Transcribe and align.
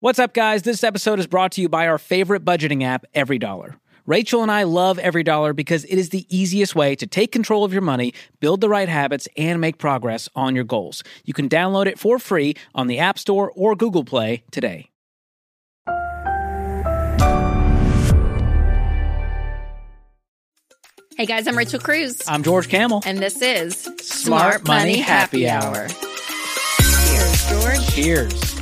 What's 0.00 0.18
up, 0.18 0.34
guys? 0.34 0.62
This 0.62 0.84
episode 0.84 1.18
is 1.20 1.26
brought 1.26 1.52
to 1.52 1.62
you 1.62 1.68
by 1.68 1.88
our 1.88 1.96
favorite 1.98 2.44
budgeting 2.44 2.82
app, 2.84 3.04
Every 3.14 3.38
Dollar. 3.38 3.76
Rachel 4.04 4.42
and 4.42 4.52
I 4.52 4.64
love 4.64 4.98
Every 4.98 5.22
Dollar 5.22 5.52
because 5.54 5.84
it 5.84 5.96
is 5.96 6.10
the 6.10 6.26
easiest 6.28 6.74
way 6.76 6.94
to 6.96 7.06
take 7.06 7.32
control 7.32 7.64
of 7.64 7.72
your 7.72 7.80
money, 7.82 8.12
build 8.38 8.60
the 8.60 8.68
right 8.68 8.88
habits, 8.90 9.26
and 9.38 9.58
make 9.60 9.78
progress 9.78 10.28
on 10.36 10.54
your 10.54 10.64
goals. 10.64 11.02
You 11.24 11.32
can 11.32 11.48
download 11.48 11.86
it 11.86 11.98
for 11.98 12.18
free 12.18 12.54
on 12.74 12.88
the 12.88 12.98
App 12.98 13.18
Store 13.18 13.50
or 13.56 13.74
Google 13.74 14.04
Play 14.04 14.44
today. 14.50 14.90
Hey 21.16 21.24
guys, 21.24 21.46
I'm 21.48 21.56
Rachel 21.56 21.80
Cruze. 21.80 22.22
I'm 22.28 22.42
George 22.42 22.68
Kamel. 22.68 23.00
and 23.06 23.18
this 23.18 23.40
is 23.40 23.74
Smart 24.02 24.66
Money 24.66 24.98
Happy 24.98 25.48
Hour. 25.48 25.88
Cheers, 25.88 27.48
George. 27.48 27.86
Cheers. 27.94 28.55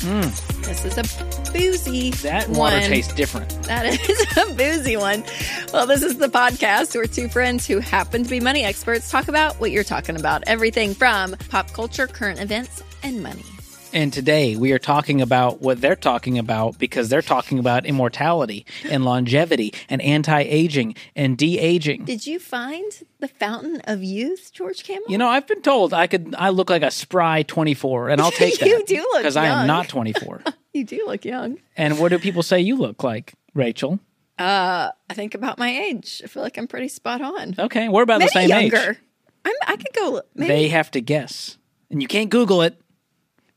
Mm. 0.00 0.64
This 0.64 0.84
is 0.84 0.96
a 0.98 1.52
boozy 1.52 2.10
That 2.22 2.48
water 2.48 2.76
one. 2.76 2.88
tastes 2.88 3.12
different. 3.14 3.50
That 3.64 3.86
is 3.86 4.36
a 4.38 4.54
boozy 4.54 4.96
one. 4.96 5.24
Well, 5.72 5.86
this 5.86 6.02
is 6.02 6.16
the 6.16 6.28
podcast 6.28 6.94
where 6.94 7.06
two 7.06 7.28
friends 7.28 7.66
who 7.66 7.78
happen 7.80 8.24
to 8.24 8.30
be 8.30 8.40
money 8.40 8.64
experts 8.64 9.10
talk 9.10 9.28
about 9.28 9.56
what 9.60 9.70
you're 9.70 9.84
talking 9.84 10.16
about. 10.16 10.42
Everything 10.46 10.94
from 10.94 11.36
pop 11.50 11.72
culture, 11.72 12.06
current 12.06 12.40
events, 12.40 12.82
and 13.02 13.22
money. 13.22 13.44
And 13.92 14.12
today 14.12 14.54
we 14.54 14.70
are 14.70 14.78
talking 14.78 15.20
about 15.20 15.60
what 15.60 15.80
they're 15.80 15.96
talking 15.96 16.38
about 16.38 16.78
because 16.78 17.08
they're 17.08 17.22
talking 17.22 17.58
about 17.58 17.84
immortality 17.86 18.64
and 18.88 19.04
longevity 19.04 19.74
and 19.88 20.00
anti 20.00 20.40
aging 20.42 20.94
and 21.16 21.36
de 21.36 21.58
aging. 21.58 22.04
Did 22.04 22.24
you 22.24 22.38
find 22.38 22.92
the 23.18 23.26
fountain 23.26 23.80
of 23.84 24.04
youth, 24.04 24.52
George 24.52 24.84
Kamel? 24.84 25.02
You 25.08 25.18
know, 25.18 25.28
I've 25.28 25.46
been 25.48 25.60
told 25.62 25.92
I 25.92 26.06
could. 26.06 26.36
I 26.38 26.50
look 26.50 26.70
like 26.70 26.82
a 26.82 26.90
spry 26.92 27.42
twenty 27.42 27.74
four, 27.74 28.10
and 28.10 28.20
I'll 28.20 28.30
take 28.30 28.58
that. 28.60 28.68
You 28.68 28.84
do 28.84 28.96
look 28.96 29.18
because 29.22 29.36
I 29.36 29.46
am 29.46 29.66
not 29.66 29.88
twenty 29.88 30.12
four. 30.12 30.40
You 30.72 30.84
do 30.84 31.02
look 31.06 31.24
young. 31.24 31.58
and 31.76 31.98
what 31.98 32.10
do 32.10 32.18
people 32.20 32.44
say 32.44 32.60
you 32.60 32.76
look 32.76 33.02
like, 33.02 33.34
Rachel? 33.54 33.98
Uh, 34.38 34.90
I 35.10 35.14
think 35.14 35.34
about 35.34 35.58
my 35.58 35.68
age. 35.68 36.22
I 36.24 36.28
feel 36.28 36.44
like 36.44 36.56
I'm 36.58 36.68
pretty 36.68 36.88
spot 36.88 37.20
on. 37.20 37.56
Okay, 37.58 37.88
we're 37.88 38.02
about 38.02 38.20
Maybe 38.20 38.28
the 38.28 38.40
same 38.40 38.48
younger. 38.50 38.90
age. 38.92 38.96
I'm, 39.44 39.54
I 39.66 39.76
could 39.76 39.92
go. 39.94 40.22
Maybe 40.36 40.48
They 40.48 40.68
have 40.68 40.92
to 40.92 41.00
guess, 41.00 41.58
and 41.90 42.00
you 42.00 42.06
can't 42.06 42.30
Google 42.30 42.62
it. 42.62 42.80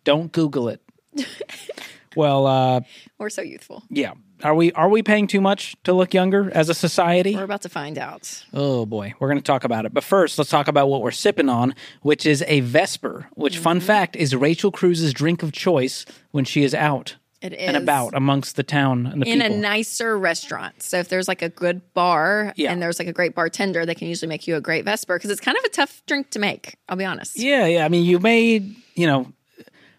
Don't 0.03 0.31
Google 0.31 0.69
it. 0.69 0.81
well, 2.15 2.45
uh, 2.47 2.81
we're 3.17 3.29
so 3.29 3.41
youthful. 3.41 3.83
yeah. 3.89 4.13
Are 4.43 4.53
we 4.55 4.73
are 4.73 4.89
we 4.89 5.01
paying 5.03 5.27
too 5.27 5.39
much 5.39 5.73
to 5.85 5.93
look 5.93 6.13
younger 6.13 6.51
as 6.53 6.67
a 6.67 6.73
society? 6.73 7.33
We're 7.33 7.43
about 7.45 7.61
to 7.61 7.69
find 7.69 7.97
out. 7.97 8.43
Oh 8.53 8.85
boy, 8.85 9.13
we're 9.17 9.29
going 9.29 9.37
to 9.37 9.43
talk 9.43 9.63
about 9.63 9.85
it. 9.85 9.93
But 9.93 10.03
first, 10.03 10.37
let's 10.37 10.49
talk 10.49 10.67
about 10.67 10.89
what 10.89 11.01
we're 11.01 11.11
sipping 11.11 11.47
on, 11.47 11.73
which 12.01 12.25
is 12.25 12.43
a 12.47 12.59
Vesper, 12.59 13.27
which, 13.35 13.57
fun 13.57 13.77
Mm-hmm. 13.77 13.85
fact, 13.87 14.15
is 14.17 14.35
Rachel 14.35 14.69
Cruze's 14.69 15.13
drink 15.13 15.43
of 15.43 15.53
choice 15.53 16.05
when 16.31 16.43
she 16.43 16.63
is 16.65 16.75
out 16.75 17.15
It 17.41 17.53
is 17.53 17.59
and 17.59 17.77
about 17.77 18.13
amongst 18.15 18.57
the 18.57 18.63
town 18.63 19.05
and 19.05 19.21
the 19.21 19.29
in 19.29 19.39
people. 19.39 19.55
a 19.55 19.59
nicer 19.61 20.17
restaurant. 20.17 20.83
So 20.83 20.97
if 20.97 21.07
there's 21.07 21.29
like 21.29 21.41
a 21.41 21.47
good 21.49 21.93
bar 21.93 22.51
Yeah. 22.57 22.73
and 22.73 22.81
there's 22.81 22.99
like 22.99 23.07
a 23.07 23.13
great 23.13 23.35
bartender, 23.35 23.85
they 23.85 23.95
can 23.95 24.09
usually 24.09 24.27
make 24.27 24.45
you 24.45 24.57
a 24.57 24.61
great 24.61 24.83
Vesper 24.83 25.15
because 25.17 25.29
it's 25.31 25.39
kind 25.39 25.57
of 25.57 25.63
a 25.63 25.69
tough 25.69 26.03
drink 26.05 26.31
to 26.31 26.39
make. 26.39 26.75
I'll 26.89 26.97
be 26.97 27.05
honest. 27.05 27.39
yeah, 27.39 27.65
yeah. 27.65 27.85
I 27.85 27.87
mean, 27.87 28.03
you 28.03 28.19
may, 28.19 28.57
you 28.95 29.07
know, 29.07 29.31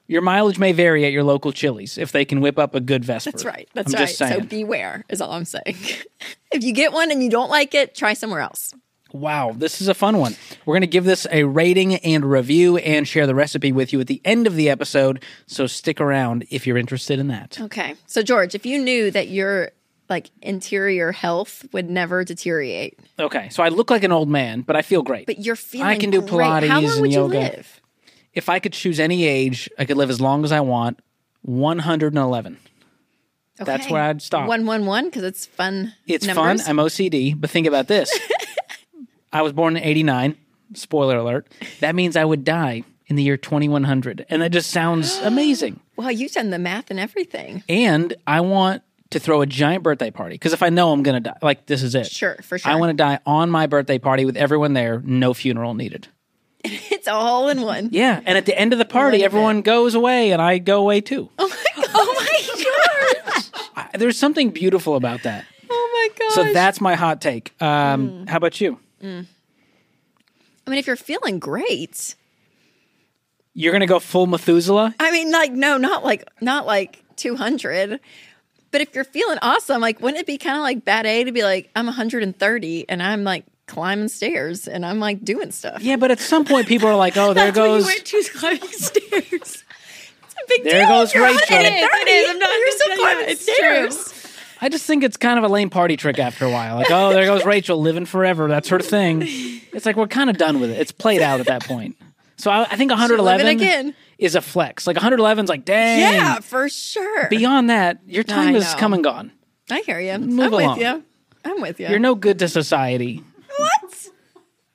your 0.07 0.23
mileage 0.23 0.59
may 0.59 0.73
vary 0.73 1.05
at 1.05 1.13
your 1.13 1.25
local 1.25 1.53
Chili's 1.53 1.97
if 1.99 2.13
they 2.13 2.25
can 2.25 2.41
whip 2.41 2.59
up 2.59 2.75
a 2.75 2.81
good 2.81 3.05
Vesper. 3.05 3.31
That's 3.31 3.45
right. 3.45 3.69
That's 3.75 3.95
I'm 3.95 4.01
right. 4.01 4.09
So 4.09 4.41
beware 4.41 5.05
is 5.09 5.21
all 5.21 5.33
I'm 5.33 5.45
saying. 5.45 5.77
if 6.53 6.63
you 6.63 6.73
get 6.73 6.93
one 6.93 7.11
and 7.11 7.23
you 7.23 7.31
don't 7.31 7.51
like 7.51 7.75
it, 7.75 7.95
try 7.95 8.13
somewhere 8.15 8.41
else. 8.41 8.73
Wow, 9.13 9.53
this 9.57 9.81
is 9.81 9.87
a 9.87 9.95
fun 9.95 10.19
one. 10.19 10.35
We're 10.67 10.75
going 10.75 10.81
to 10.81 10.89
give 10.89 11.05
this 11.05 11.25
a 11.31 11.45
rating 11.45 11.95
and 11.97 12.25
review 12.29 12.79
and 12.79 13.07
share 13.07 13.29
the 13.29 13.35
recipe 13.35 13.71
with 13.71 13.93
you 13.93 14.01
at 14.01 14.09
the 14.09 14.21
end 14.25 14.49
of 14.49 14.57
the 14.57 14.69
episode. 14.69 15.23
So 15.47 15.69
stick 15.69 16.01
around 16.01 16.47
if 16.51 16.67
you're 16.67 16.77
interested 16.77 17.21
in 17.21 17.29
that. 17.29 17.61
Okay. 17.61 17.95
So 18.07 18.23
George, 18.23 18.57
if 18.57 18.67
you 18.67 18.77
knew 18.83 19.13
that 19.13 19.29
your 19.29 19.71
like 20.11 20.31
interior 20.43 21.13
health 21.13 21.65
would 21.73 21.89
never 21.89 22.25
deteriorate, 22.25 22.99
Okay, 23.19 23.49
so 23.51 23.63
I 23.63 23.69
look 23.69 23.89
like 23.89 24.03
an 24.03 24.11
old 24.11 24.29
man, 24.29 24.63
but 24.63 24.75
I 24.75 24.83
feel 24.83 25.03
great. 25.03 25.27
but 25.27 25.39
you're 25.39 25.55
feeling 25.57 25.87
I 25.87 25.97
can 25.97 26.11
do 26.11 26.21
great, 26.21 26.45
how 26.45 26.61
Pilates 26.61 26.69
long 26.69 26.85
and 26.85 27.01
would 27.01 27.13
yoga. 27.13 27.35
you 27.37 27.41
live? 27.41 27.81
If 28.35 28.49
I 28.49 28.59
could 28.59 28.73
choose 28.73 29.01
any 29.01 29.25
age, 29.25 29.71
I 29.79 29.85
could 29.85 29.97
live 29.97 30.11
as 30.11 30.21
long 30.21 30.45
as 30.45 30.53
I 30.53 30.61
want. 30.61 31.01
111. 31.43 32.59
That's 33.57 33.89
where 33.89 34.03
I'd 34.03 34.21
stop. 34.21 34.49
One 34.49 34.67
one 34.67 34.85
one 34.85 35.05
because 35.05 35.23
it's 35.23 35.47
fun. 35.47 35.95
It's 36.07 36.27
numbers. 36.27 36.63
fun. 36.63 36.79
I'm 36.79 36.85
OCD, 36.85 37.41
but 37.41 37.51
think 37.51 37.67
about 37.67 37.87
this. 37.87 38.11
I 39.33 39.43
was 39.43 39.53
born 39.53 39.77
in 39.77 39.83
89. 39.83 40.37
Spoiler 40.75 41.19
alert. 41.19 41.47
That 41.81 41.95
means 41.95 42.17
I 42.17 42.25
would 42.25 42.45
die 42.45 42.83
in 43.07 43.17
the 43.17 43.23
year 43.23 43.37
2100. 43.37 44.27
And 44.29 44.43
that 44.43 44.51
just 44.51 44.71
sounds 44.71 45.17
amazing. 45.23 45.81
Well, 45.97 46.11
you've 46.11 46.33
done 46.33 46.51
the 46.51 46.59
math 46.59 46.91
and 46.91 46.99
everything. 46.99 47.63
And 47.69 48.15
I 48.27 48.41
want 48.41 48.83
to 49.11 49.21
throw 49.21 49.41
a 49.43 49.47
giant 49.47 49.85
birthday 49.85 50.11
party 50.11 50.35
because 50.35 50.53
if 50.53 50.63
I 50.63 50.71
know 50.71 50.93
I'm 50.93 51.05
going 51.05 51.23
to 51.23 51.31
die, 51.31 51.39
like 51.43 51.67
this 51.67 51.83
is 51.83 51.95
it. 51.95 52.07
Sure, 52.07 52.37
for 52.43 52.59
sure. 52.59 52.73
I 52.73 52.77
want 52.77 52.91
to 52.91 52.95
die 52.97 53.21
on 53.25 53.51
my 53.51 53.67
birthday 53.67 53.99
party 53.99 54.25
with 54.25 54.37
everyone 54.37 54.73
there, 54.73 55.01
no 55.05 55.35
funeral 55.35 55.75
needed. 55.75 56.09
It's 56.91 57.07
all 57.09 57.49
in 57.51 57.61
one. 57.61 57.91
Yeah. 57.93 58.21
And 58.25 58.39
at 58.39 58.47
the 58.47 58.59
end 58.59 58.73
of 58.73 58.79
the 58.79 58.85
party, 58.87 59.19
Love 59.19 59.27
everyone 59.27 59.61
goes 59.63 59.95
away 59.95 60.31
and 60.33 60.41
I 60.41 60.59
go 60.59 60.81
away 60.81 61.01
too. 61.03 61.29
Oh 61.97 62.15
my 62.19 62.65
gosh. 62.65 63.51
I- 63.77 63.97
There's 63.99 64.19
something 64.19 64.51
beautiful 64.51 64.97
about 64.97 65.23
that. 65.25 65.45
Oh 65.71 65.91
my 65.93 66.19
gosh. 66.19 66.35
So 66.35 66.53
that's 66.53 66.81
my 66.81 66.95
hot 66.95 67.21
take. 67.21 67.53
Um, 67.63 68.09
Mm. 68.25 68.29
How 68.29 68.39
about 68.39 68.61
you? 68.61 68.79
I 69.03 69.07
mean, 70.71 70.79
if 70.79 70.87
you're 70.87 70.97
feeling 70.97 71.39
great, 71.39 72.15
You're 73.53 73.73
going 73.73 73.81
to 73.81 73.87
go 73.87 74.01
full 74.01 74.27
Methuselah? 74.27 74.95
I 74.99 75.13
mean, 75.13 75.31
like, 75.31 75.53
no, 75.53 75.77
not 75.77 76.03
like, 76.05 76.27
not 76.41 76.67
like 76.67 77.05
200. 77.17 78.01
But 78.73 78.81
if 78.81 78.95
you're 78.95 79.05
feeling 79.05 79.39
awesome, 79.43 79.81
like, 79.81 80.01
wouldn't 80.01 80.21
it 80.21 80.27
be 80.27 80.39
kind 80.39 80.57
of 80.57 80.63
like 80.63 80.85
bad 80.85 81.07
A 81.07 81.23
to 81.25 81.31
be 81.33 81.43
like, 81.45 81.71
I'm 81.77 81.87
130 81.87 82.89
and 82.89 83.03
I'm 83.03 83.23
like 83.23 83.45
climbing 83.67 84.09
stairs 84.09 84.67
and 84.69 84.85
I'm 84.85 85.01
like 85.01 85.25
doing 85.25 85.51
stuff? 85.51 85.83
Yeah, 85.83 85.97
but 85.97 86.11
at 86.11 86.19
some 86.21 86.45
point, 86.45 86.67
people 86.69 86.89
are 86.89 86.97
like, 86.97 87.17
"Oh, 87.17 87.33
there 87.35 87.53
goes." 87.63 87.83
you 87.85 87.87
went 87.89 88.05
to 88.07 88.17
is 88.17 88.31
climbing 88.31 88.63
stairs. 88.69 89.33
It's 89.33 89.63
a 90.35 90.45
big 90.49 90.65
There 90.65 90.81
deal. 90.81 90.89
goes 90.89 91.15
Rachel. 91.15 91.27
130. 91.29 91.65
It 91.67 91.73
is, 91.73 91.89
it 91.93 92.09
is. 92.09 92.31
I'm 92.31 92.39
not- 92.39 92.49
You're 92.51 92.71
still 92.73 92.97
climbing 92.97 93.25
it's 93.29 93.43
stairs. 93.43 94.15
I 94.61 94.69
just 94.71 94.87
think 94.87 95.05
it's 95.05 95.17
kind 95.19 95.39
of 95.39 95.45
a 95.45 95.49
lame 95.49 95.69
party 95.69 95.97
trick 95.97 96.19
after 96.19 96.47
a 96.47 96.51
while. 96.51 96.77
Like, 96.77 96.91
oh, 96.91 97.13
there 97.13 97.27
goes 97.27 97.45
Rachel 97.47 97.79
living 97.81 98.07
forever. 98.07 98.49
That's 98.49 98.69
her 98.71 98.79
thing. 98.81 99.23
It's 99.73 99.85
like 99.85 99.97
we're 99.97 100.07
kind 100.07 100.31
of 100.31 100.39
done 100.39 100.59
with 100.61 100.71
it. 100.71 100.79
It's 100.81 100.93
played 100.93 101.21
out 101.21 101.41
at 101.41 101.47
that 101.47 101.65
point. 101.65 101.97
So 102.37 102.51
I, 102.51 102.63
I 102.63 102.77
think 102.77 102.91
111 102.91 103.47
again. 103.47 103.95
is 104.19 104.35
a 104.35 104.41
flex. 104.41 104.87
Like 104.87 104.97
111 104.97 105.45
is 105.45 105.49
like, 105.51 105.65
dang. 105.65 106.01
Yeah, 106.01 106.41
for 106.41 106.69
sure. 106.69 107.29
Beyond 107.29 107.69
that, 107.71 107.99
your 108.07 108.25
time 108.25 108.57
is 108.57 108.73
come 108.75 108.95
and 108.95 109.05
gone. 109.05 109.33
I 109.71 109.81
hear 109.81 110.01
you. 110.01 110.19
Move 110.19 110.47
I'm 110.47 110.53
along. 110.55 110.79
with 110.79 110.87
you. 110.87 111.05
I'm 111.45 111.61
with 111.61 111.81
you. 111.81 111.89
You're 111.89 111.99
no 111.99 112.15
good 112.15 112.39
to 112.39 112.49
society. 112.49 113.23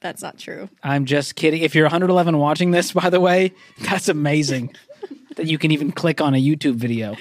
That's 0.02 0.22
not 0.22 0.38
true. 0.38 0.70
I'm 0.84 1.06
just 1.06 1.36
kidding. 1.36 1.62
If 1.62 1.76
you're 1.76 1.86
111 1.86 2.38
watching 2.38 2.72
this, 2.72 2.92
by 2.94 3.10
the 3.10 3.20
way, 3.20 3.54
that's 3.82 4.08
amazing 4.08 4.74
that 5.36 5.48
you 5.48 5.58
can 5.58 5.72
even 5.72 5.92
click 5.92 6.22
on 6.22 6.34
a 6.36 6.42
YouTube 6.42 6.76
video. 6.76 7.16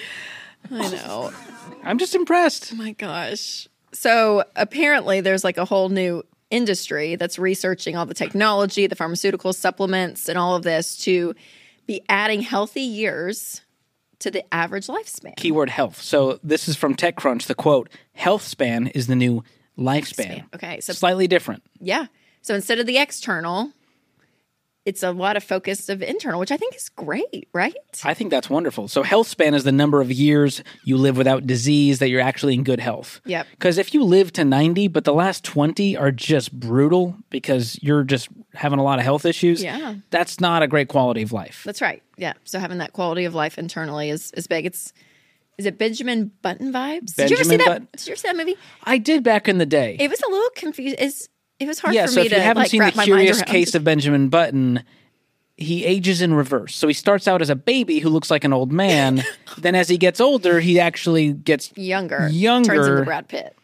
I 0.71 0.89
know. 0.91 1.33
I'm 1.83 1.99
just 1.99 2.15
impressed. 2.15 2.71
Oh 2.73 2.77
my 2.77 2.93
gosh. 2.93 3.69
So 3.93 4.45
apparently, 4.55 5.21
there's 5.21 5.45
like 5.45 5.57
a 5.59 5.65
whole 5.65 5.89
new 5.89 6.23
industry 6.51 7.17
that's 7.17 7.39
researching 7.39 7.97
all 7.97 8.07
the 8.07 8.15
technology, 8.15 8.87
the 8.87 8.97
pharmaceutical 8.97 9.53
supplements, 9.53 10.29
and 10.29 10.39
all 10.39 10.55
of 10.57 10.63
this 10.63 10.97
to 10.99 11.35
be 11.87 12.03
adding 12.09 12.43
healthy 12.43 12.83
years 12.83 13.63
to 14.21 14.31
the 14.31 14.43
average 14.53 14.87
lifespan. 14.89 15.37
Keyword 15.37 15.71
health. 15.71 16.01
So 16.03 16.39
this 16.43 16.69
is 16.69 16.77
from 16.77 16.95
TechCrunch. 16.95 17.47
The 17.47 17.55
quote: 17.55 17.89
"Health 18.13 18.43
span 18.43 18.89
is 18.89 19.07
the 19.07 19.17
new 19.17 19.43
lifespan." 19.79 20.45
Okay, 20.55 20.81
so 20.81 20.93
Slightly 20.93 21.27
different. 21.27 21.63
yeah. 21.81 22.07
So 22.49 22.55
instead 22.55 22.79
of 22.79 22.87
the 22.87 22.97
external, 22.97 23.73
it's 24.87 25.03
a 25.03 25.11
lot 25.13 25.37
of 25.37 25.45
focus 25.45 25.91
of 25.91 26.01
internal, 26.01 26.41
which 26.41 26.51
I 26.51 26.57
think 26.57 26.75
is 26.75 26.89
great, 26.89 27.47
right? 27.53 27.75
I 28.05 28.15
think 28.15 28.31
that's 28.31 28.49
wonderful. 28.49 28.89
So 28.89 29.03
health 29.03 29.29
span 29.29 29.53
is 29.53 29.65
the 29.65 29.71
number 29.71 30.01
of 30.01 30.11
years 30.11 30.63
you 30.83 30.97
live 30.97 31.19
without 31.19 31.47
disease 31.47 31.99
that 31.99 32.09
you're 32.09 32.23
actually 32.23 32.55
in 32.55 32.63
good 32.65 32.81
health. 32.81 33.21
Yep. 33.27 33.49
Because 33.51 33.77
if 33.77 33.93
you 33.93 34.03
live 34.03 34.33
to 34.33 34.47
90, 34.47 34.89
but 34.89 35.05
the 35.05 35.13
last 35.13 35.45
20 35.45 35.95
are 35.99 36.11
just 36.11 36.59
brutal 36.59 37.17
because 37.29 37.79
you're 37.83 38.03
just 38.03 38.31
having 38.55 38.79
a 38.79 38.83
lot 38.83 38.99
of 38.99 39.05
health 39.05 39.27
issues, 39.27 39.63
Yeah. 39.63 39.97
that's 40.09 40.41
not 40.41 40.63
a 40.63 40.67
great 40.67 40.89
quality 40.89 41.21
of 41.21 41.35
life. 41.35 41.61
That's 41.67 41.83
right. 41.83 42.03
Yeah. 42.17 42.33
So 42.45 42.59
having 42.59 42.79
that 42.79 42.95
quality 42.95 43.27
of 43.27 43.35
life 43.35 43.59
internally 43.59 44.09
is 44.09 44.33
is 44.33 44.47
big. 44.47 44.65
It's 44.65 44.95
is 45.59 45.67
it 45.67 45.77
Benjamin 45.77 46.33
Button 46.41 46.73
vibes? 46.73 47.15
did 47.15 47.29
you 47.29 47.37
ever 47.37 47.45
see 47.45 47.51
Benjamin 47.51 47.59
that? 47.59 47.67
Button. 47.67 47.89
Did 47.95 48.07
you 48.07 48.13
ever 48.13 48.19
see 48.21 48.29
that 48.29 48.37
movie? 48.39 48.57
I 48.85 48.97
did 48.97 49.23
back 49.23 49.49
in 49.51 49.59
the 49.59 49.67
day. 49.67 49.99
It 50.01 50.09
was 50.09 50.23
a 50.23 50.31
little 50.31 50.49
confused. 50.57 50.97
It's 50.99 51.29
it 51.61 51.67
was 51.67 51.79
hard 51.79 51.95
yeah, 51.95 52.07
for 52.07 52.13
so 52.13 52.21
me 52.21 52.27
if 52.27 52.33
to 52.33 52.37
you 52.37 52.43
haven't 52.43 52.63
like, 52.63 52.71
seen 52.71 52.83
the 52.83 52.93
curious 52.93 53.43
case 53.43 53.75
of 53.75 53.85
Benjamin 53.85 54.29
Button, 54.29 54.85
he 55.57 55.85
ages 55.85 56.23
in 56.23 56.33
reverse. 56.35 56.75
So 56.77 56.87
he 56.87 56.95
starts 56.95 57.27
out 57.27 57.43
as 57.43 57.51
a 57.51 57.57
baby 57.57 57.99
who 57.99 58.11
looks 58.11 58.31
like 58.31 58.45
an 58.45 58.53
old 58.53 58.71
man. 58.71 59.25
then 59.59 59.75
as 59.75 59.89
he 59.89 59.99
gets 59.99 60.21
older, 60.21 60.61
he 60.61 60.79
actually 60.79 61.33
gets 61.33 61.77
younger, 61.77 62.29
Younger. 62.29 62.75
turns 62.75 62.87
into 62.87 63.03
Brad 63.03 63.29
Pitt. 63.29 63.57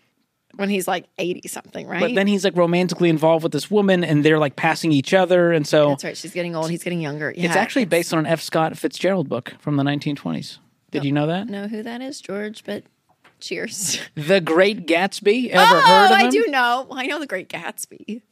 when 0.56 0.68
he's 0.68 0.88
like 0.88 1.06
80 1.18 1.48
something, 1.48 1.86
right? 1.86 2.00
But 2.00 2.14
then 2.16 2.26
he's 2.26 2.44
like 2.44 2.56
romantically 2.56 3.10
involved 3.10 3.44
with 3.44 3.52
this 3.52 3.70
woman, 3.70 4.02
and 4.02 4.24
they're 4.24 4.40
like 4.40 4.56
passing 4.56 4.90
each 4.90 5.14
other, 5.14 5.52
and 5.52 5.66
so 5.66 5.90
That's 5.90 6.04
right. 6.04 6.16
She's 6.16 6.32
getting 6.32 6.56
old. 6.56 6.70
He's 6.70 6.82
getting 6.82 7.00
younger. 7.00 7.32
Yeah, 7.36 7.46
it's 7.46 7.56
actually 7.56 7.84
based 7.84 8.12
on 8.12 8.18
an 8.18 8.26
F. 8.26 8.40
Scott 8.40 8.76
Fitzgerald 8.76 9.28
book 9.28 9.54
from 9.60 9.76
the 9.76 9.84
1920s. 9.84 10.58
Did 10.90 11.02
oh. 11.02 11.04
you 11.04 11.12
know 11.12 11.26
that? 11.28 11.48
know 11.48 11.68
who 11.68 11.82
that 11.84 12.02
is, 12.02 12.20
George, 12.20 12.64
but 12.64 12.82
cheers. 13.40 14.00
The 14.14 14.40
Great 14.40 14.86
Gatsby. 14.86 15.48
Ever 15.50 15.76
oh, 15.76 15.80
heard 15.80 16.12
of 16.12 16.20
him? 16.20 16.26
I 16.26 16.30
do 16.30 16.46
know. 16.48 16.86
I 16.90 17.06
know 17.06 17.18
the 17.18 17.26
Great 17.26 17.48
Gatsby. 17.48 18.22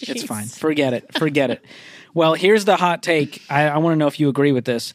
It's 0.00 0.24
fine. 0.24 0.46
Forget 0.46 0.94
it. 0.94 1.12
Forget 1.18 1.50
it. 1.50 1.64
Well, 2.14 2.34
here's 2.34 2.64
the 2.64 2.76
hot 2.76 3.02
take. 3.02 3.42
I, 3.48 3.68
I 3.68 3.78
want 3.78 3.92
to 3.92 3.96
know 3.96 4.06
if 4.06 4.18
you 4.18 4.28
agree 4.28 4.52
with 4.52 4.64
this. 4.64 4.94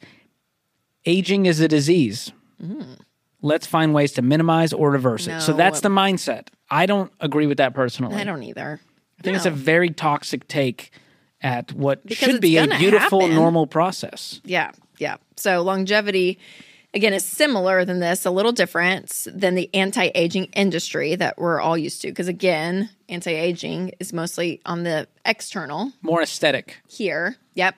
Aging 1.06 1.46
is 1.46 1.60
a 1.60 1.68
disease. 1.68 2.32
Mm. 2.62 3.00
Let's 3.42 3.68
find 3.68 3.94
ways 3.94 4.12
to 4.14 4.22
minimize 4.22 4.74
or 4.74 4.92
reverse 4.92 5.28
it. 5.28 5.42
So 5.42 5.54
that's 5.54 5.82
the 5.82 5.90
mindset. 5.90 6.48
I 6.70 6.86
don't 6.86 7.12
agree 7.20 7.48
with 7.48 7.58
that 7.60 7.74
personally. 7.74 8.16
I 8.16 8.24
don't 8.24 8.44
either. 8.44 8.80
I 9.20 9.24
think 9.24 9.38
it's 9.38 9.46
a 9.46 9.52
very 9.52 9.90
toxic 9.90 10.48
take 10.48 10.92
at 11.42 11.72
what 11.74 12.06
Because 12.06 12.18
should 12.18 12.42
be 12.42 12.58
a 12.58 12.68
beautiful, 12.68 13.22
happen. 13.22 13.36
normal 13.36 13.68
process. 13.68 14.42
Yeah, 14.44 14.72
yeah. 14.98 15.18
So 15.36 15.62
longevity, 15.62 16.40
again, 16.98 17.14
is 17.14 17.24
similar 17.24 17.86
than 17.86 18.00
this, 18.00 18.26
a 18.26 18.32
little 18.32 18.52
different 18.52 19.26
than 19.32 19.56
the 19.56 19.70
anti-aging 19.74 20.46
industry 20.54 21.16
that 21.16 21.38
we're 21.38 21.62
all 21.62 21.78
used 21.78 22.02
to. 22.02 22.08
Because 22.10 22.28
again, 22.28 22.90
anti-aging 23.08 23.92
is 24.00 24.12
mostly 24.12 24.60
on 24.66 24.84
the 24.84 25.08
external 25.24 25.94
More 26.02 26.22
aesthetic. 26.22 26.78
here. 26.90 27.38
Yep. 27.56 27.76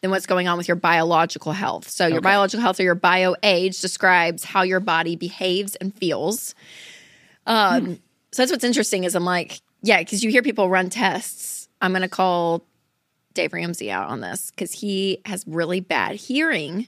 Than 0.00 0.10
what's 0.10 0.24
going 0.24 0.48
on 0.48 0.56
with 0.56 0.66
your 0.66 0.76
biological 0.76 1.52
health. 1.52 1.90
So 1.90 2.06
your 2.06 2.18
Okay. 2.18 2.24
biological 2.24 2.62
health 2.62 2.80
or 2.80 2.84
your 2.84 2.94
bio 2.94 3.36
age 3.42 3.80
describes 3.80 4.44
how 4.44 4.62
your 4.62 4.80
body 4.80 5.14
behaves 5.14 5.74
and 5.76 5.94
feels. 5.94 6.54
Um, 7.46 7.98
So 8.32 8.42
that's 8.42 8.52
what's 8.52 8.64
interesting 8.64 9.04
is 9.04 9.14
I'm 9.16 9.24
like, 9.24 9.60
yeah, 9.82 9.98
because 9.98 10.22
you 10.22 10.30
hear 10.30 10.42
people 10.42 10.68
run 10.70 10.88
tests. 10.88 11.68
I'm 11.82 11.90
going 11.90 12.02
to 12.02 12.08
call 12.08 12.64
Dave 13.34 13.52
Ramsey 13.52 13.90
out 13.90 14.08
on 14.08 14.20
this 14.20 14.50
because 14.50 14.72
he 14.72 15.20
has 15.26 15.44
really 15.48 15.80
bad 15.80 16.14
hearing. 16.14 16.86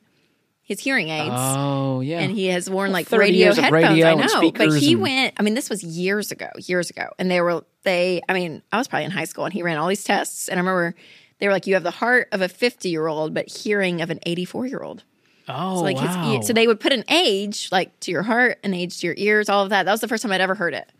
His 0.64 0.79
hearing 0.81 1.09
aids. 1.09 1.35
Oh, 1.35 2.00
yeah. 2.00 2.20
And 2.20 2.32
he 2.32 2.47
has 2.47 2.70
worn 2.70 2.93
like 2.93 3.09
30 3.09 3.20
radio 3.20 3.47
headphones. 3.53 3.73
radio 3.73 4.06
I 4.06 4.14
know, 4.14 4.53
but 4.53 4.73
he 4.75 4.93
and- 4.93 5.03
went. 5.03 5.35
I 5.38 5.43
mean, 5.43 5.55
this 5.55 5.69
was 5.69 5.82
years 5.82 6.31
ago, 6.31 6.49
years 6.56 6.88
ago, 6.88 7.09
and 7.19 7.31
they 7.31 7.41
were 7.41 7.64
they. 7.82 8.23
I 8.29 8.32
mean, 8.32 8.62
I 8.70 8.79
was 8.79 8.87
probably 8.88 9.05
in 9.06 9.11
high 9.11 9.25
school, 9.25 9.44
and 9.44 9.53
he 9.53 9.62
ran 9.62 9.76
all 9.76 9.88
these 9.88 10.05
tests, 10.05 10.49
and 10.49 10.59
I 10.59 10.61
remember 10.61 10.94
they 11.41 11.47
were 11.49 11.53
like, 11.53 11.67
"You 11.67 11.75
have 11.75 11.82
the 11.82 11.91
heart 11.91 12.29
of 12.31 12.41
a 12.43 12.49
fifty-year-old, 12.49 13.35
but 13.35 13.49
hearing 13.49 14.00
of 14.03 14.11
an 14.11 14.20
eighty-four-year-old." 14.25 15.03
oh, 15.49 15.76
So 15.79 15.82
like 15.82 15.97
wow. 15.97 16.37
his, 16.37 16.47
so 16.47 16.53
they 16.53 16.69
would 16.69 16.79
put 16.79 16.93
an 16.93 17.05
age 17.11 17.69
like 17.73 17.99
to 18.00 18.12
your 18.12 18.23
heart, 18.23 18.58
an 18.62 18.73
age 18.73 19.00
to 19.00 19.06
your 19.08 19.17
ears, 19.19 19.49
all 19.49 19.65
of 19.65 19.70
that. 19.70 19.82
That 19.82 19.91
was 19.91 20.00
the 20.00 20.08
first 20.08 20.23
time 20.23 20.31
I'd 20.32 20.41
ever 20.41 20.55
heard 20.55 20.75
it. 20.75 20.91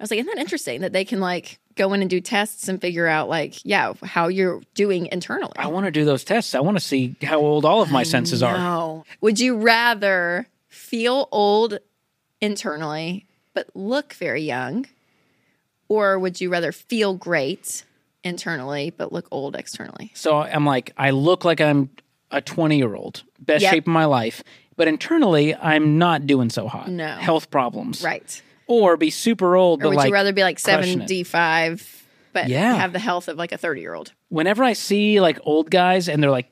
I 0.00 0.02
was 0.02 0.10
like, 0.10 0.18
isn't 0.20 0.34
that 0.34 0.40
interesting 0.40 0.80
that 0.80 0.94
they 0.94 1.04
can 1.04 1.20
like 1.20 1.58
go 1.74 1.92
in 1.92 2.00
and 2.00 2.08
do 2.08 2.22
tests 2.22 2.68
and 2.68 2.80
figure 2.80 3.06
out 3.06 3.28
like, 3.28 3.62
yeah, 3.66 3.92
how 4.02 4.28
you're 4.28 4.62
doing 4.74 5.06
internally. 5.12 5.52
I 5.56 5.66
want 5.66 5.84
to 5.84 5.90
do 5.90 6.06
those 6.06 6.24
tests. 6.24 6.54
I 6.54 6.60
want 6.60 6.78
to 6.78 6.82
see 6.82 7.16
how 7.22 7.38
old 7.38 7.66
all 7.66 7.82
of 7.82 7.90
my 7.90 8.02
senses 8.02 8.42
are. 8.42 9.04
Would 9.20 9.38
you 9.38 9.58
rather 9.58 10.46
feel 10.68 11.28
old 11.30 11.80
internally 12.40 13.26
but 13.52 13.68
look 13.74 14.14
very 14.14 14.42
young? 14.42 14.86
Or 15.88 16.18
would 16.18 16.40
you 16.40 16.48
rather 16.50 16.72
feel 16.72 17.14
great 17.14 17.84
internally 18.24 18.90
but 18.96 19.12
look 19.12 19.26
old 19.30 19.54
externally? 19.54 20.12
So 20.14 20.38
I'm 20.38 20.64
like, 20.64 20.92
I 20.96 21.10
look 21.10 21.44
like 21.44 21.60
I'm 21.60 21.90
a 22.30 22.40
20 22.40 22.78
year 22.78 22.94
old, 22.94 23.22
best 23.38 23.62
Yep. 23.64 23.70
shape 23.70 23.84
of 23.84 23.92
my 23.92 24.06
life, 24.06 24.42
but 24.76 24.88
internally 24.88 25.54
I'm 25.54 25.98
not 25.98 26.26
doing 26.26 26.48
so 26.48 26.68
hot. 26.68 26.88
No. 26.88 27.06
Health 27.16 27.50
problems. 27.50 28.02
Right. 28.02 28.40
Or 28.70 28.96
be 28.96 29.10
super 29.10 29.56
old, 29.56 29.80
Or 29.80 29.84
but 29.84 29.88
would 29.90 29.96
like 29.96 30.08
you 30.08 30.14
rather 30.14 30.32
be 30.32 30.42
like 30.42 30.58
75 30.58 32.06
but 32.32 32.48
Yeah. 32.48 32.74
have 32.76 32.92
the 32.92 32.98
health 33.00 33.26
of 33.28 33.36
like 33.36 33.52
a 33.52 33.58
30 33.58 33.80
year 33.80 33.94
old? 33.94 34.12
whenever 34.28 34.62
I 34.62 34.72
see 34.74 35.20
like 35.20 35.38
old 35.42 35.70
guys 35.70 36.08
and 36.08 36.22
they're 36.22 36.30
like, 36.30 36.48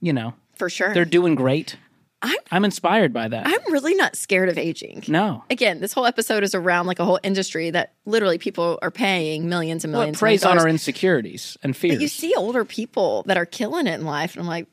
you 0.00 0.12
know, 0.14 0.32
For 0.56 0.70
sure. 0.70 0.94
they're 0.94 1.04
doing 1.04 1.34
great, 1.34 1.76
I'm 2.22 2.36
I'm 2.50 2.64
inspired 2.64 3.12
by 3.12 3.28
that. 3.28 3.46
I'm 3.46 3.72
really 3.72 3.94
not 3.94 4.16
scared 4.16 4.48
of 4.48 4.56
aging. 4.58 5.04
no. 5.08 5.44
Again, 5.50 5.80
this 5.80 5.92
whole 5.92 6.06
episode 6.06 6.42
is 6.42 6.54
around 6.54 6.86
like 6.86 6.98
a 6.98 7.04
whole 7.04 7.20
industry 7.22 7.70
that 7.70 7.92
literally 8.06 8.38
people 8.38 8.78
are 8.82 8.90
paying 8.90 9.48
millions 9.48 9.84
and 9.84 9.92
Well, 9.92 10.00
millions. 10.02 10.18
preys 10.18 10.42
of 10.44 10.50
on 10.52 10.58
our 10.58 10.68
insecurities 10.68 11.56
and 11.62 11.76
fears. 11.76 11.96
But 11.96 12.02
you 12.02 12.08
see 12.08 12.34
older 12.34 12.64
people 12.64 13.22
that 13.26 13.36
are 13.36 13.46
killing 13.46 13.86
it 13.86 13.94
in 14.00 14.04
life, 14.06 14.34
and 14.34 14.40
I'm 14.42 14.48
like, 14.48 14.66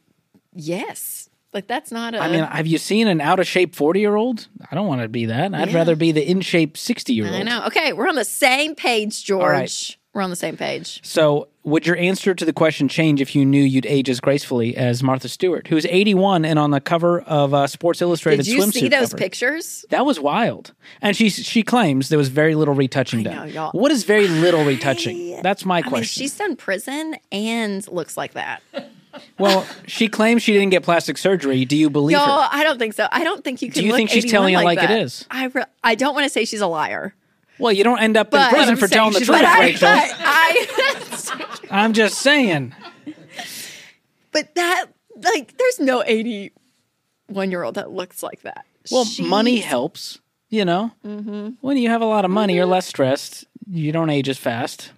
yes, 0.53 1.26
like 1.57 1.67
that's 1.67 1.91
not 1.91 2.13
a. 2.13 2.19
I 2.19 2.29
mean, 2.31 2.43
have 2.43 2.67
you 2.67 2.77
seen 2.77 3.07
an 3.07 3.19
out 3.19 3.39
of 3.39 3.47
shape 3.47 3.75
40 3.75 3.99
year 3.99 4.15
old? 4.15 4.47
I 4.71 4.75
don't 4.75 4.87
want 4.87 5.01
to 5.01 5.07
be 5.07 5.25
that. 5.25 5.53
I'd 5.53 5.69
Yeah. 5.71 5.75
rather 5.75 5.95
be 5.95 6.11
the 6.11 6.21
in 6.29 6.41
shape 6.41 6.77
60 6.77 7.13
year 7.13 7.25
old. 7.25 7.35
I 7.35 7.43
know. 7.43 7.65
Okay, 7.67 7.93
we're 7.93 8.07
on 8.07 8.15
the 8.15 8.23
same 8.25 8.75
page, 8.75 9.23
George. 9.25 9.41
right. 9.43 9.97
We're 10.13 10.23
on 10.23 10.29
the 10.31 10.35
same 10.35 10.57
page. 10.57 10.99
So, 11.03 11.47
would 11.63 11.85
your 11.85 11.95
answer 11.95 12.33
to 12.33 12.43
the 12.43 12.53
question 12.53 12.87
change 12.87 13.21
if 13.21 13.35
you 13.35 13.45
knew 13.45 13.61
you'd 13.61 13.85
age 13.85 14.09
as 14.09 14.19
gracefully 14.19 14.75
as 14.75 15.03
Martha 15.03 15.29
Stewart, 15.29 15.67
who's 15.67 15.85
81 15.85 16.43
and 16.43 16.57
on 16.57 16.71
the 16.71 16.81
cover 16.81 17.21
of 17.21 17.53
uh, 17.53 17.67
Sports 17.67 18.01
Illustrated 18.01 18.41
Swimsuit? 18.43 18.45
Did 18.45 18.51
you 18.53 18.61
swimsuit 18.63 18.73
see 18.73 18.87
those 18.89 19.09
cover? 19.09 19.17
pictures? 19.17 19.85
That 19.91 20.07
was 20.07 20.19
wild. 20.19 20.73
And 21.03 21.15
she 21.15 21.29
she 21.29 21.61
claims 21.61 22.09
there 22.09 22.17
was 22.17 22.29
very 22.29 22.55
little 22.55 22.73
retouching 22.73 23.21
know, 23.21 23.31
done. 23.31 23.49
y'all. 23.49 23.71
What 23.73 23.91
is 23.91 24.05
very 24.05 24.27
little 24.27 24.63
retouching? 24.65 25.39
That's 25.43 25.65
my 25.65 25.79
I 25.79 25.81
mean, 25.81 25.89
question. 25.89 26.21
she's 26.23 26.35
done 26.35 26.55
prison 26.55 27.15
and 27.31 27.87
looks 27.87 28.17
like 28.17 28.33
that. 28.33 28.63
Well, 29.37 29.65
she 29.85 30.07
claims 30.07 30.43
she 30.43 30.53
didn't 30.53 30.69
get 30.71 30.83
plastic 30.83 31.17
surgery. 31.17 31.65
Do 31.65 31.75
you 31.77 31.89
believe 31.89 32.17
Y'all, 32.17 32.41
her? 32.43 32.49
I 32.51 32.63
don't 32.63 32.77
think 32.79 32.93
so. 32.93 33.07
I 33.11 33.23
don't 33.23 33.43
think 33.43 33.61
you 33.61 33.71
can. 33.71 33.81
Do 33.81 33.87
you 33.87 33.93
think 33.93 34.09
she's 34.09 34.25
81 34.25 34.31
telling 34.31 34.53
it 34.55 34.63
like 34.63 34.77
it 34.79 34.87
that. 34.87 34.99
is? 35.01 35.25
I 35.31 35.47
re- 35.47 35.63
I 35.83 35.95
don't 35.95 36.13
want 36.15 36.25
to 36.25 36.29
say 36.29 36.45
she's 36.45 36.61
a 36.61 36.67
liar, 36.67 37.13
Well, 37.59 37.71
you 37.73 37.83
don't 37.83 37.99
end 37.99 38.17
up 38.17 38.33
in 38.33 38.49
prison 38.49 38.75
for 38.77 38.87
telling 38.87 39.13
the 39.13 39.19
truth, 39.19 39.29
but 39.39 39.45
I, 39.45 39.59
Rachel. 39.61 39.87
I, 39.91 41.57
I'm 41.71 41.93
just 41.93 42.19
saying. 42.19 42.73
but 44.31 44.53
that 44.55 44.85
like, 45.21 45.57
there's 45.57 45.79
no 45.79 46.03
81 46.05 47.51
year 47.51 47.63
old 47.63 47.75
that 47.75 47.91
looks 47.91 48.21
like 48.23 48.41
that. 48.43 48.65
Well, 48.91 49.05
money 49.19 49.57
helps. 49.59 50.19
You 50.49 50.63
know, 50.63 50.91
Mm-hmm. 51.05 51.49
when 51.59 51.75
you 51.75 51.89
have 51.89 52.01
a 52.01 52.05
lot 52.05 52.23
of 52.23 52.31
money, 52.31 52.55
you're 52.55 52.65
less 52.65 52.87
stressed. 52.87 53.43
You 53.69 53.91
don't 53.91 54.09
age 54.09 54.29
as 54.29 54.37
fast. 54.37 54.91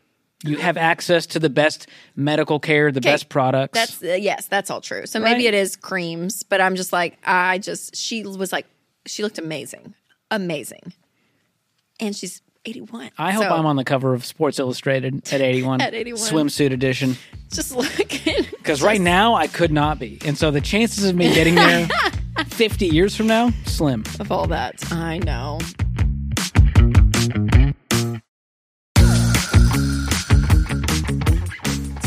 You 0.44 0.56
have 0.58 0.78
access 0.78 1.26
to 1.28 1.40
the 1.40 1.50
best 1.50 1.88
medical 2.16 2.60
care, 2.60 2.92
the 2.92 3.02
best 3.02 3.28
products. 3.28 3.74
That's 3.74 4.02
uh, 4.02 4.18
yes, 4.20 4.46
that's 4.48 4.70
all 4.72 4.80
true. 4.80 5.06
So 5.06 5.20
maybe 5.20 5.48
it 5.48 5.54
is 5.54 5.76
creams, 5.76 6.44
but 6.44 6.62
I'm 6.62 6.76
just 6.76 6.94
like 6.94 7.18
I 7.26 7.58
just 7.58 7.96
she 7.96 8.24
was 8.24 8.52
like 8.54 8.66
she 9.06 9.22
looked 9.22 9.38
amazing, 9.38 9.94
amazing, 10.32 10.94
and 12.00 12.16
she's 12.16 12.42
81. 12.66 13.12
I 13.18 13.32
hope 13.32 13.44
So, 13.44 13.50
I'm 13.50 13.66
on 13.66 13.76
the 13.78 13.84
cover 13.84 14.14
of 14.14 14.26
Sports 14.26 14.60
Illustrated 14.60 15.16
at 15.34 15.42
81, 15.42 15.82
At 15.82 15.94
81. 15.94 16.22
swimsuit 16.22 16.72
edition. 16.72 17.18
just 17.52 17.76
looking 17.76 18.46
Because 18.52 18.82
right 18.82 19.00
now 19.02 19.34
I 19.36 19.48
could 19.48 19.72
not 19.72 20.00
be, 20.00 20.20
and 20.26 20.38
so 20.38 20.52
the 20.52 20.62
chances 20.62 21.04
of 21.10 21.16
me 21.16 21.34
getting 21.34 21.56
there 21.56 21.88
50 22.48 22.88
years 22.88 23.16
from 23.16 23.28
now 23.28 23.52
slim. 23.66 24.04
of 24.20 24.32
all 24.32 24.48
that. 24.48 24.76
I 24.92 25.18
know. 25.20 25.60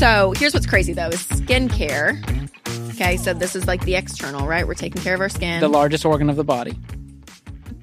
So 0.02 0.32
here's 0.36 0.52
what's 0.52 0.66
crazy 0.66 0.94
though 0.94 1.10
is 1.10 1.22
skincare. 1.28 2.18
Okay, 2.90 3.16
so 3.16 3.32
this 3.32 3.54
is 3.54 3.68
like 3.68 3.84
the 3.84 3.94
external, 3.94 4.48
right? 4.48 4.66
We're 4.66 4.74
taking 4.74 5.00
care 5.00 5.14
of 5.14 5.20
our 5.20 5.28
skin. 5.28 5.60
The 5.60 5.68
largest 5.68 6.04
organ 6.04 6.28
of 6.28 6.34
the 6.34 6.42
body. 6.42 6.76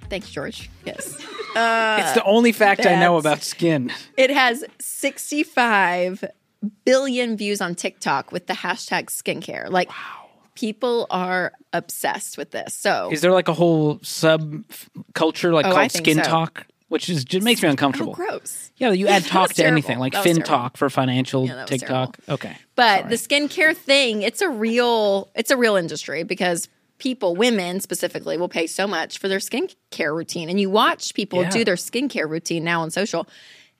Thank 0.10 0.28
you, 0.28 0.34
George. 0.34 0.70
Yes. 0.84 1.16
it's 1.16 2.14
the 2.14 2.24
only 2.26 2.52
fact 2.52 2.86
I 2.86 3.00
know 3.00 3.16
about 3.16 3.42
skin. 3.42 3.90
It 4.18 4.32
has 4.32 4.66
65 4.82 6.26
billion 6.84 7.38
views 7.38 7.62
on 7.62 7.74
TikTok 7.74 8.34
with 8.34 8.48
the 8.48 8.54
hashtag 8.54 9.06
skincare. 9.06 9.70
Like, 9.70 9.90
people 10.56 11.08
are 11.10 11.54
obsessed 11.72 12.38
with 12.38 12.52
this. 12.52 12.74
So, 12.74 13.08
Is 13.14 13.22
there 13.22 13.32
like 13.32 13.48
a 13.48 13.54
whole 13.54 13.98
sub 14.04 14.66
culture 15.14 15.54
like 15.54 15.66
Oh, 15.66 15.72
called 15.72 15.92
skin 15.94 16.18
so. 16.18 16.24
talk, 16.24 16.68
which 16.90 17.10
is 17.10 17.24
just 17.24 17.44
makes 17.44 17.62
me 17.62 17.68
oh, 17.68 17.72
uncomfortable. 17.72 18.14
gross. 18.14 18.72
Yeah, 18.78 18.92
you 18.92 19.08
add 19.08 19.26
talk 19.26 19.50
to 19.50 19.56
terrible. 19.56 19.74
anything 19.74 20.00
like 20.00 20.14
fin 20.14 20.24
terrible. 20.36 20.44
talk 20.44 20.78
for 20.78 20.90
financial 20.90 21.46
Yeah, 21.48 21.66
TikTok. 21.66 22.18
Okay, 22.28 22.56
But 22.76 23.02
Sorry. 23.02 23.10
the 23.10 23.16
skincare 23.16 23.76
thing, 23.76 24.22
it's 24.22 24.42
a 24.42 24.50
real, 24.50 25.30
it's 25.36 25.52
a 25.52 25.58
real 25.58 25.76
industry 25.76 26.24
because 26.24 26.68
people, 26.98 27.36
women 27.36 27.80
specifically, 27.80 28.38
will 28.38 28.50
pay 28.50 28.68
so 28.68 28.86
much 28.88 29.18
for 29.20 29.28
their 29.28 29.40
skincare 29.40 30.14
routine. 30.16 30.50
And 30.50 30.60
you 30.60 30.70
watch 30.70 31.14
people 31.14 31.42
Yeah. 31.44 31.50
do 31.50 31.64
their 31.64 31.76
skincare 31.76 32.30
routine 32.30 32.64
now 32.64 32.82
on 32.82 32.92
social, 32.92 33.28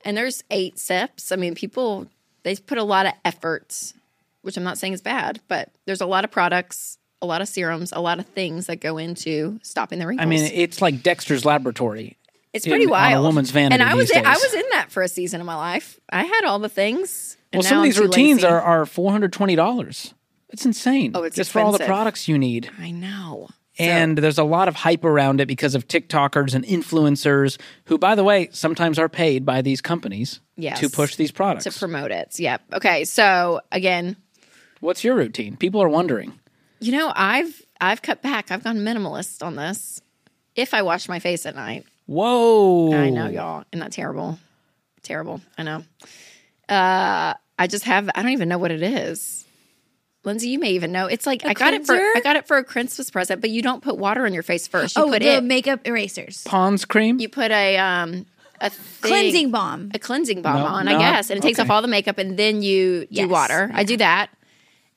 and 0.04 0.16
there's 0.16 0.42
eight 0.50 0.78
steps. 0.78 1.30
I 1.32 1.36
mean, 1.36 1.54
people 1.54 2.06
they 2.42 2.56
put 2.56 2.78
a 2.78 2.84
lot 2.84 3.04
of 3.06 3.12
effort, 3.24 3.92
which 4.42 4.56
I'm 4.56 4.62
not 4.64 4.78
saying 4.78 4.94
is 4.94 5.02
bad, 5.02 5.40
but 5.48 5.68
there's 5.84 6.00
a 6.00 6.06
lot 6.06 6.24
of 6.24 6.30
products, 6.30 6.96
a 7.20 7.26
lot 7.26 7.42
of 7.42 7.48
serums, 7.48 7.92
a 7.92 8.00
lot 8.00 8.18
of 8.18 8.24
things 8.26 8.64
that 8.66 8.80
go 8.80 8.96
into 8.96 9.60
stopping 9.62 9.98
the 9.98 10.06
wrinkles. 10.06 10.24
I 10.24 10.28
mean, 10.28 10.50
it's 10.54 10.80
like 10.80 11.02
Dexter's 11.02 11.44
Laboratory. 11.44 12.16
It's 12.52 12.66
pretty 12.66 12.84
in- 12.84 12.90
on 12.90 12.96
a 12.96 13.12
wild. 13.14 13.24
woman's 13.24 13.50
vanity 13.50 13.74
and 13.74 13.82
I 13.82 13.94
was 13.94 14.10
in, 14.10 14.24
I 14.26 14.32
was 14.34 14.54
in 14.54 14.64
that 14.72 14.90
for 14.90 15.02
a 15.02 15.08
season 15.08 15.40
of 15.40 15.46
my 15.46 15.54
life. 15.56 15.98
I 16.12 16.24
had 16.24 16.44
all 16.44 16.58
the 16.58 16.68
things. 16.68 17.36
and 17.52 17.60
Well, 17.60 17.68
some 17.68 17.78
of 17.78 17.84
these 17.84 17.98
routines 17.98 18.42
lazy. 18.42 18.46
are, 18.52 18.60
are 18.60 18.86
four 18.86 19.12
hundred 19.12 19.32
twenty 19.32 19.56
dollars. 19.56 20.14
It's 20.50 20.66
insane. 20.66 21.12
Oh, 21.14 21.22
it's 21.22 21.36
just 21.36 21.52
for 21.52 21.60
all 21.60 21.70
the 21.72 21.78
products 21.84 22.26
you 22.28 22.36
need. 22.36 22.70
I 22.78 22.90
know. 22.90 23.48
And 23.78 24.18
there's 24.18 24.36
a 24.36 24.44
lot 24.44 24.66
of 24.68 24.74
hype 24.74 25.04
around 25.04 25.40
it 25.40 25.46
because 25.46 25.74
of 25.74 25.86
TikTokers 25.88 26.54
and 26.54 26.64
influencers 26.66 27.58
who, 27.84 27.96
by 27.98 28.14
the 28.14 28.24
way, 28.24 28.48
sometimes 28.52 28.98
are 28.98 29.08
paid 29.08 29.46
by 29.46 29.62
these 29.62 29.80
companies 29.80 30.40
Yes. 30.56 30.80
to 30.80 30.90
push 30.90 31.16
these 31.16 31.30
products. 31.30 31.64
to 31.64 31.72
promote 31.72 32.10
it. 32.10 32.38
Yep. 32.38 32.62
Okay. 32.74 33.04
So 33.04 33.60
again, 33.72 34.16
What's 34.80 35.04
your 35.04 35.14
routine? 35.14 35.56
People 35.56 35.82
are 35.82 35.88
wondering. 35.88 36.38
you 36.80 36.92
know, 36.92 37.12
I've 37.14 37.62
I've 37.80 38.02
cut 38.02 38.20
back. 38.22 38.50
I've 38.50 38.64
gone 38.64 38.78
minimalist 38.78 39.42
on 39.46 39.54
this. 39.56 40.00
If 40.56 40.74
I 40.74 40.82
wash 40.82 41.08
my 41.08 41.18
face 41.20 41.46
at 41.46 41.54
night, 41.54 41.86
Whoa. 42.10 42.92
I 42.92 43.10
know 43.10 43.28
y'all, 43.28 43.62
isn't 43.72 43.78
that 43.78 43.92
terrible? 43.92 44.36
Terrible. 45.04 45.40
I 45.56 45.62
know. 45.62 45.84
Uh, 46.68 47.34
I 47.56 47.66
just 47.68 47.84
have. 47.84 48.10
I 48.16 48.22
don't 48.22 48.32
even 48.32 48.48
know 48.48 48.58
what 48.58 48.72
it 48.72 48.82
is. 48.82 49.44
Lindsay, 50.24 50.48
you 50.48 50.58
may 50.58 50.72
even 50.72 50.90
know. 50.90 51.06
It's 51.06 51.24
like 51.24 51.44
I 51.46 51.54
got 51.54 51.72
it 51.72 51.86
for? 51.86 51.94
I 51.94 52.20
got 52.24 52.34
it 52.34 52.48
for 52.48 52.56
a 52.56 52.64
Christmas 52.64 53.10
present, 53.12 53.40
but 53.40 53.50
you 53.50 53.62
don't 53.62 53.80
put 53.80 53.96
water 53.96 54.24
on 54.26 54.34
your 54.34 54.42
face 54.42 54.66
first. 54.66 54.96
You 54.96 55.04
oh, 55.04 55.08
put 55.10 55.22
the 55.22 55.36
it. 55.36 55.44
makeup 55.44 55.82
erasers. 55.84 56.42
Pond's 56.42 56.84
cream? 56.84 57.20
You 57.20 57.28
put 57.28 57.52
a 57.52 57.78
um 57.78 58.26
a 58.60 58.70
thing, 58.70 59.08
Cleansing 59.10 59.50
balm. 59.52 59.92
a 59.94 60.00
cleansing 60.00 60.42
balm 60.42 60.56
No, 60.56 60.66
on, 60.66 60.86
no, 60.86 60.96
I 60.96 60.98
guess, 60.98 61.30
and 61.30 61.38
it 61.38 61.42
takes 61.42 61.60
okay. 61.60 61.66
off 61.66 61.70
all 61.72 61.80
the 61.80 61.86
makeup, 61.88 62.18
and 62.18 62.36
then 62.36 62.60
you 62.62 63.02
do 63.02 63.06
Yes. 63.10 63.30
water. 63.30 63.70
I 63.72 63.84
do 63.84 63.96
that, 63.98 64.30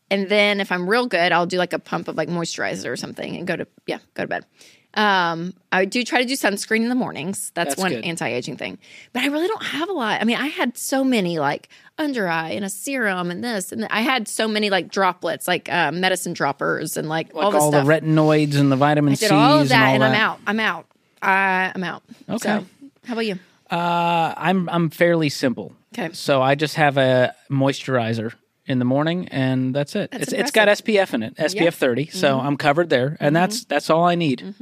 and 0.10 0.30
then 0.30 0.60
if 0.60 0.72
I'm 0.72 0.90
real 0.90 1.06
good, 1.06 1.32
I'll 1.32 1.46
do 1.46 1.60
like 1.60 1.74
a 1.74 1.80
pump 1.80 2.08
of 2.08 2.16
like 2.18 2.28
moisturizer 2.28 2.90
or 2.90 2.96
something, 2.98 3.38
and 3.38 3.46
go 3.46 3.56
to 3.56 3.68
yeah, 3.86 4.00
go 4.16 4.24
to 4.24 4.28
bed. 4.28 4.46
Um, 4.96 5.54
I 5.72 5.86
do 5.86 6.04
try 6.04 6.22
to 6.22 6.28
do 6.28 6.36
sunscreen 6.36 6.84
in 6.84 6.90
the 6.90 6.96
mornings. 6.96 7.52
That's, 7.56 7.72
That's 7.72 7.82
one 7.82 7.92
good. 7.92 8.06
anti-aging 8.06 8.58
thing. 8.58 8.78
But 9.12 9.24
I 9.24 9.28
really 9.28 9.48
don't 9.48 9.64
have 9.64 9.90
a 9.90 9.94
lot. 9.94 10.22
I 10.22 10.24
mean, 10.24 10.38
I 10.38 10.48
had 10.48 10.78
so 10.78 11.04
many 11.04 11.40
like 11.40 11.70
under 11.98 12.28
eye 12.28 12.52
and 12.52 12.64
a 12.64 12.70
serum 12.70 13.32
and 13.32 13.44
this, 13.44 13.72
and 13.72 13.86
I 13.90 14.02
had 14.02 14.28
so 14.28 14.48
many 14.48 14.70
like 14.70 14.90
droplets, 14.90 15.48
like 15.48 15.68
uh, 15.72 15.92
medicine 15.92 16.34
droppers, 16.34 16.96
and 16.96 17.10
like, 17.10 17.34
Like 17.34 17.46
all 17.46 17.56
all, 17.56 17.72
the 17.72 17.82
retinoids 17.82 18.56
and 18.56 18.72
the 18.72 18.76
vitamin 18.76 19.14
I 19.14 19.16
did 19.16 19.20
C's 19.22 19.32
all 19.32 19.60
of 19.62 19.70
that, 19.70 19.94
and 19.94 20.04
all 20.04 20.10
and 20.10 20.16
that. 20.16 20.22
I'm 20.22 20.22
out. 20.22 20.40
I'm 20.46 20.60
out. 20.60 20.86
I, 21.22 21.72
I'm 21.74 21.84
out. 21.84 22.04
Okay. 22.30 22.60
So, 22.60 22.66
how 23.06 23.14
about 23.14 23.26
you? 23.26 23.40
Uh, 23.72 24.34
I'm 24.38 24.70
I'm 24.70 24.90
fairly 24.92 25.30
simple. 25.30 25.74
Okay. 25.94 26.14
So 26.14 26.42
I 26.42 26.56
just 26.56 26.76
have 26.76 26.98
a 26.98 27.34
moisturizer 27.50 28.34
in 28.66 28.80
the 28.80 28.86
morning, 28.86 29.28
and 29.30 29.74
that's 29.76 29.96
it. 29.96 30.12
That's 30.12 30.24
it's 30.26 30.34
it's 30.34 30.52
got 30.52 30.68
SPF 30.68 31.14
in 31.14 31.24
it, 31.24 31.36
SPF 31.36 31.54
Yeah. 31.56 31.62
Mm-hmm. 31.64 31.70
30. 31.80 32.06
So 32.08 32.40
I'm 32.40 32.58
covered 32.58 32.90
there, 32.90 33.18
and 33.20 33.36
that's 33.36 33.66
that's 33.66 33.90
all 33.90 34.04
I 34.06 34.16
need. 34.16 34.56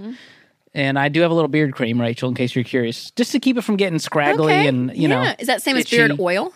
And 0.74 0.98
I 0.98 1.10
do 1.10 1.20
have 1.22 1.32
a 1.32 1.34
little 1.34 1.50
beard 1.50 1.74
cream, 1.76 2.00
Rachel, 2.00 2.30
in 2.30 2.36
case 2.36 2.56
you're 2.56 2.64
curious, 2.64 3.12
just 3.12 3.34
to 3.34 3.40
keep 3.42 3.58
it 3.58 3.62
from 3.62 3.76
getting 3.76 4.00
scraggly 4.00 4.54
Okay. 4.54 4.68
and 4.68 4.90
you 4.96 5.10
yeah. 5.10 5.24
know 5.24 5.34
is 5.38 5.48
that 5.48 5.62
same 5.62 5.76
as 5.78 5.90
beard 5.90 6.18
oil? 6.20 6.54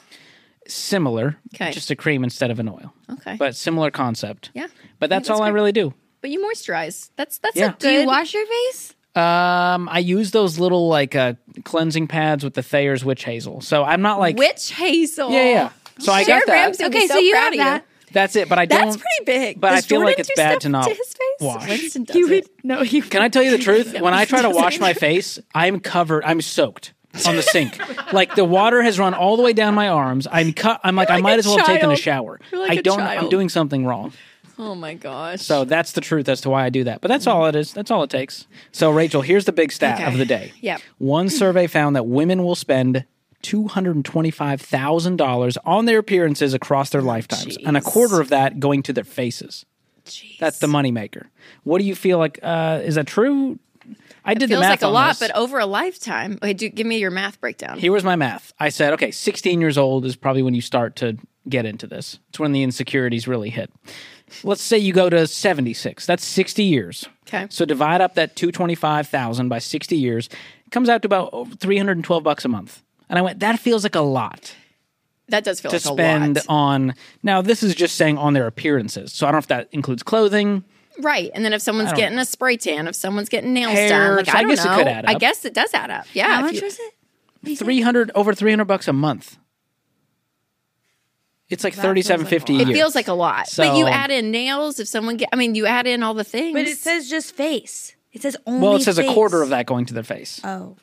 similar. 0.68 1.38
Okay. 1.54 1.72
Just 1.72 1.92
a 1.92 1.96
cream 1.96 2.24
instead 2.24 2.50
of 2.52 2.60
an 2.60 2.68
oil, 2.70 2.94
Okay, 3.12 3.36
but 3.38 3.56
similar 3.56 3.92
concept. 3.92 4.50
yeah, 4.54 4.68
But 5.00 5.10
that's, 5.10 5.28
that's 5.28 5.38
all 5.40 5.44
I 5.46 5.50
really 5.50 5.72
do. 5.72 5.94
but 6.22 6.32
you 6.32 6.40
moisturize. 6.44 7.10
That's 7.18 7.38
that's 7.40 7.56
Yeah. 7.56 7.74
a 7.74 7.78
Do 7.78 7.90
you 7.90 8.06
wash 8.08 8.34
your 8.34 8.46
face? 8.48 8.94
Um, 9.16 9.88
I 9.90 10.00
use 10.00 10.32
those 10.32 10.58
little 10.60 10.88
like 10.90 11.16
uh, 11.16 11.34
cleansing 11.64 12.08
pads 12.08 12.44
with 12.44 12.54
the 12.56 12.62
Thayer's 12.64 13.06
witch 13.06 13.24
hazel. 13.26 13.62
So 13.62 13.84
I'm 13.84 14.02
not 14.02 14.20
like 14.20 14.38
Witch 14.38 14.72
hazel. 14.72 15.30
yeah, 15.32 15.44
yeah. 15.44 15.70
So 16.00 16.12
I 16.12 16.24
Sharon 16.24 16.42
got 16.42 16.48
that. 16.48 16.54
Ramsey 16.54 16.86
Okay, 16.86 17.08
so, 17.08 17.14
so 17.16 17.20
you 17.20 17.32
proud 17.32 17.44
have 17.44 17.54
of 17.54 17.58
that. 17.60 17.86
That's 18.12 18.36
it. 18.36 18.48
But 18.50 18.60
I 18.60 18.66
don't. 18.66 18.80
That's 18.82 18.98
pretty 18.98 19.26
big. 19.26 19.60
But 19.60 19.74
I 19.74 19.76
Does 19.78 19.86
feel 19.88 20.02
like 20.04 20.20
it's 20.20 20.32
bad 20.36 20.62
to 20.62 20.70
not 20.70 20.88
his 20.88 20.98
face? 20.98 21.18
wash. 21.42 21.68
Winston 21.68 22.04
does 22.06 22.16
it. 22.32 22.50
no, 22.64 22.82
you 22.82 23.02
Can 23.02 23.22
I 23.22 23.30
tell 23.30 23.44
you 23.44 23.52
the 23.52 23.58
truth? 23.58 24.00
when 24.00 24.14
I 24.14 24.26
try 24.26 24.42
to 24.42 24.50
wash 24.50 24.80
my 24.80 24.94
face, 25.08 25.40
I'm 25.54 25.80
covered. 25.80 26.24
I'm 26.24 26.42
soaked 26.42 26.94
on 27.26 27.36
the 27.36 27.42
sink. 27.42 27.78
like 28.14 28.36
the 28.36 28.46
water 28.46 28.82
has 28.84 29.00
run 29.00 29.14
all 29.14 29.38
the 29.38 29.44
way 29.44 29.54
down 29.54 29.74
my 29.74 29.88
arms. 29.90 30.28
I'm 30.32 30.54
cut. 30.54 30.80
I'm 30.84 30.96
like, 30.96 31.10
I 31.10 31.18
might 31.20 31.40
as 31.40 31.46
well 31.46 31.58
have 31.58 31.66
taken 31.68 31.92
a 31.92 31.96
shower. 31.96 32.40
You're 32.52 32.62
like 32.62 32.72
I 32.72 32.76
a 32.76 32.82
don't. 32.82 33.00
I'm 33.02 33.30
doing 33.30 33.50
something 33.50 33.86
wrong. 33.86 34.14
Oh 34.58 34.76
my 34.76 34.94
gosh. 34.94 35.42
So 35.42 35.66
that's 35.66 35.92
the 35.92 36.00
truth 36.02 36.30
as 36.30 36.40
to 36.42 36.50
why 36.50 36.64
I 36.64 36.70
do 36.70 36.86
that. 36.86 37.02
But 37.02 37.10
that's 37.10 37.28
all 37.28 37.46
it 37.48 37.56
is. 37.58 37.74
That's 37.74 37.92
all 37.92 38.04
it 38.04 38.10
takes. 38.10 38.48
So 38.72 38.90
Rachel, 38.92 39.22
here's 39.22 39.44
the 39.44 39.52
big 39.52 39.74
stat 39.74 40.00
Okay. 40.00 40.10
of 40.10 40.18
the 40.18 40.26
day. 40.26 40.54
Yep. 40.62 40.80
One 41.00 41.28
survey 41.30 41.68
found 41.68 41.98
that 41.98 42.06
women 42.06 42.44
will 42.44 42.56
spend 42.56 43.04
two 43.46 43.68
hundred 43.68 43.96
and 43.96 44.04
twenty-five 44.04 44.60
thousand 44.60 45.18
dollars 45.18 45.56
on 45.66 45.86
their 45.86 46.00
appearances 46.00 46.56
across 46.56 46.90
their 46.90 47.04
lifetimes, 47.04 47.58
and 47.58 47.78
a 47.78 47.82
quarter 47.82 48.20
of 48.20 48.30
that 48.30 48.60
going 48.60 48.82
to 48.82 48.92
their 48.92 49.04
faces. 49.04 49.68
Jeez. 50.06 50.40
That's 50.40 50.58
the 50.58 50.68
moneymaker. 50.68 51.28
What 51.64 51.78
do 51.78 51.86
you 51.86 51.94
feel 51.94 52.18
like? 52.18 52.40
Uh, 52.42 52.82
is 52.84 52.96
that 52.96 53.06
true? 53.06 53.60
I 54.24 54.34
did 54.34 54.50
the 54.50 54.54
feels 54.54 54.62
math 54.62 54.70
like 54.72 54.82
a 54.82 54.88
lot, 54.88 55.20
this. 55.20 55.28
but 55.28 55.36
over 55.36 55.60
a 55.60 55.68
lifetime. 55.68 56.40
Okay, 56.42 56.54
do, 56.54 56.70
give 56.70 56.88
me 56.88 56.98
your 56.98 57.12
math 57.12 57.40
breakdown. 57.40 57.78
Here 57.78 57.92
was 57.92 58.04
my 58.04 58.16
math. 58.16 58.52
I 58.60 58.70
said, 58.70 58.94
okay, 58.94 59.12
16 59.12 59.62
years 59.62 59.78
old 59.78 60.06
is 60.06 60.16
probably 60.16 60.42
when 60.42 60.56
you 60.56 60.62
start 60.62 60.96
to 60.98 61.18
get 61.48 61.68
into 61.68 61.86
this. 61.86 62.18
It's 62.30 62.40
when 62.40 62.52
the 62.52 62.64
insecurities 62.64 63.28
really 63.28 63.52
hit. 63.52 63.72
Let's 64.44 64.64
say 64.64 64.80
you 64.80 64.92
go 64.92 65.12
to 65.12 65.28
76. 65.28 66.08
That's 66.08 66.26
60 66.26 66.64
years. 66.64 67.08
Okay. 67.28 67.46
So 67.52 67.64
divide 67.64 68.02
up 68.02 68.16
that 68.16 68.36
225,000 68.36 69.50
by 69.50 69.60
60 69.60 69.96
years. 69.96 70.30
It 70.66 70.72
comes 70.72 70.90
out 70.90 71.04
to 71.04 71.08
about 71.08 71.30
oh, 71.32 71.46
312 71.46 72.24
bucks 72.24 72.44
a 72.44 72.48
month. 72.48 72.82
And 73.10 73.20
I 73.20 73.22
went, 73.22 73.40
that 73.40 73.60
feels 73.60 73.84
like 73.84 73.96
a 73.96 74.02
lot 74.02 74.56
That 75.30 75.44
does 75.44 75.60
feel 75.60 75.72
to 75.72 75.76
like 75.78 75.82
spend 75.84 76.38
a 76.38 76.40
lot. 76.42 76.46
on. 76.50 76.94
Now, 77.24 77.42
this 77.42 77.62
is 77.64 77.76
just 77.76 77.96
saying 77.98 78.18
on 78.18 78.34
their 78.34 78.48
appearances. 78.48 79.14
So 79.14 79.26
I 79.26 79.30
don't 79.30 79.36
know 79.36 79.40
if 79.40 79.48
that 79.48 79.70
includes 79.72 80.02
clothing. 80.04 80.64
Right. 81.00 81.30
And 81.34 81.44
then 81.44 81.52
if 81.54 81.62
someone's 81.62 81.90
don't 81.90 81.98
getting 82.00 82.18
a 82.20 82.26
spray 82.26 82.58
tan, 82.58 82.88
if 82.88 82.96
someone's 82.96 83.30
getting 83.30 83.54
nails 83.54 83.74
Hair, 83.74 83.90
done, 83.90 84.16
like 84.18 84.26
so 84.28 84.32
I, 84.32 84.38
I 84.38 84.42
don't 84.42 84.50
guess 84.50 84.66
it 84.66 84.68
know. 84.70 84.78
could 84.78 84.88
add 84.88 85.06
I 85.06 85.14
guess 85.16 85.46
it 85.46 85.54
does 85.54 85.74
add 85.74 85.92
up. 85.92 86.06
Yeah. 86.14 86.36
How 86.36 86.42
much 86.42 86.56
you- 86.56 86.62
was 86.62 86.80
it? 86.80 87.58
300 87.60 88.12
over 88.16 88.34
300 88.34 88.66
bucks 88.66 88.88
a 88.88 88.94
month. 88.94 89.38
It's 91.48 91.64
like 91.64 91.76
That 91.76 91.94
feels 91.94 92.10
like 92.10 92.20
a 92.22 92.26
37.50 92.26 92.58
year. 92.58 92.70
It 92.70 92.74
feels 92.74 92.96
like 92.96 93.08
a 93.08 93.14
lot. 93.14 93.48
but 93.56 93.78
you 93.78 93.86
add 93.86 94.10
in 94.10 94.32
nails 94.32 94.80
if 94.80 94.88
someone 94.88 95.18
get 95.18 95.30
I 95.32 95.36
mean 95.36 95.54
you 95.54 95.68
add 95.68 95.86
in 95.86 96.02
all 96.02 96.16
the 96.16 96.24
things. 96.24 96.54
But 96.54 96.64
it 96.68 96.78
says 96.78 97.08
just 97.10 97.36
face. 97.36 97.96
It 98.14 98.22
says 98.24 98.36
only. 98.48 98.62
Well, 98.66 98.76
it 98.78 98.82
says 98.82 98.98
a 98.98 99.04
quarter 99.14 99.42
of 99.44 99.50
that 99.50 99.66
going 99.66 99.86
to 99.88 99.94
their 99.94 100.02
face. 100.04 100.40
Oh, 100.44 100.78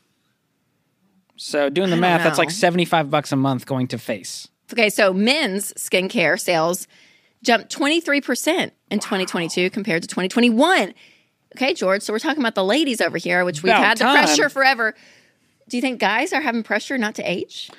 So 1.37 1.69
doing 1.71 1.91
the 1.91 1.97
math, 1.97 2.23
that's 2.23 2.39
like 2.39 2.51
75 2.51 3.11
bucks 3.11 3.33
a 3.33 3.37
month 3.37 3.67
going 3.67 3.89
to 3.89 3.99
face. 3.99 4.49
Okay, 4.73 4.89
so 4.91 5.13
men's 5.13 5.73
skincare 5.75 6.41
sales 6.41 6.87
jumped 7.43 7.75
23% 7.77 8.71
in 8.91 8.99
2022 9.01 9.71
compared 9.71 10.03
to 10.03 10.09
2021. 10.09 10.95
Okay, 11.57 11.75
George, 11.75 12.03
so 12.03 12.13
we're 12.13 12.19
talking 12.19 12.41
about 12.43 12.55
the 12.55 12.65
ladies 12.65 13.01
over 13.01 13.19
here, 13.19 13.45
which 13.45 13.63
we've 13.63 13.71
About 13.73 13.85
had 13.85 13.99
the 13.99 14.05
time. 14.05 14.25
pressure 14.25 14.49
forever. 14.49 14.95
Do 15.69 15.77
you 15.77 15.81
think 15.81 16.01
guys 16.01 16.33
are 16.33 16.41
having 16.41 16.63
pressure 16.63 16.97
not 16.97 17.15
to 17.17 17.23
age 17.23 17.71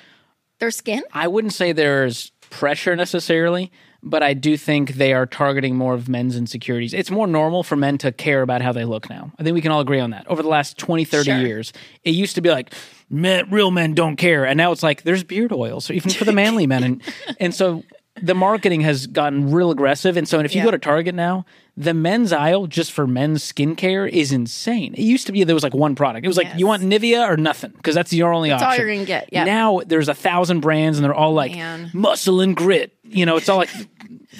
their 0.58 0.70
skin? 0.70 1.02
I 1.12 1.26
wouldn't 1.28 1.52
say 1.52 1.72
there's 1.72 2.30
pressure 2.50 2.94
necessarily, 2.94 3.72
but 4.02 4.22
I 4.22 4.34
do 4.34 4.56
think 4.56 4.92
they 4.92 5.12
are 5.12 5.26
targeting 5.26 5.76
more 5.76 5.94
of 5.94 6.08
men's 6.08 6.36
insecurities. 6.36 6.94
It's 6.94 7.10
more 7.10 7.26
normal 7.26 7.62
for 7.64 7.74
men 7.74 7.98
to 7.98 8.12
care 8.12 8.42
about 8.42 8.62
how 8.62 8.70
they 8.72 8.84
look 8.84 9.10
now. 9.10 9.32
I 9.38 9.42
think 9.42 9.54
we 9.54 9.60
can 9.60 9.72
all 9.72 9.80
agree 9.80 9.98
on 10.00 10.10
that. 10.10 10.26
Over 10.28 10.42
the 10.42 10.48
last 10.48 10.78
20, 10.78 11.04
30 11.04 11.24
Sure. 11.24 11.38
years, 11.40 11.72
it 12.04 12.10
used 12.10 12.34
to 12.36 12.40
be 12.40 12.50
like, 12.50 12.72
men, 13.14 13.48
real 13.50 13.70
men 13.70 13.94
don't 13.94 14.16
care. 14.16 14.44
And 14.44 14.56
now 14.56 14.72
it's 14.72 14.82
like, 14.82 15.02
there's 15.02 15.24
beard 15.24 15.52
oil. 15.52 15.80
So 15.80 15.92
even 15.94 16.10
for 16.10 16.24
the 16.24 16.32
manly 16.32 16.66
men. 16.66 16.82
And, 16.82 17.02
and 17.40 17.54
so 17.54 17.82
the 18.20 18.34
marketing 18.34 18.80
has 18.82 19.06
gotten 19.06 19.50
real 19.52 19.70
aggressive. 19.70 20.16
And 20.16 20.28
so 20.28 20.38
and 20.38 20.46
if 20.46 20.54
you 20.54 20.58
Yeah. 20.60 20.66
go 20.66 20.70
to 20.72 20.78
Target 20.78 21.14
now, 21.14 21.46
the 21.76 21.92
men's 21.94 22.32
aisle 22.32 22.66
just 22.68 22.92
for 22.92 23.06
men's 23.06 23.42
skincare 23.42 24.08
is 24.08 24.30
insane. 24.30 24.94
It 24.94 25.02
used 25.02 25.26
to 25.26 25.32
be 25.32 25.42
there 25.44 25.54
was 25.56 25.64
like 25.64 25.74
one 25.74 25.94
product. 25.96 26.24
It 26.24 26.28
was 26.28 26.36
like, 26.36 26.46
Yes. 26.46 26.58
you 26.58 26.66
want 26.66 26.82
Nivea 26.84 27.28
or 27.28 27.36
nothing? 27.36 27.72
Because 27.72 27.94
that's 27.96 28.12
your 28.12 28.32
only 28.32 28.50
That's 28.50 28.62
all 28.62 28.68
option. 28.70 28.86
you're 28.86 28.94
gonna 28.94 29.06
get, 29.06 29.28
yeah. 29.32 29.44
Now 29.44 29.80
there's 29.84 30.08
a 30.08 30.14
thousand 30.14 30.60
brands 30.60 30.98
and 30.98 31.04
they're 31.04 31.14
all 31.14 31.34
like 31.34 31.52
Man. 31.52 31.90
muscle 31.92 32.40
and 32.40 32.54
grit. 32.56 32.92
You 33.02 33.26
know, 33.26 33.36
it's 33.36 33.48
all 33.48 33.58
like 33.58 33.70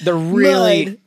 they're 0.05 0.15
really 0.17 1.01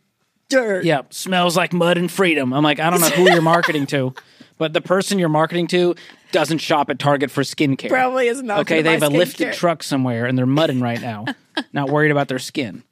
Dirt. 0.49 0.83
yeah, 0.85 1.01
smells 1.09 1.55
like 1.57 1.73
mud 1.73 1.97
and 1.97 2.09
freedom. 2.11 2.53
I'm 2.53 2.63
like, 2.63 2.79
I 2.79 2.89
don't 2.89 3.01
know 3.01 3.09
who 3.09 3.29
you're 3.31 3.41
marketing 3.41 3.85
to, 3.87 4.13
but 4.57 4.71
the 4.73 4.81
person 4.81 5.19
you're 5.19 5.27
marketing 5.29 5.67
to 5.67 5.95
doesn't 6.31 6.59
shop 6.59 6.89
at 6.89 6.99
Target 6.99 7.31
for 7.31 7.41
skincare. 7.43 7.89
Probably 7.89 8.27
is 8.27 8.41
not 8.43 8.59
Okay, 8.59 8.81
they 8.81 8.93
have 8.93 9.03
a 9.03 9.09
lifted 9.09 9.53
truck 9.53 9.83
somewhere 9.83 10.25
and 10.25 10.37
they're 10.37 10.45
mudding 10.45 10.79
right 10.81 11.01
now, 11.01 11.25
not 11.73 11.89
worried 11.89 12.11
about 12.11 12.27
their 12.27 12.39
skin. 12.39 12.83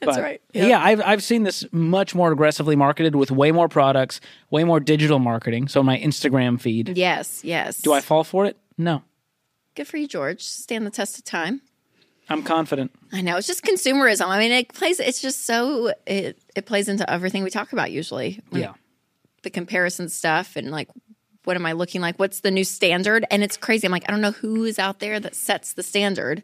That's 0.00 0.16
But, 0.16 0.22
right. 0.22 0.42
Yeah, 0.52 0.78
I've 0.82 1.00
I've 1.00 1.22
seen 1.22 1.44
this 1.44 1.64
much 1.72 2.14
more 2.14 2.30
aggressively 2.30 2.76
marketed 2.76 3.16
with 3.16 3.30
way 3.30 3.50
more 3.50 3.68
products, 3.68 4.20
way 4.50 4.62
more 4.64 4.78
digital 4.80 5.18
marketing. 5.18 5.68
So 5.68 5.82
my 5.82 5.98
Instagram 5.98 6.60
feed. 6.60 6.96
Yes, 6.98 7.42
yes. 7.42 7.78
Do 7.80 7.94
I 7.94 8.02
fall 8.02 8.22
for 8.22 8.44
it? 8.44 8.58
No. 8.76 9.02
Good 9.74 9.86
for 9.88 9.96
you, 9.96 10.06
George. 10.06 10.42
Stand 10.42 10.86
the 10.86 10.90
test 10.90 11.18
of 11.18 11.24
time. 11.24 11.62
I'm 12.28 12.42
confident. 12.42 12.92
I 13.12 13.22
know 13.22 13.36
it's 13.38 13.46
just 13.46 13.64
consumerism. 13.64 14.26
I 14.26 14.38
mean, 14.38 14.52
it 14.52 14.72
plays. 14.74 15.00
It's 15.00 15.22
just 15.22 15.46
so 15.46 15.92
it 16.06 16.38
it 16.54 16.66
plays 16.66 16.88
into 16.88 17.10
everything 17.10 17.42
we 17.42 17.50
talk 17.50 17.72
about 17.72 17.90
usually. 17.90 18.40
Like, 18.50 18.62
Yeah. 18.62 18.72
the 19.44 19.50
comparison 19.50 20.08
stuff 20.10 20.56
and 20.56 20.70
like, 20.70 20.88
what 21.46 21.56
am 21.56 21.64
I 21.64 21.72
looking 21.72 22.00
like? 22.00 22.18
What's 22.18 22.40
the 22.40 22.50
new 22.50 22.64
standard? 22.64 23.24
And 23.30 23.42
it's 23.44 23.56
crazy. 23.56 23.86
I'm 23.86 23.92
like, 23.92 24.04
I 24.08 24.10
don't 24.10 24.20
know 24.20 24.32
who 24.32 24.64
is 24.64 24.78
out 24.78 24.98
there 24.98 25.20
that 25.20 25.34
sets 25.34 25.72
the 25.74 25.82
standard, 25.82 26.42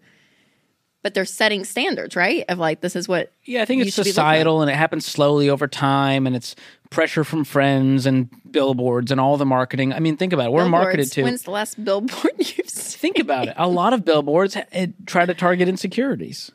but 1.02 1.12
they're 1.12 1.25
setting 1.25 1.64
standards, 1.64 2.14
right? 2.14 2.44
Of 2.49 2.59
like, 2.59 2.80
this 2.80 2.94
is 2.94 3.09
what. 3.09 3.32
Yeah, 3.44 3.62
I 3.62 3.64
think 3.64 3.82
it's 3.82 3.94
should 3.94 4.04
be 4.04 4.11
looking 4.11 4.12
societal 4.12 4.62
and 4.62 4.71
it 4.71 4.75
happens 4.75 5.04
slowly 5.04 5.50
over 5.50 5.66
time 5.66 6.26
and 6.26 6.37
it's 6.37 6.54
pressure 6.90 7.25
from 7.25 7.42
friends 7.42 8.06
and 8.06 8.30
billboards 8.50 9.11
and 9.11 9.21
all 9.21 9.37
the 9.37 9.47
marketing. 9.47 9.92
I 9.92 9.99
mean, 9.99 10.16
think 10.16 10.32
about 10.32 10.47
it. 10.47 10.52
We're 10.52 10.68
marketed 10.68 10.97
Billboards. 10.99 11.11
to. 11.14 11.23
When's 11.25 11.42
the 11.42 11.50
last 11.50 11.85
billboard 11.85 12.32
you've 12.38 12.68
seen? 12.68 12.99
Think 13.00 13.18
about 13.18 13.49
it. 13.49 13.54
A 13.56 13.66
lot 13.68 13.92
of 13.92 14.04
billboards 14.04 14.56
it, 14.71 15.06
try 15.06 15.26
to 15.26 15.35
target 15.35 15.68
insecurities. 15.68 16.52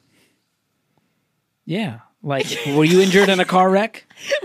Yeah. 1.66 2.00
Like, 2.24 2.48
were 2.68 2.86
you 2.86 3.02
injured 3.02 3.28
in 3.28 3.40
a 3.42 3.46
car 3.46 3.70
wreck? 3.70 4.06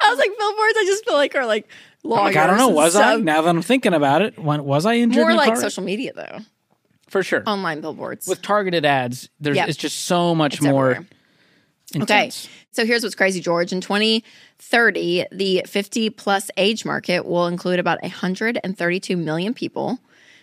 I 0.00 0.10
was 0.10 0.18
like, 0.18 0.30
billboards. 0.38 0.74
I 0.76 0.84
just 0.86 1.04
feel 1.04 1.14
like 1.14 1.34
are 1.34 1.46
like 1.46 1.68
lawyers. 2.02 2.34
Like, 2.34 2.36
I 2.36 2.46
don't 2.46 2.56
know. 2.58 2.68
Was 2.68 2.96
I? 2.96 3.16
Now 3.16 3.42
that 3.42 3.48
I'm 3.50 3.62
thinking 3.62 3.94
about 3.94 4.22
it, 4.22 4.38
when, 4.38 4.64
was 4.64 4.86
I 4.86 4.94
injured? 4.96 5.20
More 5.22 5.30
in 5.30 5.36
like 5.36 5.48
car? 5.54 5.56
social 5.56 5.82
media 5.82 6.12
though, 6.14 6.38
for 7.08 7.22
sure. 7.22 7.42
online 7.46 7.80
billboards. 7.80 8.26
With 8.26 8.42
targeted 8.42 8.84
ads, 8.84 9.28
there's 9.40 9.56
Yep. 9.56 9.68
it's 9.68 9.78
just 9.78 10.00
so 10.04 10.34
much 10.34 10.54
It's 10.54 10.62
more 10.62 10.90
everywhere. 10.90 11.08
Okay. 12.02 12.30
So 12.70 12.86
here's 12.86 13.02
what's 13.02 13.14
crazy, 13.14 13.40
George. 13.40 13.70
In 13.72 13.82
2030, 13.82 15.26
the 15.30 15.62
50 15.66 16.10
plus 16.10 16.50
age 16.56 16.84
market 16.86 17.26
will 17.26 17.46
include 17.46 17.78
about 17.78 18.00
132 18.02 19.16
million 19.16 19.52
people. 19.54 19.98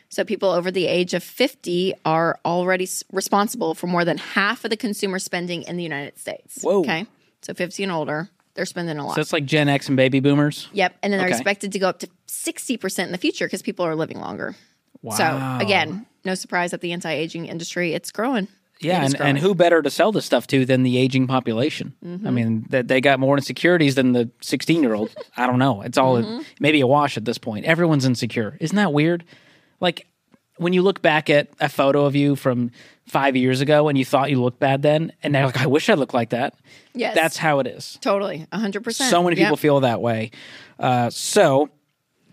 So 0.09 0.23
people 0.23 0.49
over 0.49 0.69
the 0.71 0.87
age 0.87 1.13
of 1.13 1.23
50 1.23 1.93
are 2.05 2.39
already 2.45 2.83
s- 2.85 3.03
responsible 3.11 3.73
for 3.75 3.87
more 3.87 4.05
than 4.05 4.17
half 4.17 4.63
of 4.63 4.69
the 4.69 4.77
consumer 4.77 5.19
spending 5.19 5.63
in 5.63 5.77
the 5.77 5.83
United 5.83 6.17
States. 6.19 6.61
Whoa. 6.61 6.79
Okay. 6.81 7.05
So 7.41 7.53
50 7.53 7.83
and 7.83 7.91
older, 7.91 8.29
they're 8.59 8.65
spending 8.65 8.97
a 8.97 9.05
lot. 9.07 9.15
So 9.15 9.21
it's 9.21 9.31
like 9.31 9.45
Gen 9.45 9.69
X 9.69 9.87
and 9.87 9.95
baby 9.95 10.19
boomers. 10.19 10.67
Yep. 10.73 10.97
And 11.01 11.13
then 11.13 11.17
they're 11.19 11.27
Okay. 11.29 11.37
expected 11.37 11.71
to 11.71 11.79
go 11.79 11.87
up 11.87 11.99
to 11.99 12.09
60% 12.27 13.05
in 13.05 13.13
the 13.13 13.17
future 13.17 13.45
because 13.45 13.61
people 13.61 13.85
are 13.85 13.95
living 13.95 14.19
longer. 14.19 14.53
Wow. 15.01 15.15
So 15.15 15.65
again, 15.65 16.05
no 16.25 16.35
surprise 16.35 16.71
that 16.71 16.81
the 16.81 16.91
anti 16.91 17.09
aging 17.09 17.45
industry, 17.45 17.93
it's 17.93 18.11
growing. 18.11 18.49
Yeah, 18.81 19.01
It 19.03 19.13
and, 19.13 19.21
and 19.21 19.37
who 19.39 19.55
better 19.55 19.81
to 19.81 19.89
sell 19.89 20.11
this 20.11 20.25
stuff 20.25 20.45
to 20.47 20.65
than 20.65 20.83
the 20.83 20.97
aging 20.97 21.25
population? 21.27 21.93
Mm-hmm. 22.05 22.27
I 22.27 22.31
mean, 22.31 22.65
that 22.69 22.89
they 22.89 22.99
got 22.99 23.17
more 23.19 23.37
insecurities 23.37 23.95
than 23.95 24.11
the 24.11 24.29
16 24.41 24.83
year 24.83 24.93
old. 24.93 25.15
I 25.37 25.47
don't 25.47 25.59
know. 25.59 25.81
It's 25.83 25.97
all 25.97 26.17
Mm-hmm. 26.21 26.41
maybe 26.59 26.81
a 26.81 26.87
wash 26.87 27.15
at 27.15 27.23
this 27.23 27.37
point. 27.37 27.65
Everyone's 27.65 28.03
insecure. 28.05 28.57
Isn't 28.59 28.75
that 28.75 28.91
weird? 28.91 29.23
Like 29.79 30.05
when 30.59 30.73
you 30.73 30.81
look 30.81 31.01
back 31.01 31.29
at 31.29 31.49
a 31.59 31.69
photo 31.69 32.05
of 32.05 32.15
you 32.15 32.35
from 32.35 32.71
five 33.07 33.35
years 33.35 33.61
ago 33.61 33.87
and 33.87 33.97
you 33.97 34.05
thought 34.05 34.29
you 34.29 34.41
looked 34.41 34.59
bad 34.59 34.81
then, 34.81 35.11
and 35.23 35.33
now 35.33 35.45
like, 35.45 35.59
I 35.59 35.65
wish 35.67 35.89
I 35.89 35.95
looked 35.95 36.13
like 36.13 36.29
that. 36.29 36.53
Yes. 36.93 37.15
That's 37.15 37.37
how 37.37 37.59
it 37.59 37.67
is. 37.67 37.97
Totally. 38.01 38.45
100%. 38.53 38.93
So 39.09 39.23
many 39.23 39.35
people 39.35 39.51
Yep. 39.53 39.59
feel 39.59 39.79
that 39.79 40.01
way. 40.01 40.31
Uh, 40.77 41.09
so, 41.09 41.69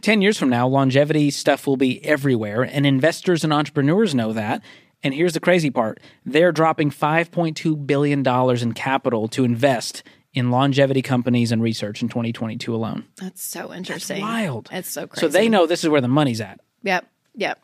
10 0.02 0.21
years 0.23 0.37
from 0.38 0.50
now, 0.50 0.68
longevity 0.68 1.30
stuff 1.30 1.66
will 1.66 1.76
be 1.76 2.04
everywhere, 2.04 2.62
and 2.62 2.85
investors 2.85 3.42
and 3.45 3.52
entrepreneurs 3.52 4.14
know 4.14 4.33
that. 4.33 4.62
And 5.02 5.14
here's 5.14 5.33
the 5.35 5.40
crazy 5.40 5.71
part 5.71 6.00
they're 6.25 6.52
dropping 6.52 6.90
$5.2 6.90 7.87
billion 7.87 8.26
in 8.26 8.73
capital 8.75 9.28
to 9.28 9.45
invest 9.45 10.02
in 10.35 10.50
longevity 10.50 11.00
companies 11.00 11.52
and 11.52 11.62
research 11.62 12.02
in 12.02 12.09
2022 12.09 12.75
alone. 12.75 13.04
That's 13.16 13.42
so 13.42 13.73
interesting. 13.73 14.21
Wild. 14.21 14.68
It's 14.73 14.90
so 14.90 15.06
crazy. 15.06 15.21
So, 15.26 15.28
they 15.28 15.49
know 15.49 15.66
this 15.66 15.83
is 15.85 15.90
where 15.90 16.00
the 16.00 16.09
money's 16.09 16.40
at. 16.40 16.61
Yep. 16.83 17.06
Yep. 17.37 17.61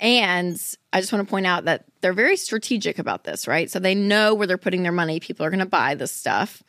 And 0.00 0.58
I 0.92 1.00
just 1.00 1.12
want 1.12 1.26
to 1.26 1.30
point 1.30 1.46
out 1.46 1.66
that 1.66 1.84
they're 2.00 2.14
very 2.14 2.36
strategic 2.36 2.98
about 2.98 3.24
this, 3.24 3.46
right? 3.46 3.70
So 3.70 3.78
they 3.78 3.94
know 3.94 4.34
where 4.34 4.46
they're 4.46 4.58
putting 4.58 4.82
their 4.82 4.92
money. 4.92 5.20
People 5.20 5.44
are 5.44 5.50
going 5.50 5.60
to 5.60 5.66
buy 5.66 5.94
this 5.94 6.10
stuff. 6.10 6.62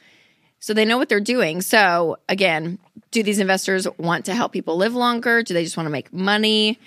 So 0.60 0.74
they 0.74 0.86
know 0.86 0.98
what 0.98 1.10
they're 1.10 1.22
doing. 1.22 1.62
So 1.62 2.18
again, 2.30 2.78
do 3.10 3.24
these 3.24 3.40
investors 3.40 3.88
want 3.98 4.26
to 4.26 4.36
help 4.36 4.52
people 4.52 4.76
live 4.76 4.94
longer? 4.94 5.42
Do 5.42 5.54
they 5.54 5.64
just 5.64 5.78
want 5.78 5.88
to 5.88 5.92
make 5.92 6.14
money? 6.14 6.78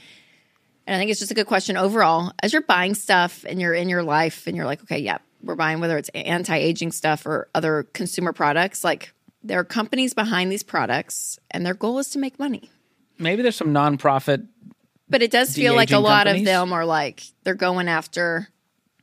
And 0.87 0.95
I 0.95 0.99
think 0.99 1.11
it's 1.11 1.19
just 1.19 1.33
a 1.33 1.35
good 1.35 1.47
question 1.47 1.77
overall. 1.77 2.33
As 2.43 2.53
you're 2.53 2.63
buying 2.63 2.95
stuff 2.95 3.45
and 3.49 3.61
you're 3.61 3.75
in 3.75 3.89
your 3.89 4.03
life 4.03 4.47
and 4.47 4.55
you're 4.55 4.67
like, 4.67 4.83
okay, 4.83 4.99
yeah, 4.99 5.19
we're 5.43 5.57
buying 5.57 5.81
whether 5.81 5.97
it's 5.97 6.11
anti 6.11 6.57
aging 6.57 6.93
stuff 6.93 7.25
or 7.27 7.49
other 7.55 7.85
consumer 7.95 8.33
products, 8.33 8.85
like 8.85 9.15
there 9.43 9.59
are 9.59 9.65
companies 9.65 10.15
behind 10.15 10.53
these 10.53 10.63
products 10.63 11.39
and 11.51 11.65
their 11.65 11.75
goal 11.75 11.99
is 11.99 12.11
to 12.11 12.19
make 12.19 12.39
money. 12.39 12.71
Maybe 13.19 13.43
there's 13.43 13.57
some 13.57 13.73
nonprofit. 13.73 14.47
But 15.15 15.23
it 15.23 15.31
does 15.31 15.55
feel 15.55 15.75
like 15.77 15.93
a 15.93 15.99
lot 15.99 16.27
companies? 16.27 16.43
of 16.43 16.47
them 16.47 16.73
are 16.73 16.85
like 16.85 17.23
they're 17.45 17.55
going 17.55 17.87
after 17.89 18.49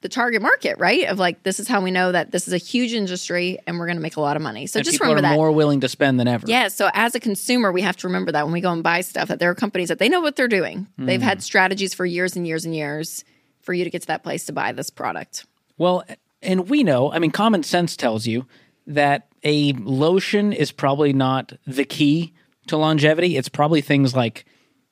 the 0.02 0.10
target 0.10 0.42
market, 0.42 0.78
right? 0.80 1.06
Of 1.08 1.20
like 1.20 1.44
this 1.44 1.60
is 1.60 1.68
how 1.68 1.80
we 1.80 1.90
know 1.92 2.12
that 2.12 2.32
this 2.32 2.48
is 2.48 2.54
a 2.54 2.58
huge 2.58 2.92
industry 2.94 3.60
and 3.66 3.78
we're 3.80 3.86
going 3.86 3.96
to 3.98 4.02
make 4.02 4.18
a 4.18 4.22
lot 4.22 4.36
of 4.36 4.42
money. 4.42 4.68
So 4.68 4.80
and 4.80 4.86
just 4.86 4.96
people 4.96 5.08
remember 5.08 5.28
are 5.28 5.30
that. 5.32 5.36
more 5.36 5.52
willing 5.52 5.80
to 5.82 5.88
spend 5.88 6.20
than 6.20 6.28
ever. 6.28 6.46
yeah. 6.48 6.68
So 6.68 6.90
as 6.94 7.16
a 7.16 7.20
consumer, 7.20 7.72
we 7.72 7.82
have 7.84 7.96
to 7.98 8.08
remember 8.08 8.32
that 8.34 8.44
when 8.44 8.52
we 8.52 8.62
go 8.62 8.72
and 8.74 8.84
buy 8.84 9.02
stuff, 9.02 9.28
that 9.30 9.40
there 9.40 9.50
are 9.52 9.56
companies 9.56 9.88
that 9.90 10.00
they 10.00 10.10
know 10.10 10.20
what 10.20 10.36
they're 10.36 10.48
doing. 10.48 10.88
They've 10.98 11.22
Hmm. 11.22 11.26
had 11.28 11.44
strategies 11.44 11.94
for 11.94 12.06
years 12.06 12.36
and 12.36 12.46
years 12.46 12.66
and 12.66 12.76
years 12.76 13.24
for 13.62 13.74
you 13.74 13.84
to 13.84 13.90
get 13.92 14.02
to 14.02 14.08
that 14.08 14.24
place 14.24 14.46
to 14.48 14.54
buy 14.54 14.72
this 14.72 14.90
product. 14.90 15.46
Well, 15.78 16.04
and 16.42 16.68
we 16.68 16.84
know, 16.84 17.12
I 17.14 17.20
mean, 17.20 17.32
common 17.32 17.62
sense 17.64 17.96
tells 17.96 18.26
you 18.28 18.48
that 18.88 19.28
a 19.44 19.74
lotion 19.74 20.52
is 20.52 20.72
probably 20.72 21.14
not 21.14 21.54
the 21.68 21.86
key 21.86 22.34
to 22.68 22.76
longevity. 22.76 23.38
It's 23.38 23.50
probably 23.50 23.82
things 23.82 24.16
like, 24.16 24.46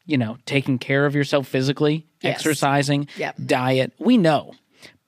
you 0.10 0.18
know, 0.18 0.38
taking 0.46 0.80
care 0.80 1.06
of 1.06 1.14
yourself 1.14 1.48
physically, 1.48 2.08
Yes. 2.22 2.36
exercising, 2.38 3.08
Yep. 3.18 3.36
diet. 3.46 3.94
We 4.00 4.18
know. 4.18 4.54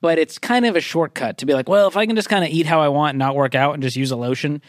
But 0.00 0.18
it's 0.18 0.38
kind 0.38 0.64
of 0.64 0.76
a 0.76 0.80
shortcut 0.80 1.38
to 1.38 1.46
be 1.46 1.54
like, 1.54 1.68
well, 1.68 1.88
if 1.88 1.96
I 1.96 2.06
can 2.06 2.14
just 2.16 2.28
kind 2.28 2.44
of 2.44 2.50
eat 2.50 2.66
how 2.66 2.80
I 2.80 2.88
want 2.88 3.10
and 3.10 3.18
not 3.18 3.34
work 3.34 3.54
out 3.54 3.74
and 3.74 3.82
just 3.82 3.96
use 3.96 4.10
a 4.12 4.16
lotion, 4.16 4.62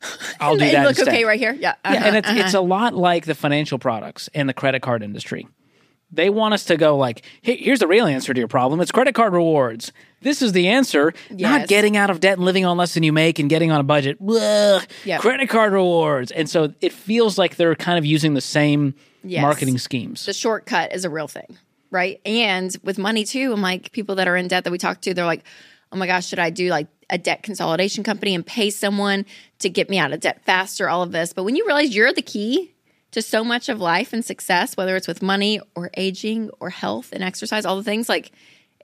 I'll 0.40 0.56
do 0.56 0.70
that 0.70 0.82
look 0.82 0.90
instead. 0.90 1.08
okay 1.08 1.24
right 1.24 1.38
here. 1.38 1.52
Yeah. 1.52 1.74
Yeah, 1.84 1.90
uh-huh, 1.92 2.04
and 2.06 2.16
it's 2.16 2.28
uh-huh. 2.28 2.40
it's 2.40 2.54
a 2.54 2.60
lot 2.60 2.94
like 2.94 3.26
the 3.26 3.34
financial 3.34 3.78
products 3.78 4.28
and 4.32 4.48
the 4.48 4.54
credit 4.54 4.80
card 4.82 5.02
industry. 5.02 5.46
They 6.12 6.28
want 6.30 6.54
us 6.54 6.64
to 6.64 6.76
go 6.76 6.96
like, 6.96 7.24
hey, 7.42 7.56
here's 7.56 7.78
the 7.78 7.86
real 7.86 8.06
answer 8.06 8.32
to 8.34 8.38
your 8.40 8.48
problem. 8.48 8.80
It's 8.80 8.90
credit 8.90 9.14
card 9.14 9.32
rewards. 9.32 9.92
This 10.22 10.42
is 10.42 10.52
the 10.52 10.66
answer. 10.68 11.14
Not 11.30 11.68
getting 11.68 11.96
out 11.96 12.10
of 12.10 12.18
debt 12.18 12.38
and 12.38 12.44
living 12.44 12.64
on 12.64 12.76
less 12.76 12.94
than 12.94 13.04
you 13.04 13.12
make 13.12 13.38
and 13.38 13.48
getting 13.48 13.70
on 13.70 13.78
a 13.78 13.84
budget. 13.84 14.18
Yep. 14.20 15.20
Credit 15.20 15.48
card 15.48 15.72
rewards. 15.72 16.32
And 16.32 16.50
so 16.50 16.74
it 16.80 16.92
feels 16.92 17.38
like 17.38 17.56
they're 17.56 17.76
kind 17.76 17.96
of 17.96 18.04
using 18.04 18.34
the 18.34 18.40
same 18.40 18.94
Yes. 19.22 19.42
marketing 19.42 19.78
schemes. 19.78 20.26
the 20.26 20.32
shortcut 20.32 20.92
is 20.94 21.04
a 21.04 21.10
real 21.10 21.28
thing, 21.28 21.58
right? 21.90 22.20
And 22.24 22.74
with 22.82 22.98
money 22.98 23.24
too, 23.24 23.52
I'm 23.52 23.62
like 23.62 23.92
people 23.92 24.14
that 24.16 24.28
are 24.28 24.36
in 24.36 24.48
debt 24.48 24.64
that 24.64 24.70
we 24.70 24.78
talk 24.78 25.00
to, 25.02 25.14
they're 25.14 25.26
like, 25.26 25.44
oh 25.92 25.96
my 25.96 26.06
gosh, 26.06 26.26
should 26.26 26.38
I 26.38 26.50
do 26.50 26.68
like 26.70 26.86
a 27.10 27.18
debt 27.18 27.42
consolidation 27.42 28.04
company 28.04 28.34
and 28.34 28.46
pay 28.46 28.70
someone 28.70 29.26
to 29.58 29.68
get 29.68 29.90
me 29.90 29.98
out 29.98 30.12
of 30.12 30.20
debt 30.20 30.42
faster? 30.44 30.88
All 30.88 31.02
of 31.02 31.12
this, 31.12 31.32
but 31.32 31.44
when 31.44 31.56
you 31.56 31.66
realize 31.66 31.94
you're 31.94 32.12
the 32.12 32.22
key 32.22 32.74
to 33.10 33.20
so 33.20 33.42
much 33.42 33.68
of 33.68 33.80
life 33.80 34.12
and 34.12 34.24
success, 34.24 34.76
whether 34.76 34.96
it's 34.96 35.08
with 35.08 35.20
money 35.20 35.60
or 35.74 35.90
aging 35.96 36.50
or 36.60 36.70
health 36.70 37.10
and 37.12 37.22
exercise, 37.24 37.64
all 37.64 37.76
the 37.76 37.84
things 37.84 38.08
like. 38.08 38.32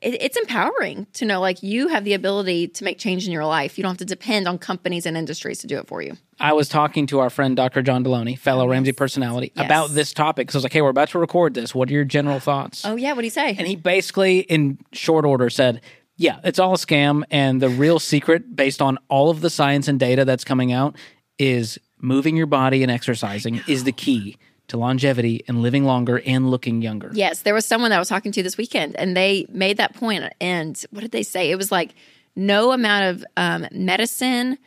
It, 0.02 0.20
it's 0.22 0.36
empowering 0.36 1.06
to 1.14 1.24
know 1.24 1.40
like 1.40 1.62
you 1.62 1.88
have 1.88 2.04
the 2.04 2.12
ability 2.14 2.68
to 2.68 2.84
make 2.84 2.98
change 2.98 3.26
in 3.26 3.32
your 3.32 3.46
life. 3.46 3.78
You 3.78 3.82
don't 3.82 3.92
have 3.92 3.98
to 3.98 4.04
depend 4.04 4.46
on 4.46 4.58
companies 4.58 5.06
and 5.06 5.16
industries 5.16 5.58
to 5.60 5.66
do 5.66 5.78
it 5.78 5.86
for 5.88 6.02
you. 6.02 6.16
I 6.38 6.52
was 6.52 6.68
talking 6.68 7.06
to 7.08 7.20
our 7.20 7.30
friend 7.30 7.56
Dr. 7.56 7.80
John 7.82 8.04
Delony, 8.04 8.38
fellow 8.38 8.68
Ramsey 8.68 8.92
personality, 8.92 9.52
Yes. 9.56 9.64
about 9.64 9.90
this 9.90 10.12
topic. 10.12 10.50
So 10.50 10.56
I 10.56 10.58
was 10.58 10.64
like, 10.64 10.72
hey, 10.74 10.82
we're 10.82 10.90
about 10.90 11.08
to 11.10 11.18
record 11.18 11.54
this. 11.54 11.74
What 11.74 11.88
are 11.88 11.92
your 11.92 12.04
general 12.04 12.40
thoughts? 12.40 12.84
Oh 12.84 12.96
yeah, 12.96 13.12
what 13.14 13.22
do 13.22 13.26
you 13.26 13.30
say? 13.30 13.56
And 13.56 13.66
he 13.66 13.76
basically, 13.76 14.40
in 14.40 14.78
short 14.92 15.24
order, 15.24 15.48
said, 15.48 15.80
Yeah, 16.16 16.40
it's 16.44 16.58
all 16.58 16.74
a 16.74 16.78
scam. 16.78 17.22
And 17.30 17.60
the 17.62 17.68
real 17.70 17.98
secret, 17.98 18.54
based 18.54 18.82
on 18.82 18.98
all 19.08 19.30
of 19.30 19.40
the 19.40 19.50
science 19.50 19.88
and 19.88 19.98
data 19.98 20.24
that's 20.24 20.44
coming 20.44 20.72
out, 20.72 20.96
is 21.38 21.78
moving 22.00 22.36
your 22.36 22.46
body 22.46 22.82
and 22.82 22.90
exercising 22.92 23.62
is 23.66 23.84
the 23.84 23.92
key 23.92 24.36
to 24.68 24.76
longevity 24.76 25.44
and 25.46 25.62
living 25.62 25.84
longer 25.84 26.20
and 26.26 26.50
looking 26.50 26.82
younger. 26.82 27.10
Yes, 27.12 27.42
there 27.42 27.54
was 27.54 27.64
someone 27.64 27.90
that 27.90 27.96
I 27.96 27.98
was 27.98 28.08
talking 28.08 28.32
to 28.32 28.42
this 28.42 28.56
weekend, 28.56 28.96
and 28.96 29.16
they 29.16 29.46
made 29.48 29.76
that 29.76 29.94
point. 29.94 30.24
And 30.40 30.80
what 30.90 31.00
did 31.00 31.12
they 31.12 31.22
say? 31.22 31.50
It 31.50 31.56
was 31.56 31.70
like 31.70 31.94
no 32.34 32.72
amount 32.72 33.04
of 33.04 33.24
um, 33.36 33.66
medicine, 33.72 34.58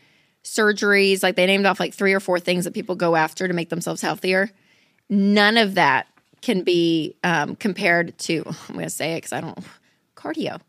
surgeries. 0.43 1.21
Like 1.21 1.35
they 1.35 1.45
named 1.45 1.65
off 1.65 1.79
like 1.79 1.93
three 1.93 2.13
or 2.13 2.19
four 2.19 2.39
things 2.39 2.65
that 2.65 2.73
people 2.73 2.95
go 2.95 3.15
after 3.15 3.47
to 3.47 3.53
make 3.53 3.69
themselves 3.69 4.01
healthier. 4.01 4.49
None 5.09 5.57
of 5.57 5.75
that 5.75 6.07
can 6.41 6.63
be 6.63 7.15
um, 7.23 7.55
compared 7.55 8.17
to. 8.19 8.43
I'm 8.45 8.75
going 8.75 8.85
to 8.85 8.89
say 8.89 9.13
it 9.13 9.17
because 9.17 9.33
I 9.33 9.41
don't 9.41 9.59
cardio 10.15 10.59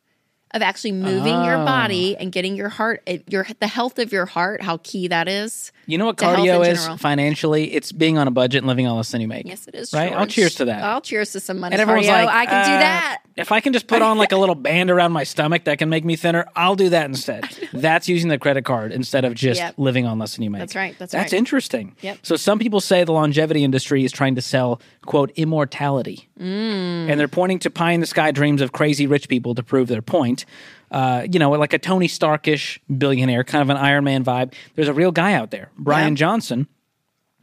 of 0.52 0.62
actually 0.62 0.92
moving 0.92 1.44
your 1.44 1.56
Oh. 1.56 1.64
body 1.64 2.16
and 2.16 2.32
getting 2.32 2.56
your 2.56 2.68
heart, 2.68 3.08
your 3.28 3.46
the 3.60 3.66
health 3.66 3.98
of 3.98 4.12
your 4.12 4.26
heart. 4.26 4.62
How 4.62 4.78
key 4.82 5.08
that 5.08 5.28
is. 5.28 5.70
You 5.86 5.98
know 5.98 6.06
what 6.06 6.16
cardio 6.16 6.66
is 6.66 6.78
general. 6.80 6.96
financially? 6.98 7.72
It's 7.74 7.92
being 7.92 8.18
on 8.18 8.26
a 8.28 8.30
budget 8.30 8.58
and 8.58 8.66
living 8.66 8.86
on 8.86 8.96
less 8.96 9.10
than 9.10 9.20
you 9.20 9.28
make. 9.28 9.46
Yes, 9.46 9.66
it 9.68 9.74
is. 9.74 9.92
Right? 9.92 10.12
I'll 10.12 10.26
cheers 10.26 10.56
to 10.56 10.64
that. 10.66 10.82
I'll 10.82 11.00
cheers 11.00 11.32
to 11.32 11.40
some 11.40 11.58
money. 11.60 11.74
and 11.74 11.80
everyone's 11.82 12.06
cardio. 12.06 12.24
like, 12.26 12.28
I 12.28 12.46
can 12.46 12.64
do 12.66 12.72
uh, 12.74 12.78
that. 12.78 13.22
If 13.40 13.52
I 13.52 13.60
can 13.60 13.72
just 13.72 13.86
put 13.86 14.02
on 14.02 14.18
like 14.18 14.32
a 14.32 14.36
little 14.36 14.54
band 14.54 14.90
around 14.90 15.12
my 15.12 15.24
stomach 15.24 15.64
that 15.64 15.78
can 15.78 15.88
make 15.88 16.04
me 16.04 16.16
thinner, 16.16 16.46
I'll 16.54 16.76
do 16.76 16.88
that 16.90 17.06
instead. 17.06 17.44
That's 17.72 18.08
using 18.08 18.28
the 18.28 18.38
credit 18.38 18.64
card 18.64 18.92
instead 18.92 19.24
of 19.24 19.34
just 19.34 19.60
Yep. 19.60 19.74
living 19.78 20.06
on 20.06 20.18
less 20.18 20.34
than 20.36 20.44
you 20.44 20.50
make. 20.50 20.60
That's 20.60 20.76
right, 20.76 20.96
that's 20.98 21.12
That's 21.12 21.32
right. 21.32 21.38
interesting. 21.38 21.96
Yep. 22.02 22.18
So 22.22 22.36
some 22.36 22.58
people 22.58 22.80
say 22.80 23.04
the 23.04 23.12
longevity 23.12 23.64
industry 23.64 24.04
is 24.04 24.12
trying 24.12 24.34
to 24.36 24.42
sell 24.42 24.80
quote 25.06 25.30
immortality, 25.36 26.28
Mm. 26.38 27.10
and 27.10 27.18
they're 27.20 27.28
pointing 27.28 27.58
to 27.60 27.70
pie 27.70 27.92
in 27.92 28.00
the 28.00 28.06
sky 28.06 28.30
dreams 28.30 28.60
of 28.62 28.72
crazy 28.72 29.06
rich 29.06 29.28
people 29.28 29.54
to 29.54 29.62
prove 29.62 29.88
their 29.88 30.02
point. 30.02 30.44
Uh, 30.90 31.26
you 31.30 31.38
know, 31.38 31.50
like 31.50 31.72
a 31.72 31.78
Tony 31.78 32.08
Starkish 32.08 32.80
billionaire, 32.98 33.44
kind 33.44 33.62
of 33.62 33.70
an 33.70 33.76
Iron 33.76 34.04
Man 34.04 34.24
vibe. 34.24 34.52
There's 34.74 34.88
a 34.88 34.92
real 34.92 35.12
guy 35.12 35.34
out 35.34 35.50
there, 35.50 35.70
Bryan 35.78 36.12
Yeah. 36.14 36.16
Johnson 36.16 36.66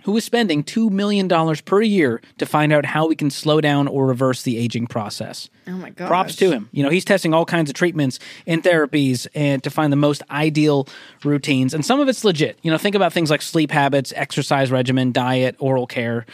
who 0.07 0.15
is 0.15 0.23
spending 0.23 0.63
$2 0.63 0.89
million 0.89 1.27
per 1.65 1.81
year 1.81 2.21
to 2.37 2.45
find 2.45 2.71
out 2.71 2.85
how 2.85 3.07
we 3.07 3.13
can 3.13 3.29
slow 3.29 3.59
down 3.59 3.89
or 3.89 4.07
reverse 4.07 4.43
the 4.43 4.57
aging 4.57 4.87
process. 4.87 5.49
Oh 5.67 5.71
my 5.71 5.89
gosh. 5.89 6.07
Props 6.07 6.37
to 6.37 6.49
him. 6.49 6.69
You 6.71 6.81
know, 6.81 6.89
he's 6.89 7.03
testing 7.03 7.33
all 7.33 7.43
kinds 7.43 7.69
of 7.69 7.73
treatments 7.75 8.17
and 8.45 8.63
therapies 8.63 9.27
and 9.35 9.61
to 9.65 9.69
find 9.69 9.91
the 9.91 9.97
most 9.97 10.23
ideal 10.31 10.87
routines. 11.25 11.73
And 11.73 11.85
some 11.85 11.99
of 11.99 12.07
it's 12.07 12.23
legit. 12.23 12.57
You 12.61 12.71
know, 12.71 12.77
think 12.77 12.95
about 12.95 13.11
things 13.11 13.29
like 13.29 13.41
sleep 13.41 13.69
habits, 13.69 14.13
exercise 14.15 14.71
regimen, 14.71 15.11
diet, 15.11 15.57
oral 15.59 15.85
care. 15.85 16.25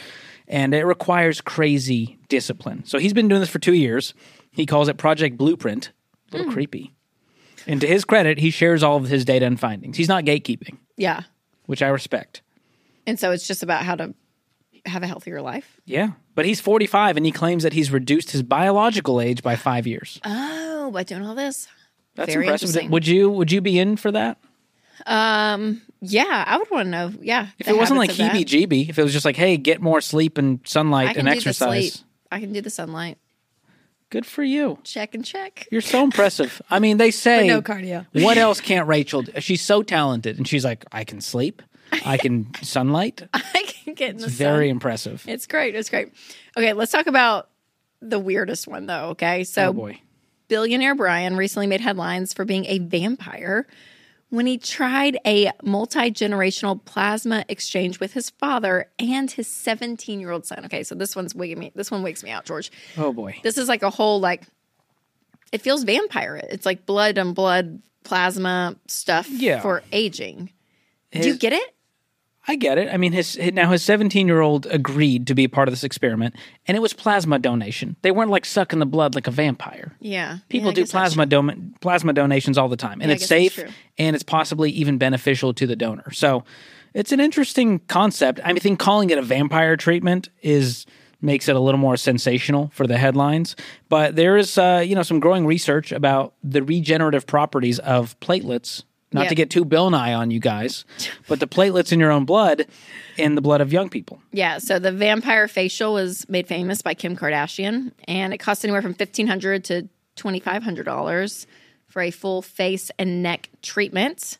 And 0.46 0.72
it 0.72 0.84
requires 0.84 1.40
crazy 1.40 2.16
discipline. 2.28 2.84
So 2.86 2.98
he's 2.98 3.12
been 3.12 3.26
doing 3.26 3.40
this 3.40 3.50
for 3.50 3.58
two 3.58 3.74
years. 3.74 4.14
He 4.52 4.66
calls 4.66 4.86
it 4.86 4.98
Project 4.98 5.36
Blueprint. 5.36 5.90
A 6.30 6.36
little 6.36 6.46
hmm. 6.46 6.54
creepy. 6.54 6.92
And 7.66 7.80
to 7.80 7.88
his 7.88 8.04
credit, 8.04 8.38
he 8.38 8.52
shares 8.52 8.84
all 8.84 8.98
of 8.98 9.08
his 9.08 9.24
data 9.24 9.46
and 9.46 9.58
findings. 9.58 9.96
He's 9.96 10.06
not 10.06 10.22
gatekeeping 10.24 10.76
Yeah. 10.96 11.22
which 11.66 11.82
I 11.82 11.88
respect. 11.88 12.42
And 13.06 13.18
so 13.18 13.32
it's 13.32 13.46
just 13.46 13.62
about 13.62 13.82
how 13.82 13.94
to 13.96 14.14
have 14.86 15.02
a 15.02 15.06
healthier 15.06 15.40
life. 15.40 15.80
Yeah. 15.84 16.10
But 16.34 16.46
he's 16.46 16.60
45 16.60 17.16
and 17.16 17.24
he 17.24 17.32
claims 17.32 17.62
that 17.62 17.72
he's 17.72 17.90
reduced 17.90 18.30
his 18.32 18.42
biological 18.42 19.20
age 19.20 19.42
by 19.42 19.56
five 19.56 19.86
years. 19.86 20.20
Oh, 20.24 20.90
by 20.92 21.02
doing 21.02 21.24
all 21.24 21.34
this. 21.34 21.68
That's 22.14 22.32
very 22.32 22.46
impressive. 22.46 22.90
Would 22.90 23.06
you 23.06 23.30
would 23.30 23.50
you 23.50 23.60
be 23.60 23.78
in 23.78 23.96
for 23.96 24.12
that? 24.12 24.38
Um, 25.06 25.82
yeah, 26.00 26.44
I 26.46 26.56
would 26.58 26.70
want 26.70 26.86
to 26.86 26.90
know. 26.90 27.12
Yeah. 27.20 27.48
If 27.58 27.68
it 27.68 27.76
wasn't 27.76 27.98
like 27.98 28.10
habits 28.10 28.20
of 28.20 28.38
that. 28.38 28.46
heebie 28.46 28.68
jeebie, 28.68 28.88
if 28.88 28.98
it 28.98 29.02
was 29.02 29.12
just 29.12 29.24
like, 29.24 29.36
hey, 29.36 29.56
get 29.56 29.80
more 29.80 30.00
sleep 30.00 30.38
and 30.38 30.60
sunlight 30.64 31.16
and 31.16 31.28
exercise. 31.28 32.04
I 32.30 32.40
can 32.40 32.52
do 32.52 32.60
the 32.60 32.70
sunlight. 32.70 33.18
Good 34.10 34.26
for 34.26 34.44
you. 34.44 34.78
Check 34.84 35.14
and 35.14 35.24
check. 35.24 35.66
You're 35.72 35.80
so 35.80 36.04
impressive. 36.04 36.62
I 36.70 36.78
mean, 36.78 36.98
they 36.98 37.10
say 37.10 37.48
no 37.48 37.62
cardio. 37.62 38.06
what 38.12 38.38
else 38.38 38.60
can't 38.60 38.86
Rachel? 38.86 39.22
do? 39.22 39.40
She's 39.40 39.62
so 39.62 39.82
talented, 39.82 40.36
and 40.36 40.46
she's 40.46 40.64
like, 40.64 40.84
I 40.92 41.02
can 41.04 41.20
sleep, 41.20 41.62
I 42.04 42.16
can 42.16 42.48
sunlight. 42.62 43.22
I 43.34 43.64
can 43.84 43.94
get 43.94 44.10
in 44.10 44.16
the 44.18 44.26
Very 44.28 44.66
sun. 44.68 44.70
impressive. 44.72 45.24
It's 45.28 45.46
great. 45.46 45.74
It's 45.74 45.90
great. 45.90 46.12
Okay, 46.56 46.72
let's 46.72 46.92
talk 46.92 47.06
about 47.06 47.48
the 48.00 48.18
weirdest 48.18 48.66
one 48.68 48.86
though. 48.86 49.10
Okay, 49.10 49.44
so 49.44 49.68
oh 49.68 49.72
boy. 49.72 50.00
billionaire 50.48 50.94
Bryan 50.94 51.36
recently 51.36 51.66
made 51.66 51.80
headlines 51.80 52.32
for 52.32 52.44
being 52.44 52.66
a 52.66 52.78
vampire 52.78 53.66
when 54.30 54.46
he 54.46 54.58
tried 54.58 55.16
a 55.24 55.50
multi 55.62 56.10
generational 56.10 56.84
plasma 56.84 57.44
exchange 57.48 58.00
with 58.00 58.12
his 58.14 58.30
father 58.30 58.90
and 58.98 59.30
his 59.30 59.46
17 59.46 60.18
year 60.20 60.30
old 60.30 60.44
son. 60.46 60.64
Okay, 60.66 60.82
so 60.82 60.94
this 60.94 61.14
one's 61.14 61.34
wigging 61.34 61.58
me. 61.58 61.72
This 61.74 61.90
one 61.90 62.02
wakes 62.02 62.22
me 62.24 62.30
out, 62.30 62.44
George. 62.44 62.72
Oh 62.98 63.12
boy. 63.12 63.36
This 63.42 63.56
is 63.58 63.68
like 63.68 63.82
a 63.82 63.90
whole 63.90 64.20
like. 64.20 64.42
It 65.52 65.60
feels 65.62 65.84
vampire. 65.84 66.36
It's 66.50 66.66
like 66.66 66.84
blood 66.84 67.16
and 67.16 67.32
blood 67.34 67.80
plasma 68.02 68.74
stuff 68.88 69.28
Yeah. 69.30 69.60
for 69.60 69.82
aging. 69.92 70.50
Do 71.12 71.28
you 71.28 71.36
get 71.36 71.52
it? 71.52 71.73
I 72.46 72.56
get 72.56 72.76
it. 72.76 72.92
I 72.92 72.98
mean, 72.98 73.12
his 73.12 73.38
now 73.54 73.70
his 73.70 73.82
17 73.82 74.26
year 74.26 74.40
old 74.40 74.66
agreed 74.66 75.26
to 75.28 75.34
be 75.34 75.44
a 75.44 75.48
part 75.48 75.66
of 75.68 75.72
this 75.72 75.84
experiment, 75.84 76.34
and 76.66 76.76
it 76.76 76.80
was 76.80 76.92
plasma 76.92 77.38
donation. 77.38 77.96
They 78.02 78.10
weren't 78.10 78.30
like 78.30 78.44
sucking 78.44 78.78
the 78.80 78.86
blood 78.86 79.14
like 79.14 79.26
a 79.26 79.30
vampire. 79.30 79.96
Yeah. 80.00 80.38
People 80.48 80.68
Yeah, 80.68 80.74
do 80.74 80.86
plasma 80.86 81.26
don- 81.26 81.74
plasma 81.80 82.12
donations 82.12 82.58
all 82.58 82.68
the 82.68 82.76
time, 82.76 83.00
and 83.00 83.08
Yeah, 83.10 83.16
it's 83.16 83.26
safe 83.26 83.58
and 83.98 84.14
it's 84.14 84.22
possibly 84.22 84.70
even 84.72 84.98
beneficial 84.98 85.54
to 85.54 85.66
the 85.66 85.76
donor. 85.76 86.10
So 86.12 86.44
it's 86.92 87.12
an 87.12 87.20
interesting 87.20 87.80
concept. 87.88 88.40
I 88.44 88.52
think 88.54 88.78
calling 88.78 89.10
it 89.10 89.18
a 89.18 89.22
vampire 89.22 89.76
treatment 89.76 90.28
is 90.42 90.86
makes 91.22 91.48
it 91.48 91.56
a 91.56 91.60
little 91.60 91.80
more 91.80 91.96
sensational 91.96 92.70
for 92.74 92.86
the 92.86 92.98
headlines. 92.98 93.56
But 93.88 94.16
there 94.16 94.36
is 94.36 94.58
uh, 94.58 94.84
you 94.86 94.94
know 94.94 95.02
some 95.02 95.18
growing 95.18 95.46
research 95.46 95.92
about 95.92 96.34
the 96.42 96.62
regenerative 96.62 97.26
properties 97.26 97.78
of 97.78 98.18
platelets. 98.20 98.84
Not 99.14 99.22
Yeah. 99.22 99.28
to 99.30 99.34
get 99.36 99.48
too 99.50 99.64
Bill 99.64 99.88
Nye 99.90 100.12
on 100.12 100.30
you 100.30 100.40
guys, 100.40 100.84
but 101.28 101.40
the 101.40 101.46
platelets 101.46 101.92
in 101.92 102.00
your 102.00 102.10
own 102.10 102.24
blood, 102.26 102.66
in 103.16 103.36
the 103.36 103.40
blood 103.40 103.60
of 103.60 103.72
young 103.72 103.88
people. 103.88 104.20
Yeah, 104.32 104.58
so 104.58 104.78
the 104.78 104.92
vampire 104.92 105.48
facial 105.48 105.94
was 105.94 106.28
made 106.28 106.48
famous 106.48 106.82
by 106.82 106.94
Kim 106.94 107.16
Kardashian, 107.16 107.92
and 108.08 108.34
it 108.34 108.38
costs 108.38 108.64
anywhere 108.64 108.82
from 108.82 108.92
fifteen 108.92 109.26
hundred 109.28 109.64
to 109.66 109.88
twenty 110.16 110.40
five 110.40 110.62
hundred 110.64 110.84
dollars 110.84 111.46
for 111.86 112.02
a 112.02 112.10
full 112.10 112.42
face 112.42 112.90
and 112.98 113.22
neck 113.22 113.48
treatment. 113.62 114.38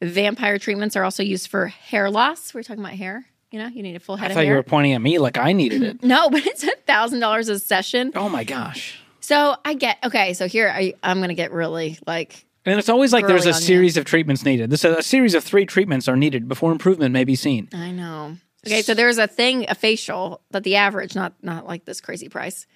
Vampire 0.00 0.58
treatments 0.58 0.96
are 0.96 1.04
also 1.04 1.22
used 1.22 1.48
for 1.48 1.66
hair 1.66 2.10
loss. 2.10 2.54
We're 2.54 2.62
talking 2.62 2.82
about 2.82 2.94
hair. 2.94 3.26
You 3.50 3.58
know, 3.58 3.66
you 3.68 3.82
need 3.82 3.96
a 3.96 4.00
full 4.00 4.16
head 4.16 4.30
I 4.30 4.34
thought 4.34 4.46
you 4.46 4.54
were 4.54 4.62
pointing 4.62 4.92
at 4.94 5.02
me 5.02 5.18
like 5.18 5.36
I 5.36 5.52
needed 5.52 5.82
it. 5.82 6.02
no, 6.04 6.30
but 6.30 6.46
it's 6.46 6.64
a 6.64 6.74
thousand 6.86 7.20
dollars 7.20 7.48
a 7.48 7.58
session. 7.58 8.12
Oh 8.14 8.28
my 8.28 8.44
gosh. 8.44 8.98
So 9.20 9.56
I 9.64 9.74
get 9.74 9.98
okay. 10.04 10.32
So 10.34 10.48
here 10.48 10.68
I, 10.68 10.94
I'm 11.02 11.18
going 11.18 11.28
to 11.28 11.34
get 11.34 11.52
really 11.52 11.98
like 12.06 12.44
And 12.64 12.78
it's 12.78 12.88
always 12.88 13.12
like 13.12 13.26
there's 13.26 13.46
a 13.46 13.50
on 13.50 13.54
you. 13.56 13.60
series 13.60 13.96
of 13.96 14.04
treatments 14.04 14.44
needed. 14.44 14.70
This 14.70 14.84
a 14.84 15.02
series 15.02 15.34
of 15.34 15.42
three 15.42 15.66
treatments 15.66 16.08
are 16.08 16.16
needed 16.16 16.48
before 16.48 16.70
improvement 16.70 17.12
may 17.12 17.24
be 17.24 17.34
seen. 17.34 17.68
I 17.72 17.90
know. 17.90 18.36
Okay, 18.66 18.82
so 18.82 18.94
there's 18.94 19.18
a 19.18 19.26
thing, 19.26 19.66
a 19.68 19.74
facial 19.74 20.40
that 20.52 20.62
the 20.62 20.76
average, 20.76 21.14
not 21.16 21.34
not 21.42 21.66
like 21.66 21.84
this 21.84 22.00
crazy 22.00 22.28
price, 22.28 22.66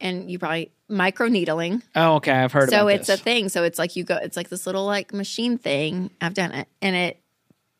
and 0.00 0.30
you 0.30 0.38
probably 0.38 0.70
micro 0.88 1.26
needling. 1.26 1.82
Oh, 1.96 2.14
okay, 2.16 2.30
I've 2.30 2.52
heard 2.52 2.70
So 2.70 2.86
it's 2.86 3.08
this. 3.08 3.20
a 3.20 3.22
thing. 3.22 3.48
So 3.48 3.64
it's 3.64 3.78
like 3.78 3.96
you 3.96 4.04
go. 4.04 4.16
It's 4.16 4.36
like 4.36 4.48
this 4.48 4.66
little 4.66 4.84
like 4.84 5.12
machine 5.12 5.58
thing. 5.58 6.10
I've 6.20 6.34
done 6.34 6.52
it, 6.52 6.68
and 6.80 6.94
it 6.94 7.20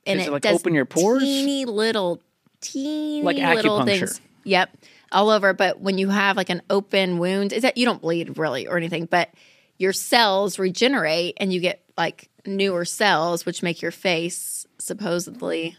and 0.07 0.19
Does 0.19 0.27
it, 0.27 0.31
it, 0.31 0.33
like, 0.33 0.43
does 0.43 0.61
open 0.61 0.75
your 0.75 0.85
pores? 0.85 1.23
Teeny 1.23 1.65
little, 1.65 2.21
teeny 2.61 3.23
Like 3.23 3.37
little 3.37 3.85
things. 3.85 4.21
Yep, 4.43 4.71
all 5.13 5.31
over. 5.31 5.53
But 5.53 5.81
when 5.81 5.99
you 5.99 6.09
have 6.09 6.37
like 6.37 6.51
an 6.51 6.63
open 6.69 7.19
wound, 7.19 7.53
is 7.53 7.63
that 7.63 7.77
you 7.77 7.85
don't 7.87 8.03
bleed 8.03 8.37
really 8.37 8.67
or 8.67 8.77
anything, 8.77 9.07
but 9.07 9.31
your 9.79 9.93
cells 9.93 10.59
regenerate 10.59 11.35
and 11.39 11.53
you 11.53 11.61
get 11.61 11.83
like 11.97 12.29
newer 12.47 12.85
cells, 12.85 13.47
which 13.47 13.63
make 13.63 13.81
your 13.83 13.91
face 13.91 14.67
supposedly 14.79 15.77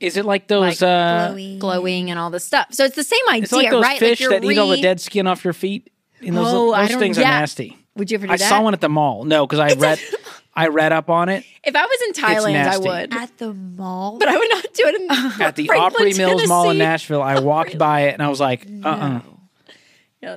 Is 0.00 0.16
it 0.16 0.24
like 0.24 0.46
those? 0.48 0.80
like 0.80 0.82
uh, 0.82 1.32
Glowy. 1.32 1.58
glowing 1.58 2.10
and 2.10 2.18
all 2.18 2.30
this 2.30 2.44
stuff. 2.44 2.68
So 2.72 2.84
it's 2.84 2.96
the 2.96 3.04
same 3.04 3.20
idea, 3.28 3.42
it's 3.44 3.52
like 3.52 3.70
those 3.70 3.82
right? 3.82 3.98
fish 3.98 4.20
you're 4.20 4.30
that 4.30 4.44
eat 4.44 4.58
all 4.58 4.68
the 4.68 4.80
dead 4.80 5.00
skin 5.00 5.26
off 5.26 5.44
your 5.44 5.52
feet. 5.52 5.90
And 6.20 6.36
those 6.36 6.46
Oh, 6.48 6.72
I 6.72 6.82
those 6.82 6.90
don't- 6.90 6.98
things 7.00 7.18
are 7.18 7.22
nasty. 7.22 7.76
Would 7.96 8.10
you 8.10 8.16
ever 8.18 8.26
do 8.26 8.32
I 8.34 8.36
that? 8.36 8.48
saw 8.48 8.60
one 8.60 8.74
at 8.74 8.80
the 8.82 8.90
mall. 8.90 9.24
No, 9.24 9.46
because 9.46 9.58
I 9.58 9.72
read, 9.72 9.98
I 10.54 10.68
read 10.68 10.92
up 10.92 11.08
on 11.08 11.30
it 11.30 11.44
If 11.64 11.74
I 11.74 11.84
was 11.86 11.98
in 12.06 12.12
Thailand, 12.24 12.66
I 12.66 12.76
would, 12.78 13.14
At 13.14 13.38
the 13.38 13.54
mall. 13.54 14.18
but 14.18 14.28
I 14.28 14.36
would 14.36 14.50
not 14.50 14.64
do 14.74 14.82
it 14.86 15.00
in 15.00 15.10
at 15.42 15.56
the 15.56 15.66
Franklin, 15.66 15.92
Opry 16.08 16.12
Mills 16.14 16.46
Mall 16.46 16.70
in 16.70 16.78
Nashville. 16.78 17.22
I 17.22 17.40
walked 17.40 17.78
by 17.78 18.02
it 18.02 18.12
and 18.14 18.22
I 18.22 18.28
was 18.28 18.38
like, 18.40 18.66
uh, 18.84 18.88
uh 18.88 19.20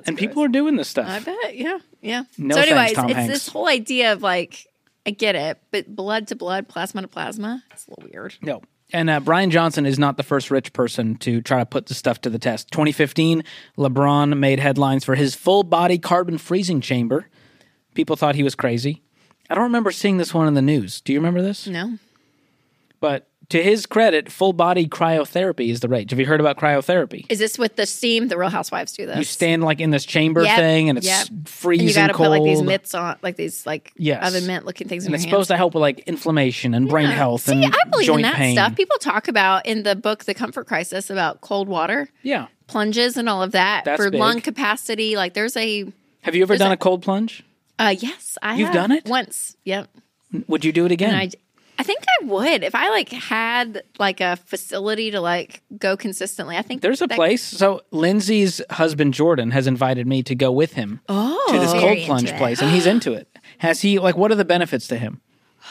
And 0.05 0.17
people 0.17 0.43
are 0.43 0.47
doing 0.47 0.75
this 0.75 0.87
stuff. 0.87 1.07
I 1.07 1.19
bet, 1.19 1.55
yeah, 1.57 1.79
yeah. 2.01 2.23
No 2.37 2.55
so, 2.55 2.61
thanks, 2.61 2.71
anyways, 2.71 2.93
Tom 2.93 3.05
it's 3.09 3.15
Hanks. 3.15 3.33
this 3.33 3.47
whole 3.47 3.67
idea 3.67 4.13
of 4.13 4.21
like, 4.21 4.67
I 5.05 5.11
get 5.11 5.35
it, 5.35 5.57
but 5.71 5.93
blood 5.95 6.27
to 6.27 6.35
blood, 6.35 6.67
plasma 6.67 7.01
to 7.01 7.07
plasma, 7.07 7.63
it's 7.71 7.87
a 7.87 7.91
little 7.91 8.09
weird. 8.11 8.35
No. 8.41 8.61
And 8.91 9.09
uh, 9.09 9.19
Bryan 9.19 9.51
Johnson 9.51 9.85
is 9.85 9.99
not 9.99 10.17
the 10.17 10.23
first 10.23 10.49
rich 10.49 10.73
person 10.73 11.15
to 11.17 11.41
try 11.41 11.59
to 11.59 11.65
put 11.65 11.85
this 11.85 11.97
stuff 11.97 12.21
to 12.21 12.29
the 12.29 12.39
test. 12.39 12.71
2015, 12.71 13.43
LeBron 13.77 14.37
made 14.37 14.59
headlines 14.59 15.05
for 15.05 15.13
his 15.13 15.35
full 15.35 15.61
body 15.61 15.99
carbon 15.99 16.39
freezing 16.39 16.81
chamber. 16.81 17.27
People 17.93 18.15
thought 18.15 18.33
he 18.33 18.41
was 18.41 18.55
crazy. 18.55 19.03
I 19.47 19.53
don't 19.55 19.65
remember 19.65 19.91
seeing 19.91 20.17
this 20.17 20.33
one 20.33 20.47
in 20.47 20.55
the 20.55 20.61
news. 20.61 21.01
Do 21.01 21.13
you 21.13 21.19
remember 21.19 21.41
this? 21.41 21.67
No, 21.67 21.97
But 22.99 23.28
to 23.49 23.63
his 23.63 23.85
credit, 23.87 24.31
full 24.31 24.53
body 24.53 24.87
cryotherapy 24.87 25.69
is 25.71 25.79
the 25.79 25.87
rage. 25.89 26.11
Have 26.11 26.19
you 26.19 26.25
heard 26.27 26.39
about 26.39 26.57
cryotherapy? 26.57 27.25
is 27.29 27.39
this 27.39 27.57
with 27.57 27.75
the 27.75 27.85
steam? 27.85 28.27
The 28.27 28.37
Real 28.37 28.49
Housewives 28.49 28.93
do 28.93 29.05
this. 29.07 29.17
You 29.17 29.23
stand 29.23 29.63
like 29.63 29.79
in 29.79 29.89
this 29.89 30.05
chamber 30.05 30.43
Yep, 30.43 30.55
thing, 30.57 30.89
and 30.89 30.97
it's 30.97 31.07
yep. 31.07 31.27
freezing 31.45 31.87
and 31.87 31.89
you 31.89 31.95
got 31.95 32.07
to 32.07 32.13
put 32.13 32.29
like 32.29 32.43
these 32.43 32.61
mitts 32.61 32.93
on, 32.93 33.17
like 33.23 33.35
these 33.37 33.65
like 33.65 33.91
Yes. 33.97 34.27
oven 34.27 34.45
mitt 34.47 34.65
looking 34.65 34.87
things 34.87 35.05
and 35.05 35.15
it's 35.15 35.23
supposed 35.23 35.49
hands. 35.49 35.55
to 35.55 35.57
help 35.57 35.73
with 35.73 35.81
like 35.81 35.99
inflammation 36.07 36.73
and 36.75 36.87
brain 36.87 37.07
health 37.09 37.41
See, 37.41 37.53
and 37.63 37.65
I 37.65 37.89
believe 37.89 38.05
joint 38.07 38.19
in 38.19 38.31
that 38.31 38.35
pain. 38.35 38.55
stuff. 38.55 38.75
People 38.75 38.97
talk 38.99 39.27
about 39.27 39.65
in 39.65 39.83
the 39.83 39.95
book 39.95 40.25
The 40.25 40.33
Comfort 40.35 40.67
Crisis 40.67 41.09
about 41.09 41.41
cold 41.41 41.67
water 41.67 42.07
yeah. 42.21 42.47
plunges 42.67 43.17
and 43.17 43.27
all 43.27 43.41
of 43.41 43.51
that 43.53 43.83
That's 43.85 44.01
for 44.01 44.11
big. 44.11 44.19
lung 44.19 44.41
capacity. 44.41 45.15
Like 45.15 45.33
there's 45.33 45.57
a 45.57 45.91
Have 46.21 46.35
you 46.35 46.43
ever 46.43 46.55
done 46.57 46.71
a- 46.71 46.75
a 46.75 46.77
cold 46.77 47.01
plunge? 47.01 47.43
uh 47.79 47.95
yes, 47.97 48.37
I 48.43 48.57
You've 48.57 48.67
have. 48.67 48.75
done 48.75 48.91
it? 48.91 49.05
once. 49.05 49.55
Yep. 49.65 49.89
Would 50.47 50.63
you 50.63 50.71
do 50.71 50.85
it 50.85 50.91
again? 50.91 51.31
And 51.79 51.85
I 51.85 51.89
I 51.89 51.93
think 51.93 52.03
I 52.21 52.25
would 52.25 52.63
if 52.63 52.75
I 52.75 52.89
like 52.89 53.09
had 53.09 53.83
like 53.97 54.21
a 54.21 54.35
facility 54.35 55.11
to 55.11 55.21
like 55.21 55.61
go 55.77 55.95
consistently. 55.97 56.57
I 56.57 56.61
think 56.61 56.81
There's 56.81 57.01
a 57.01 57.07
that- 57.07 57.15
place. 57.15 57.41
So 57.43 57.81
Lindsay's 57.91 58.61
husband 58.69 59.13
Jordan 59.13 59.51
has 59.51 59.65
invited 59.65 60.05
me 60.05 60.21
to 60.23 60.35
go 60.35 60.51
with 60.51 60.73
him 60.73 60.99
Oh, 61.09 61.41
to 61.51 61.59
this 61.59 61.71
cold 61.71 61.97
plunge 61.99 62.31
place, 62.37 62.61
and 62.61 62.69
he's 62.71 62.85
into 62.85 63.13
it. 63.13 63.27
Has 63.59 63.81
he 63.81 63.97
like? 63.99 64.17
What 64.17 64.31
are 64.31 64.35
the 64.35 64.45
benefits 64.45 64.87
to 64.87 64.97
him? 64.97 65.21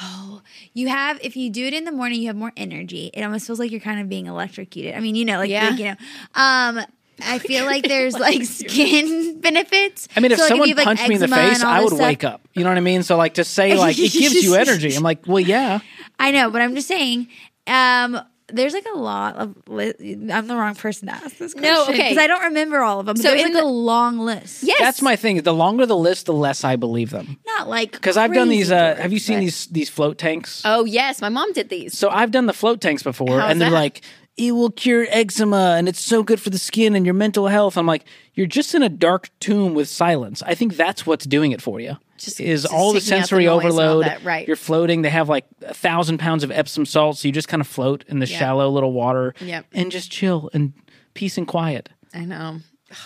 Oh, 0.03 0.43
you 0.75 0.89
have, 0.89 1.19
if 1.23 1.37
you 1.37 1.51
do 1.51 1.65
it 1.67 1.75
in 1.75 1.85
the 1.85 1.93
morning, 1.93 2.21
you 2.21 2.27
have 2.29 2.37
more 2.37 2.53
energy. 2.57 3.11
It 3.15 3.23
almost 3.23 3.47
feels 3.47 3.59
like 3.59 3.71
you're 3.71 3.81
kind 3.81 4.01
of 4.01 4.09
being 4.09 4.27
electrocuted. 4.27 4.95
I 4.95 5.01
mean, 5.01 5.15
you 5.15 5.25
know, 5.25 5.39
like, 5.39 5.51
Yeah. 5.51 5.71
like, 5.71 5.79
you 5.79 5.85
know, 5.87 5.97
um, 6.35 6.81
I 7.25 7.39
feel 7.39 7.65
like 7.67 7.87
there's 7.89 8.15
like 8.19 8.43
skin 8.45 9.41
benefits. 9.41 10.09
I 10.17 10.21
mean, 10.21 10.33
if 10.33 10.39
So, 10.39 10.45
like, 10.45 10.49
someone 10.49 10.69
you 10.69 10.75
have, 10.77 10.87
like, 10.87 10.97
punched 10.99 11.09
me 11.09 11.15
in 11.17 11.21
the 11.21 11.29
face, 11.29 11.63
I 11.63 11.81
this 11.81 11.91
would 11.91 11.97
stuff- 11.97 12.07
wake 12.09 12.25
up. 12.25 12.41
You 12.55 12.65
know 12.65 12.71
what 12.71 12.79
I 12.79 12.81
mean? 12.83 13.03
So 13.03 13.17
like 13.17 13.35
to 13.35 13.45
say 13.45 13.77
like 13.77 13.99
it 13.99 14.13
gives 14.13 14.35
you 14.43 14.55
energy. 14.65 14.95
I'm 14.95 15.03
like, 15.03 15.27
well, 15.27 15.41
yeah. 15.41 15.81
I 16.19 16.31
know, 16.33 16.51
but 16.51 16.61
I'm 16.63 16.75
just 16.75 16.89
saying, 16.89 17.29
um, 17.67 18.21
there's 18.51 18.73
like 18.73 18.87
a 18.93 18.97
lot 18.99 19.37
of. 19.37 19.55
Li- 19.69 19.93
I'm 20.33 20.47
the 20.47 20.57
wrong 20.57 20.75
person 20.75 21.09
to 21.09 21.15
ask 21.15 21.37
this 21.37 21.53
question. 21.53 21.63
No, 21.71 21.83
okay. 21.85 21.93
because 21.93 22.17
I 22.17 22.27
don't 22.27 22.45
remember 22.45 22.79
all 22.81 22.99
of 22.99 23.05
them. 23.07 23.17
So 23.17 23.25
there's 23.29 23.43
in 23.43 23.53
like 23.53 23.63
the- 23.63 23.69
a 23.69 23.69
long 23.69 24.19
list. 24.21 24.63
Yes, 24.63 24.81
That's 24.81 25.03
my 25.03 25.17
thing. 25.17 25.43
The 25.43 25.53
longer 25.53 25.85
the 25.85 25.97
list, 25.97 26.25
the 26.27 26.33
less 26.33 26.65
I 26.65 26.77
believe 26.77 27.11
them. 27.11 27.37
not 27.47 27.69
like 27.69 27.93
Because 27.93 28.17
I've 28.17 28.33
done 28.33 28.49
these. 28.49 28.73
Uh, 28.73 28.93
George, 28.95 28.99
have 29.03 29.13
you 29.13 29.19
seen 29.19 29.37
but- 29.37 29.41
these 29.41 29.67
these 29.67 29.91
float 29.91 30.17
tanks? 30.17 30.63
Oh 30.65 30.87
yes, 30.87 31.21
my 31.21 31.29
mom 31.29 31.53
did 31.53 31.69
these. 31.69 31.97
So 31.99 32.09
I've 32.09 32.31
done 32.31 32.47
the 32.47 32.55
float 32.55 32.81
tanks 32.81 33.03
before, 33.03 33.39
How's 33.39 33.51
and 33.51 33.61
they're 33.61 33.69
that? 33.71 33.77
like, 33.77 34.01
it 34.39 34.53
will 34.53 34.71
cure 34.71 35.07
eczema, 35.11 35.75
and 35.77 35.89
it's 35.89 36.01
so 36.01 36.23
good 36.23 36.41
for 36.41 36.49
the 36.51 36.59
skin 36.59 36.95
and 36.95 37.05
your 37.05 37.15
mental 37.15 37.49
health. 37.49 37.77
I'm 37.77 37.87
like, 37.87 38.05
you're 38.35 38.47
just 38.47 38.75
in 38.75 38.83
a 38.83 38.89
dark 38.89 39.29
tomb 39.41 39.75
with 39.75 39.89
silence. 39.89 40.43
I 40.47 40.55
think 40.55 40.77
that's 40.77 41.05
what's 41.05 41.27
doing 41.27 41.53
it 41.53 41.61
for 41.61 41.81
you. 41.81 41.97
Just- 42.17 42.41
is 42.41 42.63
just 42.63 42.75
all 42.75 42.93
the 42.93 43.01
taking 43.01 43.13
out 43.15 43.17
the 43.17 43.21
sensory 43.23 43.45
noise 43.45 43.51
and 43.65 43.73
all 43.73 43.81
overload. 43.81 44.05
that, 44.07 44.25
right. 44.25 44.47
You're 44.47 44.57
floating. 44.57 45.03
They 45.03 45.11
have 45.11 45.29
like 45.29 45.45
a 45.63 45.75
thousand 45.75 46.19
pounds 46.19 46.43
of 46.45 46.51
Epsom 46.51 46.87
salt, 46.87 47.19
so 47.19 47.29
you 47.29 47.33
just 47.33 47.49
kind 47.49 47.61
of 47.61 47.67
float 47.67 48.05
in 48.09 48.19
the 48.21 48.27
Yeah. 48.27 48.39
shallow 48.39 48.69
little 48.71 48.93
water 48.93 49.35
Yep. 49.41 49.67
and 49.73 49.91
just 49.93 50.11
chill 50.11 50.49
and 50.55 50.73
peace 51.15 51.37
and 51.37 51.47
quiet. 51.47 51.89
I 52.15 52.25
know. 52.25 52.61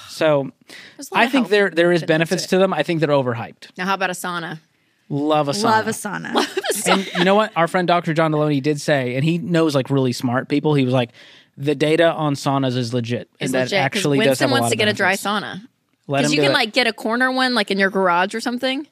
So 0.09 0.51
There's 0.97 1.11
a 1.11 1.14
lot 1.14 1.25
I 1.25 1.29
think 1.29 1.49
there 1.49 1.68
there 1.71 1.92
is 1.92 2.03
benefits 2.03 2.31
benefits 2.42 2.47
to 2.51 2.59
them. 2.59 2.73
I 2.73 2.83
think 2.83 3.01
they're 3.01 3.09
overhyped. 3.11 3.77
Now, 3.77 3.87
how 3.87 3.95
about 3.95 4.11
a 4.11 4.14
sauna? 4.14 4.61
Love 5.09 5.49
a 5.49 5.53
sauna. 5.53 5.64
love 5.64 5.88
a 5.88 5.90
sauna. 5.90 6.59
and 6.87 7.07
you 7.19 7.25
know 7.25 7.35
what? 7.35 7.53
Our 7.57 7.69
friend 7.69 7.87
Dr. 7.89 8.15
John 8.15 8.33
Delony 8.33 8.63
did 8.63 8.81
say, 8.81 9.15
and 9.17 9.25
he 9.25 9.39
knows 9.39 9.75
like 9.75 9.91
really 9.91 10.13
smart 10.13 10.49
people. 10.49 10.75
He 10.75 10.85
was 10.85 10.95
like, 10.95 11.11
the 11.57 11.75
data 11.75 12.13
on 12.13 12.35
saunas 12.35 12.77
is 12.77 12.95
legit, 12.95 13.29
and 13.41 13.47
It's 13.47 13.53
that 13.53 13.59
legit, 13.65 13.71
'cause 13.71 13.85
actually 13.85 14.19
does 14.19 14.27
Winston 14.29 14.49
have 14.49 14.51
a 14.51 14.53
wants 14.53 14.63
lot 14.65 14.69
to 14.71 14.75
of 14.75 14.79
get 14.79 14.89
a 14.89 14.93
dry 14.95 15.15
sauna 15.15 15.63
because 16.07 16.33
you 16.33 16.41
can 16.41 16.51
it. 16.51 16.55
like 16.55 16.73
get 16.73 16.87
a 16.87 16.93
corner 16.93 17.31
one 17.31 17.55
like 17.55 17.71
in 17.71 17.79
your 17.79 17.91
garage 17.91 18.35
or 18.35 18.41
something. 18.41 18.87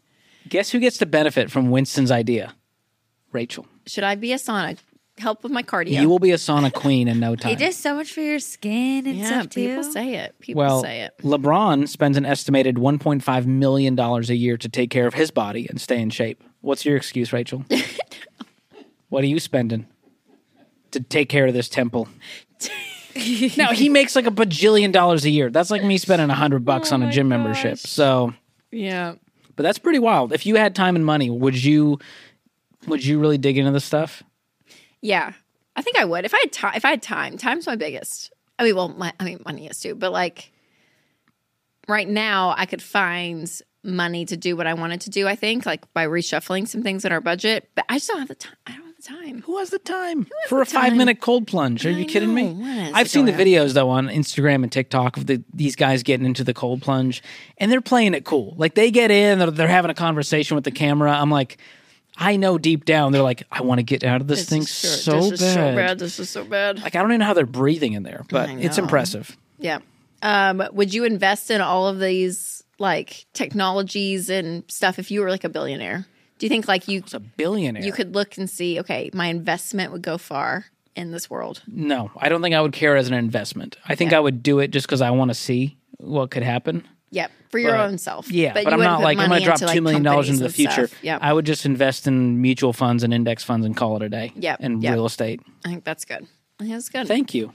Guess 0.49 0.71
who 0.71 0.79
gets 0.79 0.99
to 0.99 1.07
benefit 1.07 1.51
from 1.51 1.71
Winston's 1.71 2.11
idea? 2.11 2.55
Rachel. 3.33 3.67
Should 3.87 4.05
I 4.05 4.15
be 4.15 4.33
a 4.33 4.37
sauna? 4.37 4.77
Help 5.19 5.43
with 5.43 5.53
my 5.53 5.63
cardio. 5.63 6.01
You 6.01 6.09
will 6.09 6.19
be 6.19 6.31
a 6.31 6.37
sauna 6.37 6.73
queen 6.73 7.07
in 7.07 7.21
no 7.21 7.37
time. 7.37 7.53
It 7.53 7.59
does 7.59 7.77
so 7.77 7.95
much 7.95 8.13
for 8.13 8.21
your 8.21 8.39
skin 8.39 9.07
and 9.07 9.17
yeah, 9.19 9.27
stuff 9.27 9.51
too. 9.51 9.69
people 9.69 9.85
say 9.85 10.15
it. 10.15 10.35
People 10.41 10.61
well, 10.63 10.83
say 10.83 11.03
it. 11.03 11.13
LeBron 11.23 11.87
spends 11.89 12.17
an 12.17 12.25
estimated 12.25 12.77
$1.5 12.77 13.47
million 13.47 13.99
a 13.99 14.21
year 14.33 14.57
to 14.57 14.69
take 14.69 14.91
care 14.91 15.07
of 15.07 15.15
his 15.15 15.31
body 15.31 15.67
and 15.69 15.79
stay 15.81 16.01
in 16.01 16.09
shape. 16.11 16.43
What's 16.61 16.85
your 16.85 16.97
excuse, 16.97 17.33
Rachel? 17.33 17.65
what 19.09 19.25
are 19.25 19.29
you 19.29 19.41
spending 19.41 19.87
to 20.91 21.01
take 21.01 21.29
care 21.29 21.47
of 21.47 21.55
this 21.55 21.69
temple? 21.69 22.09
now, 23.57 23.73
he 23.73 23.89
makes 23.89 24.15
like 24.15 24.27
a 24.27 24.31
bajillion 24.31 24.93
dollars 24.93 25.25
a 25.25 25.31
year. 25.31 25.51
That's 25.51 25.71
like 25.71 25.83
me 25.85 25.99
spending 25.99 26.31
a 26.31 26.35
hundred 26.35 26.65
bucks 26.65 26.93
Oh 26.93 26.97
on 26.97 27.03
a 27.03 27.11
gym 27.11 27.29
membership. 27.29 27.79
So, 27.79 28.35
Yeah. 28.71 29.15
but 29.57 29.63
that's 29.63 29.79
pretty 29.79 29.99
wild. 29.99 30.33
If 30.33 30.47
you 30.47 30.57
had 30.57 30.75
time 30.75 30.97
and 30.97 31.05
money, 31.05 31.31
would 31.31 31.63
you 31.63 31.99
would 32.87 33.05
you 33.05 33.19
really 33.19 33.39
dig 33.39 33.59
into 33.59 33.73
this 33.73 33.85
stuff? 33.85 34.23
Yeah, 35.03 35.33
I 35.77 35.83
think 35.83 35.99
I 35.99 36.05
would 36.05 36.25
if 36.25 36.35
I 36.35 36.39
had 36.39 36.53
time. 36.53 36.73
If 36.77 36.85
I 36.85 36.91
had 36.91 37.03
time, 37.03 37.37
time's 37.39 37.67
my 37.67 37.77
biggest. 37.77 38.33
I 38.59 38.65
mean, 38.65 38.77
well, 38.77 38.89
my, 38.89 39.13
I 39.19 39.25
mean, 39.25 39.41
money 39.47 39.67
is 39.67 39.81
too, 39.81 39.95
but 39.95 40.13
like 40.13 40.53
right 41.89 42.09
now, 42.09 42.55
I 42.57 42.67
could 42.67 42.83
find 42.83 43.51
money 43.83 44.25
to 44.27 44.37
do 44.37 44.57
what 44.57 44.67
I 44.67 44.75
wanted 44.75 45.01
to 45.03 45.11
do. 45.11 45.27
I 45.27 45.37
think, 45.37 45.67
like 45.67 45.93
by 45.95 46.07
reshuffling 46.07 46.69
some 46.69 46.83
things 46.83 47.05
in 47.05 47.13
our 47.13 47.21
budget, 47.21 47.69
but 47.75 47.85
I 47.89 47.97
just 47.97 48.09
don't 48.09 48.19
have 48.19 48.29
the 48.29 48.35
time. 48.35 48.57
I 48.67 48.73
don't 48.73 48.85
have 48.85 48.97
the 48.97 49.03
time. 49.03 49.43
Who 49.43 49.59
has 49.59 49.71
the 49.71 49.79
time 49.79 50.27
for 50.49 50.61
a 50.61 50.67
time? 50.67 50.83
five 50.83 50.97
minute 50.97 51.21
cold 51.21 51.47
plunge? 51.47 51.87
Are 51.87 51.91
I 51.91 51.93
you 51.93 52.05
kidding 52.05 52.35
me? 52.35 52.53
know. 52.53 52.65
What 52.65 52.89
is 52.89 52.93
I've 52.95 53.09
seen 53.09 53.25
the 53.25 53.33
on? 53.33 53.39
videos 53.39 53.73
though 53.73 53.89
on 53.89 54.09
Instagram 54.09 54.63
and 54.63 54.71
TikTok 54.71 55.17
of 55.17 55.27
the, 55.27 55.43
these 55.55 55.77
guys 55.77 56.03
getting 56.03 56.27
into 56.27 56.45
the 56.45 56.55
cold 56.55 56.83
plunge, 56.83 57.23
and 57.59 57.73
they're 57.73 57.81
playing 57.81 58.15
it 58.15 58.25
cool. 58.25 58.55
Like 58.57 58.75
they 58.75 58.91
get 58.91 59.11
in, 59.11 59.39
they're, 59.39 59.51
they're 59.51 59.69
having 59.69 59.91
a 59.91 59.95
conversation 59.95 60.55
with 60.55 60.65
the 60.65 60.71
camera. 60.71 61.13
I'm 61.13 61.31
like, 61.31 61.59
I 62.17 62.37
know 62.37 62.59
deep 62.59 62.85
down 62.85 63.13
they're 63.13 63.23
like, 63.23 63.45
I 63.51 63.63
want 63.63 63.79
to 63.79 63.83
get 63.83 64.05
out 64.05 64.21
of 64.21 64.27
this, 64.27 64.47
thing 64.47 64.63
is 64.63 64.71
so, 64.71 65.31
this 65.31 65.33
is 65.33 65.41
bad. 65.41 65.55
so 65.55 65.77
bad. 65.77 65.99
This 65.99 66.19
is 66.19 66.29
so 66.29 66.45
bad. 66.45 66.83
Like 66.83 66.95
I 66.95 67.01
don't 67.01 67.11
even 67.13 67.21
know 67.21 67.27
how 67.27 67.35
they're 67.35 67.47
breathing 67.47 67.95
in 67.95 68.03
there, 68.03 68.27
but 68.29 68.51
it's 68.51 68.77
impressive. 68.77 69.37
Yeah. 69.59 69.79
Um, 70.23 70.63
would 70.73 70.93
you 70.93 71.05
invest 71.05 71.51
in 71.51 71.63
all 71.63 71.89
of 71.89 71.99
these 71.99 72.60
like 72.81 73.27
technologies 73.33 74.29
and 74.31 74.65
stuff 74.69 74.99
if 74.99 75.11
you 75.11 75.21
were 75.21 75.31
like 75.31 75.45
a 75.45 75.49
billionaire? 75.49 76.07
Do 76.39 76.47
you 76.47 76.49
think 76.51 76.67
like 76.67 76.89
you 76.89 77.03
a 77.13 77.21
billionaire. 77.21 77.85
you 77.85 77.93
could 77.93 78.15
look 78.15 78.39
and 78.39 78.49
see, 78.49 78.81
okay, 78.81 79.11
my 79.13 79.27
investment 79.27 79.93
would 79.93 80.03
go 80.03 80.17
far 80.19 80.65
in 80.97 81.13
this 81.13 81.29
world? 81.31 81.63
no, 81.69 82.11
I 82.17 82.29
don't 82.29 82.43
think 82.43 82.55
I 82.55 82.61
would 82.61 82.73
care 82.73 82.97
as 82.97 83.07
an 83.09 83.15
investment. 83.15 83.77
I 83.87 83.95
think 83.95 84.11
Yeah. 84.11 84.17
I 84.19 84.21
would 84.21 84.43
do 84.43 84.59
it 84.59 84.71
just 84.71 84.87
because 84.87 85.03
I 85.03 85.11
want 85.11 85.31
to 85.31 85.35
see 85.35 85.77
what 85.99 86.31
could 86.31 86.43
happen. 86.43 86.89
Yep, 87.13 87.31
for 87.51 87.59
your 87.59 87.73
But- 87.73 87.81
own 87.91 87.99
self. 87.99 88.31
Yeah, 88.31 88.53
but, 88.55 88.65
you 88.65 88.71
I'm 88.71 88.79
wouldn't 88.79 89.03
like 89.03 89.19
I'm 89.19 89.29
going 89.29 89.41
to 89.41 89.45
drop 89.45 89.59
two 89.59 89.83
million 89.83 90.03
dollars 90.03 90.29
into 90.31 90.45
the 90.45 90.49
future. 90.49 90.87
stuff. 90.87 91.05
Yep. 91.05 91.19
I 91.23 91.33
would 91.33 91.45
just 91.45 91.67
invest 91.67 92.07
in 92.07 92.41
mutual 92.41 92.73
funds 92.73 93.03
and 93.03 93.13
index 93.13 93.45
funds 93.45 93.67
and 93.67 93.77
call 93.77 93.97
it 93.97 94.03
a 94.03 94.09
day. 94.09 94.33
Yep, 94.37 94.59
and 94.61 94.83
yep. 94.83 94.95
real 94.95 95.07
estate. 95.07 95.41
I 95.65 95.69
think 95.69 95.85
that's 95.85 96.05
good. 96.05 96.27
I 96.59 96.63
think 96.65 96.73
that's 96.73 96.89
good. 96.89 97.07
Thank 97.09 97.35
you. 97.35 97.53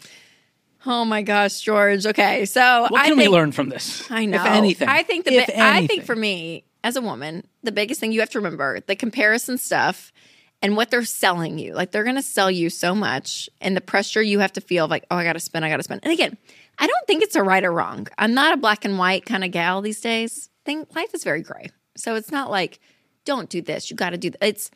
Oh 0.86 1.06
my 1.06 1.22
gosh, 1.22 1.60
George. 1.62 2.06
Okay, 2.06 2.46
so 2.46 2.84
What 2.90 3.02
I 3.02 3.08
can 3.08 3.18
think, 3.18 3.30
we 3.30 3.36
learn 3.36 3.52
from 3.52 3.70
this? 3.70 4.10
I 4.12 4.26
know. 4.26 4.38
if 4.38 4.46
anything. 4.46 4.88
I 4.88 5.04
think 5.04 5.26
the 5.26 5.34
If 5.36 5.48
bi- 5.48 5.78
I 5.78 5.88
think 5.88 6.04
for 6.04 6.16
me 6.16 6.64
as 6.84 6.96
a 6.96 7.02
woman, 7.02 7.46
the 7.64 7.72
biggest 7.72 8.00
thing 8.00 8.12
you 8.12 8.20
have 8.20 8.30
to 8.32 8.40
remember 8.40 8.80
the 8.82 8.96
comparison 8.96 9.58
stuff 9.58 10.12
and 10.62 10.78
what 10.78 10.90
they're 10.90 11.04
selling 11.06 11.58
you. 11.60 11.74
Like 11.74 11.92
they're 11.92 12.04
going 12.04 12.16
to 12.16 12.22
sell 12.22 12.50
you 12.50 12.70
so 12.70 12.96
much, 12.96 13.50
and 13.62 13.76
the 13.76 13.82
pressure 13.82 14.22
you 14.22 14.40
have 14.40 14.54
to 14.54 14.62
feel 14.62 14.86
of 14.86 14.92
like, 14.92 15.06
oh, 15.12 15.16
I 15.18 15.24
got 15.24 15.34
to 15.34 15.40
spend, 15.40 15.66
I 15.66 15.70
got 15.70 15.78
to 15.78 15.84
spend. 15.84 16.02
And 16.04 16.14
again, 16.14 16.38
I 16.78 16.88
don't 16.88 17.08
think 17.08 17.24
it's 17.24 17.36
a 17.36 17.44
right 17.44 17.64
or 17.64 17.72
wrong. 17.72 18.08
I'm 18.18 18.34
not 18.34 18.54
a 18.54 18.58
black 18.58 18.86
and 18.86 18.98
white 18.98 19.26
kind 19.26 19.44
of 19.44 19.52
gal 19.52 19.82
these 19.82 20.02
days. 20.02 20.50
Think 20.66 20.96
life 20.96 21.14
is 21.14 21.24
very 21.24 21.42
gray, 21.42 21.68
so 21.96 22.16
it's 22.16 22.32
not 22.32 22.50
like 22.50 22.80
don't 23.26 23.50
do 23.50 23.62
this. 23.62 23.90
You 23.90 23.96
got 23.98 24.12
to 24.12 24.18
do. 24.18 24.30
Th-. 24.30 24.38
It's 24.42 24.72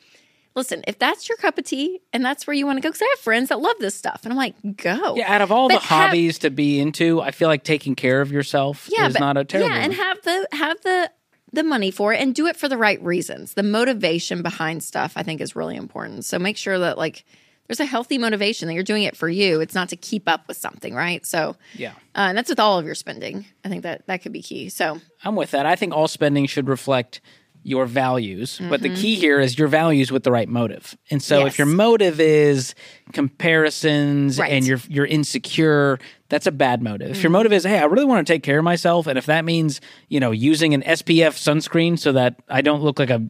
listen 0.56 0.84
if 0.88 1.00
that's 1.00 1.30
your 1.30 1.38
cup 1.38 1.58
of 1.58 1.64
tea 1.66 2.02
and 2.14 2.24
that's 2.26 2.46
where 2.48 2.54
you 2.54 2.66
want 2.66 2.78
to 2.78 2.82
go. 2.82 2.90
Because 2.90 3.02
I 3.02 3.08
have 3.16 3.20
friends 3.20 3.50
that 3.50 3.60
love 3.60 3.76
this 3.80 3.96
stuff, 3.96 4.22
and 4.24 4.34
I'm 4.34 4.38
like, 4.38 4.56
go. 4.78 5.16
yeah, 5.16 5.34
out 5.34 5.42
of 5.42 5.52
all 5.52 5.68
the 5.68 5.76
But 5.76 5.84
have- 5.84 6.08
hobbies 6.10 6.40
to 6.40 6.50
be 6.50 6.80
into, 6.80 7.22
I 7.22 7.32
feel 7.32 7.48
like 7.48 7.64
taking 7.64 7.96
care 7.96 8.22
of 8.22 8.32
yourself 8.32 8.90
yeah, 8.92 9.08
is 9.08 9.14
but- 9.14 9.20
not 9.20 9.38
a 9.38 9.44
terrible. 9.46 9.70
Yeah, 9.70 9.82
and 9.84 9.94
have 9.94 10.22
the 10.24 10.48
have 10.52 10.82
the 10.82 11.12
the 11.52 11.64
money 11.64 11.90
for 11.90 12.14
it 12.14 12.22
and 12.22 12.36
do 12.36 12.46
it 12.46 12.56
for 12.56 12.68
the 12.70 12.78
right 12.78 13.02
reasons. 13.04 13.56
The 13.56 13.64
motivation 13.64 14.42
behind 14.44 14.84
stuff 14.84 15.14
I 15.16 15.24
think 15.24 15.42
is 15.42 15.56
really 15.56 15.76
important. 15.76 16.26
So 16.26 16.38
make 16.38 16.58
sure 16.58 16.78
that 16.78 16.98
like 16.98 17.26
there's 17.68 17.80
a 17.80 17.86
healthy 17.86 18.18
motivation 18.18 18.68
that 18.68 18.74
you're 18.74 18.84
doing 18.84 19.04
it 19.04 19.16
for 19.16 19.30
you. 19.30 19.60
It's 19.62 19.76
not 19.76 19.90
to 19.90 19.96
keep 19.96 20.28
up 20.28 20.48
with 20.48 20.58
something, 20.58 20.94
right? 20.96 21.24
So 21.26 21.56
yeah, 21.76 21.92
uh, 22.16 22.30
and 22.30 22.38
that's 22.38 22.50
with 22.50 22.60
all 22.60 22.78
of 22.80 22.86
your 22.86 22.96
spending. 22.96 23.46
I 23.64 23.70
think 23.70 23.84
that 23.84 24.06
that 24.08 24.22
could 24.22 24.32
be 24.32 24.42
key. 24.42 24.70
So 24.70 25.00
I'm 25.24 25.36
with 25.36 25.52
that. 25.52 25.66
I 25.66 25.76
think 25.76 25.94
all 25.94 26.08
spending 26.08 26.46
should 26.48 26.68
reflect 26.68 27.22
your 27.64 27.86
values, 27.86 28.58
but 28.70 28.82
Mm-hmm. 28.82 28.94
the 28.96 29.02
key 29.02 29.16
here 29.16 29.40
is 29.40 29.60
your 29.60 29.68
values 29.68 30.12
with 30.12 30.24
the 30.24 30.32
right 30.32 30.48
motive. 30.48 30.98
And 31.12 31.22
so, 31.22 31.40
Yes. 31.40 31.54
if 31.54 31.58
your 31.60 31.68
motive 31.68 32.20
is 32.20 32.74
comparisons 33.44 34.40
Right. 34.40 34.52
and 34.52 34.66
you're 34.66 34.80
you're 34.88 35.06
insecure, 35.06 36.00
that's 36.30 36.48
a 36.48 36.52
bad 36.52 36.82
motive. 36.82 37.10
If 37.12 37.24
your 37.24 37.30
motive 37.32 37.54
is, 37.54 37.64
hey, 37.64 37.80
I 37.80 37.86
really 37.86 38.06
want 38.06 38.26
to 38.26 38.34
take 38.34 38.44
care 38.44 38.60
of 38.60 38.64
myself, 38.64 39.08
and 39.08 39.18
if 39.18 39.26
that 39.28 39.46
means 39.46 39.82
you 40.10 40.20
know 40.20 40.32
using 40.32 40.74
an 40.74 40.84
SPF 40.84 41.36
sunscreen 41.38 41.98
so 42.00 42.12
that 42.14 42.36
I 42.50 42.62
don't 42.62 42.82
look 42.82 43.00
like 43.00 43.10
a 43.10 43.26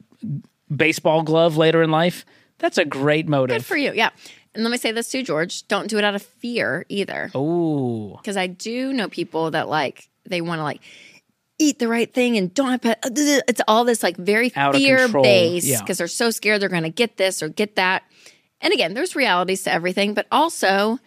baseball 0.76 1.24
glove 1.24 1.58
later 1.58 1.82
in 1.84 1.92
life, 1.92 2.26
that's 2.60 2.78
a 2.78 2.86
great 2.86 3.28
motive. 3.28 3.58
good 3.58 3.66
for 3.66 3.78
you. 3.78 3.94
Yeah. 3.94 4.10
And 4.56 4.64
let 4.64 4.72
me 4.72 4.78
say 4.78 4.92
this 4.92 5.10
too, 5.12 5.24
George. 5.24 5.68
Don't 5.68 5.88
do 5.90 5.98
it 5.98 6.04
out 6.04 6.16
of 6.16 6.22
fear 6.24 6.86
either. 6.90 7.30
Ooh, 7.36 8.16
because 8.18 8.36
I 8.38 8.48
do 8.48 8.92
know 8.94 9.08
people 9.08 9.52
that 9.52 9.70
like 9.70 10.10
they 10.26 10.42
want 10.42 10.60
to 10.60 10.64
like 10.64 10.82
eat 11.60 11.78
the 11.78 11.88
right 11.88 12.12
thing 12.12 12.38
and 12.38 12.54
don't 12.54 12.72
have 12.72 12.82
pet. 12.82 13.00
Uh, 13.04 13.10
it's 13.48 13.62
all 13.68 13.84
this 13.84 14.02
like 14.02 14.18
very 14.18 14.52
Out 14.56 14.76
fear 14.76 15.08
based 15.08 15.68
yeah. 15.68 15.80
because 15.80 15.98
they're 16.00 16.08
so 16.08 16.32
scared 16.32 16.62
they're 16.62 16.70
going 16.70 16.84
to 16.84 16.90
get 16.90 17.18
this 17.18 17.44
or 17.44 17.50
get 17.50 17.76
that. 17.76 18.04
And 18.62 18.74
again, 18.74 18.94
there's 18.94 19.16
realities 19.16 19.64
to 19.64 19.72
everything, 19.72 20.14
but 20.14 20.26
also, 20.32 21.00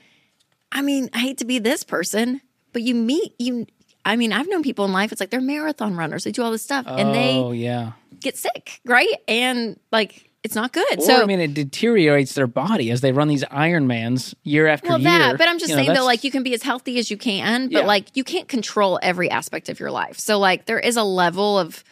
I 0.71 0.83
mean, 0.83 1.11
I 1.13 1.19
hate 1.19 1.39
to 1.39 1.45
be 1.45 1.59
this 1.59 1.85
person, 1.85 2.41
but 2.73 2.83
you 2.83 2.95
meet 2.95 3.35
you. 3.39 3.67
I 4.05 4.17
mean, 4.17 4.33
I've 4.33 4.49
known 4.49 4.63
people 4.63 4.85
in 4.85 4.93
life. 4.93 5.13
It's 5.13 5.21
like 5.21 5.31
they're 5.31 5.41
marathon 5.41 5.97
runners. 5.97 6.25
They 6.25 6.33
do 6.33 6.43
all 6.43 6.51
this 6.51 6.63
stuff 6.63 6.87
and 6.87 7.11
oh 7.11 7.13
they 7.53 7.59
yeah. 7.59 7.93
get 8.21 8.37
sick, 8.37 8.81
right? 8.85 9.15
And 9.29 9.79
like 9.91 10.32
it's 10.45 10.55
not 10.57 10.73
good. 10.73 10.99
Or, 10.99 11.03
so 11.03 11.23
I 11.23 11.27
mean, 11.27 11.39
it 11.41 11.55
deteriorates 11.55 12.35
their 12.35 12.47
body 12.49 12.91
as 12.91 13.01
they 13.01 13.13
run 13.13 13.29
these 13.29 13.45
Ironmans 13.45 14.35
year 14.43 14.67
after 14.67 14.89
well 14.89 14.99
year. 15.01 15.09
Well, 15.11 15.19
that 15.31 15.39
but 15.39 15.49
i'm 15.49 15.59
just 15.59 15.71
You 15.71 15.77
know, 15.77 15.79
saying 15.79 15.89
though 15.89 15.93
that's- 15.95 16.07
like 16.07 16.25
you 16.25 16.31
can 16.31 16.43
be 16.43 16.53
as 16.55 16.63
healthy 16.63 16.99
as 16.99 17.11
you 17.11 17.17
can 17.17 17.67
but 17.69 17.81
Yeah. 17.83 17.87
like 17.87 18.17
you 18.17 18.25
can't 18.25 18.49
control 18.49 18.99
every 19.03 19.31
aspect 19.31 19.69
of 19.69 19.79
your 19.79 19.91
life 19.91 20.19
so 20.19 20.39
like 20.39 20.67
there 20.67 20.81
is 20.81 20.97
a 20.97 21.05
level 21.05 21.59
of 21.59 21.85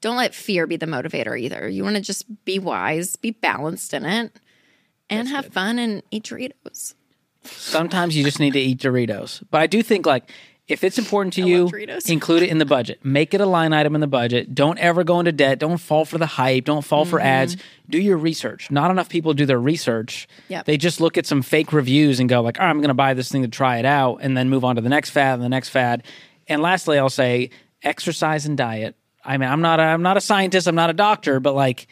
don't 0.00 0.16
let 0.16 0.34
fear 0.34 0.66
be 0.66 0.76
the 0.76 0.86
motivator 0.86 1.38
either 1.38 1.68
you 1.68 1.84
want 1.84 1.96
to 1.96 2.02
just 2.02 2.24
be 2.44 2.58
wise 2.58 3.16
be 3.16 3.30
balanced 3.32 3.92
in 3.92 4.04
it 4.06 4.32
and 5.10 5.28
have 5.28 5.46
fun 5.46 5.78
and 5.78 6.02
eat 6.10 6.24
doritos 6.24 6.94
Sometimes 7.44 8.16
you 8.16 8.24
just 8.24 8.40
need 8.40 8.52
to 8.54 8.60
eat 8.60 8.78
Doritos. 8.78 9.42
But 9.50 9.60
I 9.62 9.66
do 9.66 9.82
think 9.82 10.04
like 10.04 10.30
if 10.68 10.84
it's 10.84 10.98
important 10.98 11.32
to 11.34 11.42
I 11.42 11.46
you, 11.46 11.70
include 12.06 12.42
it 12.42 12.50
in 12.50 12.58
the 12.58 12.66
budget. 12.66 13.02
Make 13.02 13.32
it 13.32 13.40
a 13.40 13.46
line 13.46 13.72
item 13.72 13.94
in 13.94 14.00
the 14.02 14.06
budget. 14.06 14.54
Don't 14.54 14.78
ever 14.78 15.02
go 15.02 15.18
into 15.18 15.32
debt. 15.32 15.58
Don't 15.58 15.78
fall 15.78 16.04
for 16.04 16.18
the 16.18 16.26
hype. 16.26 16.66
Don't 16.66 16.84
fall 16.84 17.06
for 17.06 17.18
ads. 17.20 17.56
Do 17.88 17.98
your 17.98 18.18
research. 18.18 18.70
Not 18.70 18.90
enough 18.90 19.08
people 19.08 19.32
do 19.32 19.46
their 19.46 19.60
research. 19.60 20.28
Mm-hmm. 20.30 20.52
Yep. 20.52 20.64
They 20.66 20.76
just 20.76 21.00
look 21.00 21.16
at 21.16 21.26
some 21.26 21.40
fake 21.40 21.72
reviews 21.72 22.20
and 22.20 22.28
go 22.28 22.42
like, 22.42 22.58
"Oh, 22.60 22.64
I'm 22.64 22.78
going 22.78 22.88
to 22.88 22.94
buy 22.94 23.14
this 23.14 23.30
thing 23.30 23.42
to 23.42 23.48
try 23.48 23.78
it 23.78 23.86
out," 23.86 24.18
and 24.20 24.36
then 24.36 24.50
move 24.50 24.64
on 24.64 24.76
to 24.76 24.82
the 24.82 24.90
next 24.90 25.10
fad 25.10 25.34
and 25.34 25.42
the 25.42 25.48
next 25.48 25.70
fad. 25.70 26.04
And 26.46 26.60
lastly, 26.60 26.98
I'll 26.98 27.08
say 27.08 27.50
exercise 27.82 28.44
and 28.44 28.56
diet. 28.56 28.94
I 29.24 29.38
mean, 29.38 29.48
I'm 29.48 29.62
not 29.62 29.80
a, 29.80 29.84
I'm 29.84 30.02
not 30.02 30.16
a 30.16 30.20
scientist. 30.20 30.66
I'm 30.66 30.74
not 30.74 30.90
a 30.90 30.94
doctor, 30.94 31.40
but 31.40 31.54
like 31.54 31.86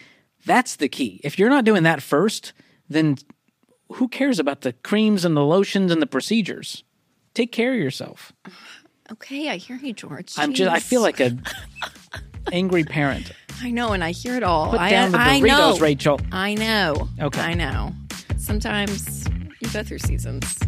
that's 0.45 0.77
the 0.77 0.89
key. 0.89 1.21
If 1.25 1.39
you're 1.39 1.51
not 1.51 1.65
doing 1.65 1.85
that 1.85 2.03
first, 2.03 2.53
then 2.89 3.17
who 3.95 4.09
cares 4.09 4.39
about 4.39 4.63
the 4.63 4.73
creams 4.73 5.25
and 5.25 5.37
the 5.37 5.45
lotions 5.45 5.93
and 5.93 6.03
the 6.03 6.07
procedures? 6.07 6.85
Take 7.35 7.53
care 7.53 7.75
of 7.75 7.79
yourself. 7.79 8.33
Okay 9.13 9.49
i 9.49 9.57
hear 9.57 9.77
you 9.77 9.93
george. 9.93 10.35
I'm 10.37 10.53
just 10.53 10.71
I 10.71 10.81
feel 10.81 11.03
like 11.03 11.21
a 11.21 11.37
angry 12.53 12.85
parent. 12.85 13.33
i 13.63 13.71
know 13.71 13.93
and 13.93 14.03
i 14.05 14.11
hear 14.11 14.37
it 14.37 14.43
all. 14.43 14.71
Put 14.71 14.81
I, 14.81 14.91
down 14.91 15.13
the 15.13 15.19
I 15.19 15.41
Doritos, 15.41 15.47
know. 15.47 15.77
Rachel. 15.79 16.21
i 16.33 16.55
know. 16.55 17.09
Okay. 17.21 17.41
i 17.41 17.55
know. 17.55 17.93
Sometimes 18.39 19.27
you 19.61 19.69
go 19.71 19.83
through 19.83 19.99
seasons 19.99 20.59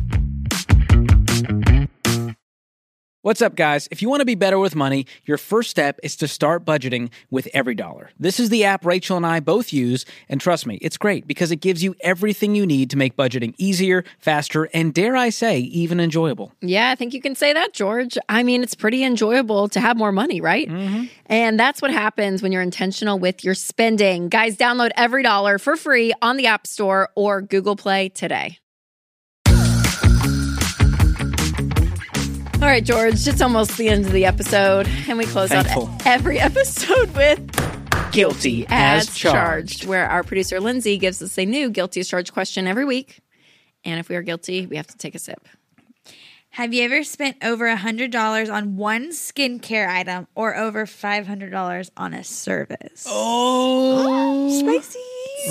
What's 3.29 3.43
up, 3.43 3.57
guys? 3.57 3.89
If 3.91 4.01
you 4.01 4.09
want 4.09 4.23
to 4.23 4.25
be 4.25 4.37
better 4.37 4.59
with 4.59 4.75
money, 4.75 5.05
your 5.27 5.37
first 5.37 5.69
step 5.69 6.01
is 6.03 6.17
to 6.17 6.27
start 6.27 6.65
budgeting 6.65 7.11
with 7.31 7.47
Every 7.53 7.75
Dollar. 7.75 8.09
This 8.19 8.41
is 8.41 8.49
the 8.49 8.65
app 8.65 8.87
Rachel 8.87 9.19
and 9.19 9.27
I 9.27 9.39
both 9.39 9.71
use, 9.71 10.07
and 10.31 10.41
trust 10.41 10.67
me, 10.67 10.79
it's 10.81 10.97
great 10.97 11.27
because 11.27 11.51
it 11.51 11.57
gives 11.57 11.85
you 11.85 11.95
everything 12.01 12.55
you 12.55 12.65
need 12.65 12.89
to 12.89 12.97
make 12.97 13.17
budgeting 13.17 13.55
easier, 13.59 14.03
faster, 14.19 14.71
and 14.73 14.95
dare 14.95 15.15
I 15.15 15.29
say, 15.29 15.59
even 15.59 16.01
enjoyable. 16.01 16.55
Yeah, 16.63 16.89
I 16.89 16.95
think 16.95 17.13
you 17.13 17.21
can 17.21 17.35
say 17.35 17.53
that, 17.53 17.75
George. 17.75 18.17
I 18.31 18.43
mean, 18.43 18.63
it's 18.63 18.75
pretty 18.75 19.05
enjoyable 19.05 19.69
to 19.69 19.79
have 19.79 19.99
more 19.99 20.11
money, 20.11 20.41
right? 20.41 20.67
Mm-hmm. 20.67 21.05
And 21.27 21.61
that's 21.61 21.83
what 21.83 21.91
happens 21.91 22.43
when 22.43 22.51
you're 22.51 22.63
intentional 22.63 23.19
with 23.19 23.45
your 23.45 23.53
spending. 23.53 24.31
Guys, 24.31 24.57
download 24.57 24.93
every 24.97 25.23
dollar 25.23 25.59
for 25.59 25.77
free 25.77 26.15
on 26.23 26.39
the 26.39 26.47
App 26.47 26.67
Store 26.67 27.11
or 27.15 27.43
Google 27.43 27.77
Play 27.77 28.09
today. 28.09 28.59
All 32.61 32.65
right, 32.67 32.85
George, 32.85 33.27
it's 33.29 33.41
almost 33.41 33.79
the 33.79 33.89
end 33.89 34.05
of 34.07 34.13
the 34.13 34.25
episode, 34.27 34.89
and 35.09 35.17
we 35.17 35.27
close 35.27 35.49
Thankful. 35.51 35.87
out 35.89 36.07
every 36.07 36.41
episode 36.41 37.15
with 37.15 38.11
Guilty 38.13 38.67
as, 38.69 39.15
charged. 39.15 39.87
where 39.87 40.09
our 40.09 40.25
producer 40.25 40.59
Lindsay 40.59 40.99
gives 40.99 41.23
us 41.23 41.39
a 41.39 41.47
new 41.47 41.71
guilty 41.71 42.01
as 42.01 42.09
charged 42.09 42.33
question 42.33 42.67
every 42.67 42.85
week. 42.85 43.21
And 43.85 44.01
if 44.01 44.09
we 44.09 44.17
are 44.17 44.23
guilty, 44.23 44.67
we 44.67 44.77
have 44.77 44.89
to 44.89 44.97
take 44.99 45.15
a 45.15 45.21
sip. 45.21 45.47
Have 46.51 46.75
you 46.75 46.83
ever 46.83 47.05
spent 47.05 47.37
over 47.45 47.69
a 47.69 47.77
hundred 47.77 48.11
dollars 48.11 48.49
on 48.51 48.77
one 48.77 49.11
skincare 49.11 49.89
item 49.89 50.27
or 50.35 50.57
over 50.57 50.85
five 50.85 51.29
hundred 51.29 51.51
dollars 51.51 51.93
on 51.97 52.13
a 52.13 52.25
service? 52.25 53.07
Oh, 53.07 54.51
Spicy. 54.61 54.99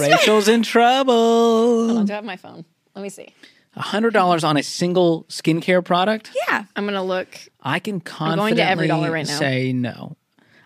Rachel's 0.02 0.50
in 0.50 0.62
trouble. 0.62 2.00
I 2.00 2.04
do 2.04 2.12
I 2.12 2.16
have 2.18 2.26
my 2.26 2.36
phone. 2.36 2.66
Let 2.96 3.02
me 3.02 3.10
see. 3.10 3.30
Hundred 3.78 4.14
dollars 4.14 4.44
on 4.44 4.58
a 4.58 4.64
single 4.64 5.24
skincare 5.26 5.84
product. 5.86 6.32
Yeah. 6.48 6.66
I'm 6.76 6.86
gonna 6.86 7.04
look. 7.04 7.28
I 7.62 7.80
can 7.80 8.00
going 8.00 8.02
confidently 8.02 8.88
to 8.88 8.94
EveryDollar 8.94 9.12
right 9.12 9.28
now. 9.28 9.38
say 9.40 9.72
no. 9.74 10.18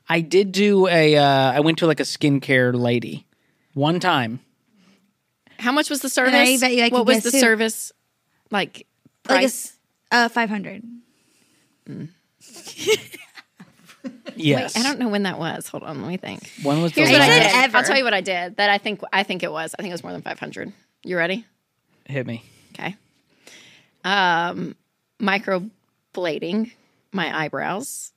I 0.10 0.21
did 0.21 0.52
do 0.52 0.88
a. 0.88 1.17
Uh, 1.17 1.52
I 1.52 1.60
went 1.62 1.78
to 1.80 1.88
like 1.88 2.00
a 2.00 2.04
skincare 2.04 2.74
lady 2.74 3.26
one 3.74 4.00
time. 4.00 4.39
How 5.60 5.71
much 5.71 5.89
was 5.89 6.02
the 6.02 6.10
service? 6.10 6.34
I 6.34 6.58
bet 6.58 6.74
you 6.76 6.84
I 6.84 6.89
what 6.89 7.00
could 7.00 7.08
was 7.08 7.15
guess 7.17 7.24
the 7.26 7.32
too. 7.32 7.39
service? 7.39 7.91
Like 8.50 8.88
Like 9.28 9.38
a 9.39 9.41
price? 9.41 9.65
s- 9.65 9.78
uh, 10.12 10.30
five 10.30 10.50
hundred. 10.50 10.84
Yes, 14.36 14.76
I 14.78 14.82
don't 14.84 14.97
know 14.97 15.10
when 15.10 15.24
that 15.24 15.38
was. 15.38 15.67
Hold 15.67 15.84
on, 15.84 16.02
let 16.02 16.08
me 16.10 16.17
think. 16.17 16.50
When 16.63 16.82
was 16.82 16.93
the 16.93 17.02
Here's 17.02 17.12
what 17.12 17.21
I 17.21 17.28
said 17.28 17.39
did. 17.43 17.43
last? 17.54 17.63
ever. 17.65 17.78
I'll 17.78 17.84
tell 17.84 17.97
you 17.97 18.04
what 18.04 18.13
I 18.13 18.21
did. 18.21 18.56
That 18.58 18.69
I 18.71 18.78
think 18.80 19.02
I 19.13 19.21
think 19.24 19.43
it 19.43 19.52
was. 19.52 19.76
I 19.78 19.82
think 19.84 19.91
it 19.91 19.93
was 19.93 20.04
more 20.04 20.13
than 20.13 20.21
500. 20.24 20.74
You 21.04 21.17
ready? 21.17 21.45
Hit 22.06 22.26
me. 22.26 22.43
Okay. 22.82 22.96
Um, 24.04 24.76
microblading 25.22 26.72
my 27.12 27.36
eyebrows. 27.44 28.12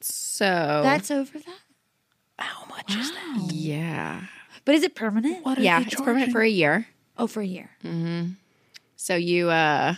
So 0.00 0.44
That's 0.82 1.10
over 1.10 1.38
that. 1.38 1.58
How 2.38 2.66
much 2.66 2.94
is 2.96 3.10
that? 3.12 3.48
yeah, 3.52 4.22
But 4.64 4.74
is 4.74 4.82
it 4.82 4.94
permanent? 4.94 5.44
What 5.46 5.58
are 5.58 5.62
yeah, 5.62 5.80
it's 5.82 5.94
permanent 5.94 6.32
for 6.32 6.42
a 6.42 6.48
year. 6.48 6.86
Oh, 7.16 7.26
for 7.28 7.40
a 7.40 7.46
year. 7.46 7.70
Mm-hmm. 7.84 8.30
So 8.96 9.14
you 9.14 9.50
uh, 9.50 9.94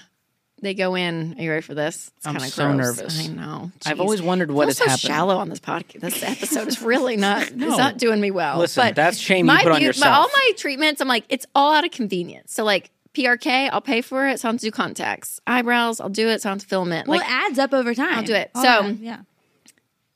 they 0.60 0.74
go 0.74 0.94
in. 0.96 1.34
Are 1.38 1.42
you 1.42 1.50
ready 1.50 1.62
for 1.62 1.74
this? 1.74 2.10
It's 2.18 2.26
I'm 2.26 2.34
kinda 2.34 2.48
so 2.48 2.66
gross. 2.66 2.76
nervous. 2.98 3.24
I 3.28 3.32
know. 3.32 3.72
I've 3.86 4.00
always 4.00 4.20
wondered 4.20 4.50
what 4.50 4.68
is 4.68 4.78
what 4.78 4.84
feel 4.84 4.90
has 4.92 5.00
so 5.00 5.08
happened. 5.08 5.16
shallow 5.16 5.36
on 5.38 5.48
this 5.48 5.60
podcast. 5.60 6.00
This 6.00 6.22
episode 6.22 6.68
is 6.68 6.82
really 6.82 7.16
not. 7.16 7.52
No. 7.54 7.68
It's 7.68 7.78
not 7.78 7.96
doing 7.96 8.20
me 8.20 8.30
well. 8.30 8.58
Listen, 8.58 8.82
but 8.84 8.94
that's 8.96 9.16
shame 9.18 9.38
you 9.46 9.52
my 9.52 9.62
put 9.62 9.72
on 9.72 9.78
beau- 9.80 9.86
yourself. 9.86 10.14
All 10.14 10.28
my 10.32 10.52
treatments, 10.56 11.00
I'm 11.00 11.08
like, 11.08 11.24
it's 11.30 11.46
all 11.54 11.72
out 11.72 11.84
of 11.84 11.90
convenience. 11.90 12.52
So 12.52 12.64
like 12.64 12.90
PRK, 13.16 13.70
I'll 13.72 13.80
pay 13.80 14.00
for 14.02 14.28
it. 14.28 14.40
So 14.40 14.48
I 14.48 14.50
don't 14.52 14.58
to 14.58 14.66
do 14.66 14.70
contacts. 14.70 15.40
Eyebrows, 15.46 16.00
I'll 16.00 16.08
do 16.08 16.28
it. 16.28 16.42
So 16.42 16.48
I 16.48 16.50
don't 16.50 16.56
have 16.58 16.62
to 16.64 16.68
filament. 16.68 17.08
Well, 17.08 17.18
Like, 17.18 17.28
it 17.28 17.32
adds 17.32 17.58
up 17.58 17.72
over 17.72 17.94
time. 17.94 18.18
I'll 18.18 18.24
do 18.24 18.34
it. 18.34 18.50
All 18.54 18.62
So- 18.62 18.82
that, 18.88 18.98
yeah. 18.98 19.20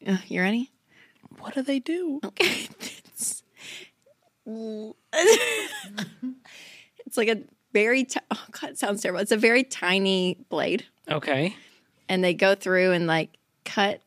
uh, 0.07 0.17
you 0.29 0.41
ready? 0.41 0.71
What 1.39 1.55
do 1.55 1.63
they 1.63 1.79
do? 1.79 2.21
Okay. 2.25 2.69
it's, 2.81 3.43
it's 7.07 7.17
like 7.17 7.29
a 7.29 7.39
very. 7.73 8.05
T- 8.05 8.21
oh 8.31 8.45
God, 8.51 8.71
it 8.71 8.79
sounds 8.79 9.03
terrible. 9.03 9.21
It's 9.21 9.33
a 9.33 9.37
very 9.37 9.65
tiny 9.65 10.37
blade. 10.49 10.85
Okay. 11.11 11.57
and 12.09 12.23
they 12.23 12.35
go 12.35 12.55
through 12.55 12.93
and 12.93 13.07
like 13.07 13.31
cut 13.65 14.01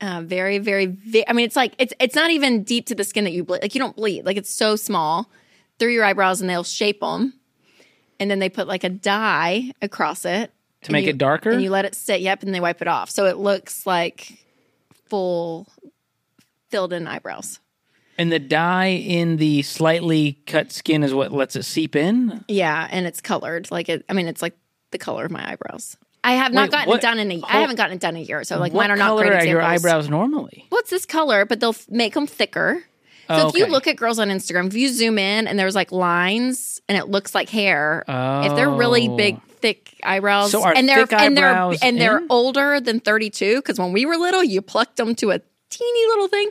uh, 0.00 0.22
very, 0.24 0.58
very, 0.58 0.86
ve- 0.86 1.24
I 1.26 1.32
mean, 1.32 1.46
it's 1.46 1.56
like 1.56 1.74
it's 1.78 1.92
it's 2.00 2.14
not 2.14 2.30
even 2.30 2.62
deep 2.64 2.86
to 2.86 2.94
the 2.94 3.04
skin 3.04 3.24
that 3.24 3.32
you 3.32 3.44
bleed. 3.44 3.62
Like 3.62 3.74
you 3.74 3.80
don't 3.80 3.96
bleed. 3.96 4.24
Like 4.26 4.36
it's 4.36 4.52
so 4.52 4.76
small 4.76 5.30
through 5.78 5.92
your 5.92 6.04
eyebrows, 6.04 6.40
and 6.40 6.48
they'll 6.50 6.64
shape 6.64 7.00
them, 7.00 7.34
and 8.20 8.30
then 8.30 8.38
they 8.38 8.48
put 8.48 8.66
like 8.68 8.84
a 8.84 8.88
dye 8.88 9.72
across 9.82 10.24
it 10.24 10.50
To 10.82 10.92
make 10.92 11.04
you- 11.04 11.10
it 11.10 11.18
darker? 11.18 11.50
and 11.50 11.62
you 11.62 11.70
let 11.70 11.84
it 11.84 11.94
sit. 11.94 12.20
Yep, 12.20 12.42
and 12.42 12.54
they 12.54 12.60
wipe 12.60 12.82
it 12.82 12.88
off, 12.88 13.10
so 13.10 13.26
it 13.26 13.36
looks 13.38 13.86
like 13.86 14.38
full 15.08 15.66
filled 16.70 16.92
in 16.92 17.06
eyebrows. 17.06 17.60
And 18.18 18.32
the 18.32 18.38
dye 18.40 18.86
in 18.88 19.36
the 19.36 19.62
slightly 19.62 20.38
cut 20.46 20.72
skin 20.72 21.02
is 21.04 21.14
what 21.14 21.32
lets 21.32 21.54
it 21.56 21.62
seep 21.64 21.94
in. 21.94 22.44
Yeah, 22.48 22.88
and 22.90 23.06
it's 23.06 23.20
colored. 23.20 23.70
Like 23.70 23.88
it. 23.88 24.04
I 24.08 24.12
mean, 24.12 24.26
it's 24.26 24.42
like 24.42 24.56
the 24.90 24.98
color 24.98 25.24
of 25.24 25.30
my 25.30 25.52
eyebrows. 25.52 25.96
I 26.24 26.32
have 26.32 26.52
not 26.52 26.62
Wait, 26.64 26.70
gotten 26.72 26.88
what- 26.88 26.98
it 26.98 27.02
done 27.02 27.18
in 27.20 27.30
a. 27.30 27.36
a. 27.36 27.42
I 27.46 27.60
haven't 27.60 27.76
gotten 27.76 27.94
it 27.96 28.00
done 28.00 28.16
in 28.16 28.22
a 28.22 28.24
year, 28.24 28.42
so 28.42 28.58
like 28.58 28.72
what 28.72 28.82
mine 28.82 28.90
are 28.90 28.96
not 28.96 29.06
color 29.10 29.22
great 29.22 29.32
are 29.32 29.36
examples. 29.36 29.52
your 29.52 29.62
eyebrows 29.62 30.08
normally? 30.10 30.66
well, 30.70 30.82
this 30.90 31.06
color, 31.06 31.44
but 31.44 31.60
they'll 31.60 31.70
f- 31.70 31.86
make 31.88 32.14
them 32.14 32.26
thicker. 32.26 32.82
So 33.28 33.34
Oh, 33.34 33.48
if 33.48 33.54
you 33.54 33.66
look 33.66 33.86
at 33.86 33.96
girls 33.96 34.18
on 34.18 34.28
Instagram, 34.28 34.68
if 34.68 34.74
you 34.74 34.88
zoom 34.88 35.18
in 35.18 35.46
and 35.46 35.58
there's 35.58 35.74
like 35.74 35.92
lines 35.92 36.80
and 36.88 36.96
it 36.96 37.08
looks 37.08 37.34
like 37.34 37.48
hair, 37.50 38.04
if 38.08 38.56
they're 38.56 38.70
really 38.70 39.08
Oh. 39.08 39.16
big, 39.16 39.40
thick 39.60 40.00
eyebrows, 40.02 40.50
So 40.52 40.62
are 40.62 40.72
and 40.74 40.88
they're 40.88 41.06
thick 41.06 41.18
and 41.20 41.36
they're 41.36 41.48
eyebrows 41.50 41.78
and 41.82 42.00
they're 42.00 42.22
older 42.30 42.80
than 42.80 43.00
32, 43.00 43.56
because 43.56 43.78
when 43.78 43.92
we 43.92 44.06
were 44.06 44.16
little, 44.16 44.42
you 44.42 44.62
plucked 44.62 44.96
them 44.96 45.14
to 45.16 45.30
a 45.32 45.40
teeny 45.70 46.06
little 46.08 46.28
thing. 46.28 46.48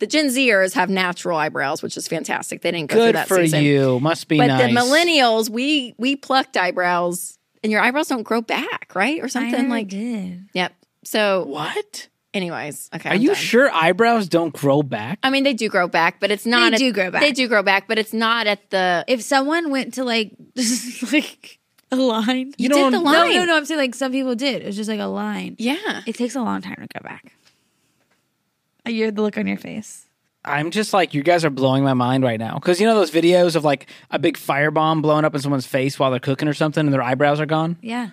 The 0.00 0.06
Gen 0.08 0.26
Zers 0.26 0.74
have 0.74 0.90
natural 0.90 1.38
eyebrows, 1.38 1.80
which 1.82 1.96
is 1.96 2.08
fantastic. 2.08 2.60
They 2.62 2.72
didn't 2.72 2.90
go 2.90 2.96
through 2.96 3.06
Good 3.06 3.14
that 3.14 3.28
for 3.28 3.36
season. 3.36 3.62
you. 3.62 4.00
Must 4.00 4.26
be 4.26 4.36
But 4.38 4.48
nice. 4.48 4.62
the 4.74 4.78
millennials, 4.78 5.48
we 5.48 5.94
we 5.96 6.16
plucked 6.16 6.56
eyebrows, 6.56 7.38
and 7.62 7.70
your 7.70 7.80
eyebrows 7.80 8.08
don't 8.08 8.24
grow 8.24 8.40
back, 8.40 8.90
right, 8.96 9.20
or 9.20 9.26
I 9.26 9.28
something 9.28 9.52
never 9.52 9.68
like. 9.68 9.88
did. 9.88 10.46
Yep. 10.54 10.72
So, 11.04 11.44
What? 11.46 12.08
Anyways, 12.34 12.90
okay. 12.94 13.08
Are 13.10 13.12
I'm 13.14 13.20
you 13.20 13.28
done. 13.28 13.36
sure 13.36 13.70
eyebrows 13.72 14.28
don't 14.28 14.52
grow 14.54 14.82
back? 14.82 15.18
I 15.22 15.30
mean, 15.30 15.44
they 15.44 15.54
do 15.54 15.68
grow 15.68 15.88
back, 15.88 16.20
but 16.20 16.30
it's 16.30 16.46
not. 16.46 16.70
They 16.70 16.74
at- 16.74 16.78
do 16.78 16.92
grow 16.92 17.10
back. 17.10 17.20
They 17.22 17.32
do 17.32 17.48
grow 17.48 17.62
back, 17.62 17.88
but 17.88 17.98
it's 17.98 18.12
not 18.12 18.46
at 18.46 18.70
the. 18.70 19.04
If 19.08 19.22
someone 19.22 19.70
went 19.70 19.94
to 19.94 20.04
like 20.04 20.32
just 20.56 21.12
like 21.12 21.58
a 21.90 21.96
line, 21.96 22.54
You, 22.58 22.68
don't- 22.68 22.92
did 22.92 23.00
the 23.00 23.04
No, 23.04 23.12
no, 23.12 23.28
no, 23.32 23.44
no. 23.44 23.56
I'm 23.56 23.64
saying 23.64 23.78
like 23.80 23.94
some 23.94 24.12
people 24.12 24.34
did. 24.34 24.62
It 24.62 24.66
was 24.66 24.76
just 24.76 24.88
like 24.88 25.00
a 25.00 25.06
line. 25.06 25.56
Yeah. 25.58 26.02
It 26.06 26.14
takes 26.14 26.34
a 26.34 26.42
long 26.42 26.62
time 26.62 26.76
to 26.76 26.86
go 26.98 27.00
back. 27.04 27.24
Uh, 27.26 28.88
I 28.88 28.90
hear 28.90 29.10
the 29.10 29.22
look 29.22 29.36
on 29.38 29.46
your 29.46 29.58
face. 29.58 30.06
I'm 30.44 30.72
just 30.72 30.92
like, 30.92 31.14
you 31.14 31.22
guys 31.22 31.44
are 31.44 31.50
blowing 31.50 31.84
my 31.84 31.94
mind 31.94 32.24
right 32.24 32.40
now. 32.40 32.54
Because 32.54 32.80
you 32.80 32.86
know 32.88 32.96
those 32.96 33.12
videos 33.12 33.54
of 33.54 33.64
like 33.64 33.86
a 34.10 34.18
big 34.18 34.36
firebomb 34.36 35.00
blowing 35.00 35.24
up 35.24 35.34
in 35.36 35.40
someone's 35.40 35.66
face 35.66 35.98
while 36.00 36.10
they're 36.10 36.18
cooking 36.18 36.48
or 36.48 36.52
something 36.54 36.84
and 36.84 36.92
their 36.92 37.02
eyebrows 37.02 37.38
are 37.38 37.46
gone? 37.46 37.76
Yeah. 37.80 38.10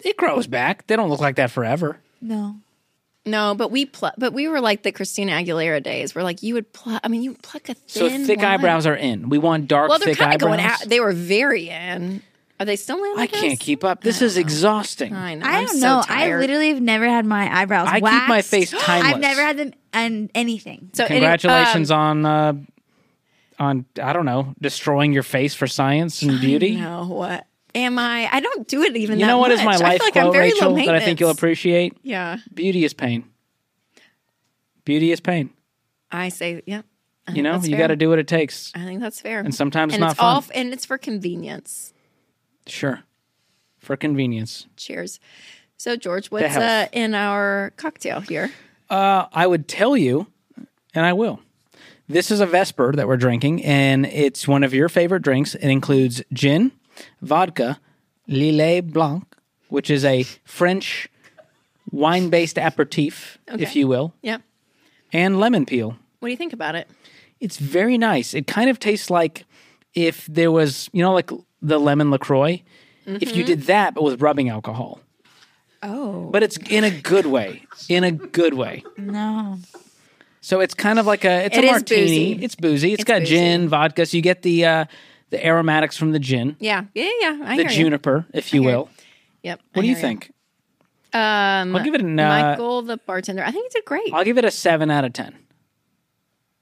It 0.00 0.16
grows 0.16 0.48
back. 0.48 0.86
They 0.88 0.96
don't 0.96 1.08
look 1.10 1.20
like 1.20 1.36
that 1.36 1.52
forever. 1.52 2.00
No. 2.20 2.56
No, 3.26 3.54
but 3.54 3.70
we 3.70 3.86
pl- 3.86 4.12
but 4.18 4.32
we 4.34 4.48
were 4.48 4.60
like 4.60 4.82
the 4.82 4.92
Christina 4.92 5.32
Aguilera 5.32 5.82
days, 5.82 6.14
where 6.14 6.22
like 6.24 6.42
you 6.42 6.54
would 6.54 6.70
pluck. 6.74 7.00
I 7.04 7.08
mean, 7.08 7.22
you 7.22 7.30
would 7.30 7.42
pluck 7.42 7.68
a 7.70 7.76
So 7.86 8.08
thin. 8.08 8.26
thick 8.26 8.38
line. 8.38 8.46
eyebrows 8.46 8.86
are 8.86 8.94
in. 8.96 9.28
We 9.30 9.38
want 9.38 9.66
dark, 9.66 9.88
Well, 9.88 9.98
they're 9.98 10.08
thick 10.08 10.18
kind 10.18 10.34
of 10.34 10.42
eyebrows. 10.42 10.56
going 10.58 10.60
out. 10.60 10.80
They 10.86 11.00
were 11.00 11.12
very 11.12 11.70
in. 11.70 12.20
Are 12.60 12.66
they 12.66 12.76
still 12.76 13.02
in? 13.02 13.18
I 13.18 13.26
can't 13.26 13.58
keep 13.58 13.82
up. 13.82 14.02
This 14.02 14.20
is 14.22 14.36
exhausting. 14.36 15.12
I 15.14 15.34
know. 15.34 15.46
I 15.46 15.58
I'm 15.58 15.64
don't 15.66 15.76
so 15.78 15.86
know. 15.86 15.98
I 16.00 16.26
tired. 16.26 16.40
literally 16.40 16.68
have 16.68 16.80
never 16.82 17.06
had 17.08 17.24
my 17.26 17.52
eyebrows 17.62 17.88
I 17.90 17.94
keep 18.00 18.28
my 18.28 18.42
face 18.42 18.70
timeless. 18.70 18.86
I've 19.14 19.20
never 19.20 19.40
had 19.40 19.56
them 19.56 19.72
and 19.92 20.30
anything. 20.34 20.90
So 20.92 21.04
any- 21.04 21.14
Congratulations 21.14 21.90
um, 21.90 21.98
on 22.00 22.26
uh, 22.26 22.52
on 23.58 23.84
I 24.02 24.12
don't 24.12 24.26
know 24.26 24.54
destroying 24.60 25.12
your 25.12 25.22
face 25.22 25.54
for 25.54 25.66
science 25.66 26.22
and 26.22 26.40
beauty. 26.40 26.76
No, 26.76 27.06
what 27.06 27.46
am 27.74 27.98
I? 27.98 28.28
I 28.30 28.40
don't 28.40 28.66
do 28.66 28.82
it 28.82 28.96
even. 28.96 29.18
That 29.18 29.20
You 29.20 29.26
know 29.26 29.38
what 29.38 29.50
is 29.50 29.58
my 29.60 29.72
much. 29.72 29.80
Life 29.80 30.00
like 30.00 30.12
quote, 30.12 30.34
Rachel, 30.34 30.74
that 30.74 30.94
I 30.94 31.00
think 31.00 31.20
you'll 31.20 31.30
appreciate? 31.30 31.96
Yeah, 32.02 32.38
Beauty 32.52 32.84
is 32.84 32.94
pain. 32.94 33.24
Beauty 34.84 35.12
is 35.12 35.20
pain. 35.20 35.50
I 36.10 36.28
say, 36.28 36.62
yeah. 36.66 36.82
I 37.26 37.32
You 37.32 37.42
know, 37.42 37.58
you 37.62 37.76
got 37.76 37.86
to 37.86 37.96
do 37.96 38.10
what 38.10 38.18
it 38.18 38.28
takes. 38.28 38.70
I 38.74 38.84
think 38.84 39.00
that's 39.00 39.20
fair. 39.20 39.40
And 39.40 39.54
sometimes 39.54 39.94
and 39.94 40.00
not 40.00 40.12
it's 40.12 40.20
fun. 40.20 40.36
all, 40.36 40.44
and 40.54 40.72
it's 40.72 40.84
for 40.84 40.98
convenience. 40.98 41.92
Sure. 42.66 43.00
For 43.78 43.96
convenience. 43.96 44.66
Cheers. 44.76 45.20
So, 45.76 45.96
George, 45.96 46.30
what's 46.30 46.56
uh, 46.56 46.86
in 46.92 47.14
our 47.14 47.72
cocktail 47.76 48.20
here? 48.20 48.50
Uh, 48.88 49.26
I 49.32 49.46
would 49.46 49.66
tell 49.68 49.96
you, 49.96 50.26
and 50.94 51.04
I 51.04 51.14
will. 51.14 51.40
This 52.08 52.30
is 52.30 52.40
a 52.40 52.46
Vesper 52.46 52.92
that 52.92 53.08
we're 53.08 53.16
drinking, 53.16 53.64
and 53.64 54.04
it's 54.06 54.46
one 54.46 54.62
of 54.62 54.74
your 54.74 54.90
favorite 54.90 55.22
drinks. 55.22 55.54
It 55.54 55.68
includes 55.68 56.22
gin, 56.32 56.72
vodka, 57.22 57.78
Lillet 58.28 58.92
Blanc, 58.92 59.24
which 59.68 59.90
is 59.90 60.04
a 60.04 60.24
French 60.44 61.08
wine 61.90 62.30
based 62.30 62.58
aperitif, 62.58 63.38
if 63.48 63.76
you 63.76 63.86
will, 63.88 64.14
Yeah. 64.22 64.38
and 65.12 65.38
lemon 65.38 65.66
peel. 65.66 65.96
What 66.20 66.28
do 66.28 66.30
you 66.30 66.36
think 66.36 66.52
about 66.52 66.74
it? 66.74 66.88
It's 67.40 67.58
very 67.58 67.98
nice. 67.98 68.34
It 68.34 68.46
kind 68.46 68.70
of 68.70 68.78
tastes 68.78 69.10
like 69.10 69.44
if 69.94 70.26
there 70.26 70.50
was, 70.50 70.88
you 70.92 71.02
know, 71.02 71.12
like 71.12 71.30
the 71.60 71.78
lemon 71.78 72.10
LaCroix, 72.10 72.62
if 73.06 73.36
you 73.36 73.44
did 73.44 73.62
that, 73.62 73.94
but 73.94 74.02
with 74.02 74.22
rubbing 74.22 74.48
alcohol. 74.48 75.00
Oh 75.82 76.30
But 76.30 76.42
it's 76.42 76.56
in 76.70 76.82
a 76.84 76.90
good 76.90 77.26
way. 77.26 77.62
In 77.90 78.04
a 78.04 78.10
good 78.10 78.54
way. 78.54 78.82
no! 78.96 79.58
So 80.40 80.60
it's 80.60 80.74
kind 80.74 80.98
of 80.98 81.06
like 81.06 81.24
a 81.24 81.44
it's 81.46 81.56
It 81.56 81.64
a 81.64 81.66
martini. 81.66 82.00
boozy. 82.34 82.44
It's 82.44 82.54
boozy. 82.54 82.92
It's 82.94 83.04
got 83.04 83.20
boozy. 83.20 83.34
gin, 83.36 83.68
vodka. 83.68 84.06
So 84.06 84.16
you 84.16 84.22
get 84.22 84.42
the 84.42 84.64
uh, 84.64 84.84
the 85.36 85.46
aromatics 85.46 85.96
from 85.96 86.12
the 86.12 86.18
gin, 86.18 86.56
Yeah. 86.60 86.84
Yeah. 86.94 87.10
Yeah. 87.20 87.38
I 87.44 87.56
the 87.56 87.62
hear 87.64 87.70
you. 87.72 87.76
juniper, 87.84 88.26
if 88.32 88.52
you 88.54 88.62
hear 88.62 88.70
will. 88.70 88.90
Yep. 89.42 89.60
What 89.72 89.80
I 89.80 89.82
do 89.82 89.88
you 89.88 89.94
hear 89.94 90.02
think? 90.02 90.32
Um, 91.12 91.76
I'll 91.76 91.84
give 91.84 91.94
it 91.94 92.00
an, 92.00 92.18
uh, 92.18 92.28
Michael, 92.28 92.82
the 92.82 92.96
bartender. 92.96 93.44
I 93.44 93.50
think 93.52 93.70
he 93.72 93.78
did 93.78 93.84
great. 93.84 94.12
I'll 94.12 94.24
give 94.24 94.36
it 94.38 94.44
a 94.44 94.50
seven 94.50 94.90
out 94.90 95.04
of 95.04 95.12
ten. 95.12 95.34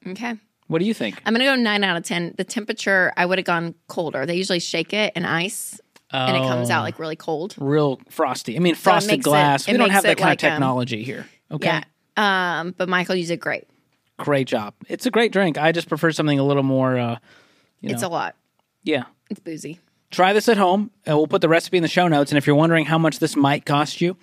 okay. 0.09 0.37
What 0.69 0.79
do 0.79 0.85
you 0.87 0.95
think? 0.95 1.21
I'm 1.27 1.33
gonna 1.35 1.45
go 1.45 1.55
nine 1.57 1.85
out 1.85 1.97
of 1.97 2.03
ten. 2.03 2.35
The 2.37 2.45
temperature, 2.45 3.13
I 3.17 3.27
would 3.27 3.39
have 3.39 3.45
gone 3.45 3.75
colder. 3.89 4.25
They 4.27 4.37
usually 4.37 4.61
shake 4.61 4.93
it 4.93 5.13
in 5.17 5.25
ice. 5.25 5.81
and 6.11 6.37
it 6.37 6.41
comes 6.41 6.69
out 6.71 6.83
like 6.83 6.99
really 6.99 7.17
cold. 7.17 7.55
Real 7.59 7.99
frosty. 8.11 8.57
I 8.57 8.59
mean, 8.59 8.75
frosted 8.75 9.13
makes 9.13 9.21
it- 9.27 9.29
glass. 9.29 9.69
it 9.69 9.73
we 9.73 9.79
don't 9.79 9.89
makes 9.89 9.95
have 9.95 10.03
that 10.05 10.13
it 10.13 10.19
kind 10.19 10.31
like, 10.31 10.43
of 10.43 10.47
um, 10.49 10.53
technology 10.53 11.03
here. 11.05 11.27
Okay. 11.51 11.81
Yeah. 12.17 12.61
Um, 12.61 12.75
but 12.77 12.89
Michael 12.89 13.15
used 13.15 13.31
it 13.31 13.39
great. 13.41 13.65
Great 14.19 14.47
job. 14.47 14.75
It's 14.89 15.07
a 15.07 15.11
great 15.11 15.33
drink. 15.33 15.57
I 15.57 15.73
just 15.73 15.89
prefer 15.89 16.13
something 16.13 16.39
a 16.39 16.45
little 16.45 16.63
more, 16.63 16.99
uh, 16.99 17.17
you 17.81 17.91
It's 17.91 18.03
know, 18.03 18.09
a 18.09 18.11
lot. 18.11 18.37
Yeah. 18.83 19.05
It's 19.31 19.41
boozy. 19.41 19.81
Try 20.11 20.33
this 20.33 20.49
at 20.49 20.59
home. 20.59 20.91
And 21.07 21.17
we'll 21.17 21.27
put 21.27 21.41
the 21.41 21.49
recipe 21.49 21.79
in 21.79 21.83
the 21.83 21.89
show 21.89 22.07
notes. 22.09 22.31
And 22.31 22.39
if 22.39 22.47
you're 22.47 22.57
wondering 22.57 22.85
how 22.85 22.99
much 22.99 23.19
this 23.19 23.35
might 23.35 23.65
cost 23.65 24.01
you, 24.01 24.17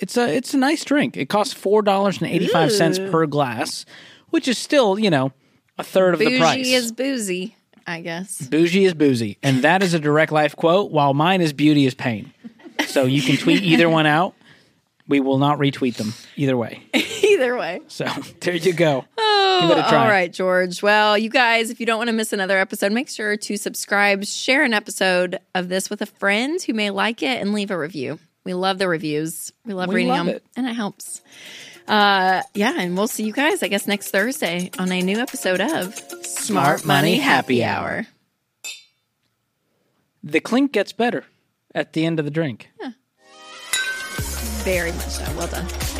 it's 0.00 0.16
a 0.16 0.34
it's 0.34 0.54
a 0.54 0.58
nice 0.58 0.84
drink. 0.84 1.16
It 1.16 1.28
costs 1.28 1.54
four 1.54 1.82
dollars 1.82 2.18
and 2.20 2.30
eighty 2.30 2.46
five 2.48 2.72
cents 2.72 2.98
per 2.98 3.26
glass, 3.26 3.84
which 4.30 4.48
is 4.48 4.58
still 4.58 4.98
you 4.98 5.10
know 5.10 5.32
a 5.78 5.84
third 5.84 6.14
of 6.14 6.20
the 6.20 6.38
price. 6.38 6.56
Bougie 6.58 6.74
is 6.74 6.92
boozy, 6.92 7.56
I 7.86 8.00
guess. 8.00 8.42
Bougie 8.42 8.84
is 8.84 8.94
boozy, 8.94 9.38
and 9.42 9.62
that 9.62 9.82
is 9.82 9.94
a 9.94 9.98
direct 9.98 10.32
life 10.32 10.54
quote. 10.56 10.90
While 10.90 11.14
mine 11.14 11.40
is 11.40 11.52
beauty 11.52 11.86
is 11.86 11.94
pain. 11.94 12.32
So 12.86 13.04
you 13.04 13.22
can 13.22 13.36
tweet 13.36 13.62
either 13.62 13.88
one 13.88 14.06
out. 14.06 14.34
We 15.08 15.20
will 15.20 15.38
not 15.38 15.58
retweet 15.58 15.96
them 15.96 16.12
either 16.36 16.56
way. 16.56 16.82
Either 16.94 17.56
way. 17.56 17.80
So 17.88 18.04
there 18.40 18.54
you 18.54 18.72
go. 18.72 19.04
Oh, 19.20 19.60
Give 19.62 19.70
it 19.76 19.80
a 19.80 19.88
try. 19.88 20.02
All 20.04 20.08
right, 20.08 20.32
George. 20.32 20.82
Well, 20.84 21.18
you 21.18 21.30
guys, 21.30 21.70
if 21.70 21.80
you 21.80 21.86
don't 21.86 21.98
want 21.98 22.08
to 22.08 22.12
miss 22.14 22.32
another 22.32 22.58
episode, 22.58 22.92
make 22.92 23.08
sure 23.08 23.36
to 23.36 23.56
subscribe, 23.56 24.24
share 24.24 24.62
an 24.62 24.72
episode 24.72 25.40
of 25.52 25.68
this 25.68 25.90
with 25.90 26.00
a 26.00 26.06
friend 26.06 26.62
who 26.62 26.74
may 26.74 26.90
like 26.90 27.24
it, 27.24 27.40
and 27.40 27.52
leave 27.52 27.72
a 27.72 27.78
review. 27.78 28.20
We 28.44 28.54
love 28.54 28.78
the 28.78 28.86
reviews. 28.86 29.52
We 29.64 29.74
love 29.74 29.88
We 29.88 29.96
reading 29.96 30.08
love 30.10 30.26
them, 30.26 30.36
it. 30.36 30.44
and 30.56 30.66
it 30.68 30.74
helps. 30.74 31.22
Uh, 31.88 32.42
yeah, 32.54 32.74
and 32.78 32.96
we'll 32.96 33.08
see 33.08 33.24
you 33.24 33.32
guys, 33.32 33.62
I 33.64 33.66
guess, 33.68 33.88
next 33.88 34.12
Thursday 34.12 34.70
on 34.78 34.92
a 34.92 35.00
new 35.02 35.18
episode 35.18 35.60
of 35.60 35.94
Smart 36.24 36.84
Money 36.84 37.16
Happy 37.16 37.64
Hour. 37.64 38.06
The 40.22 40.40
clink 40.40 40.70
gets 40.72 40.92
better 40.92 41.24
at 41.74 41.94
the 41.94 42.04
end 42.04 42.18
of 42.20 42.24
the 42.24 42.30
drink. 42.30 42.70
Very 44.68 44.92
much 44.92 45.08
so. 45.08 45.24
Well 45.34 45.46
done. 45.46 45.97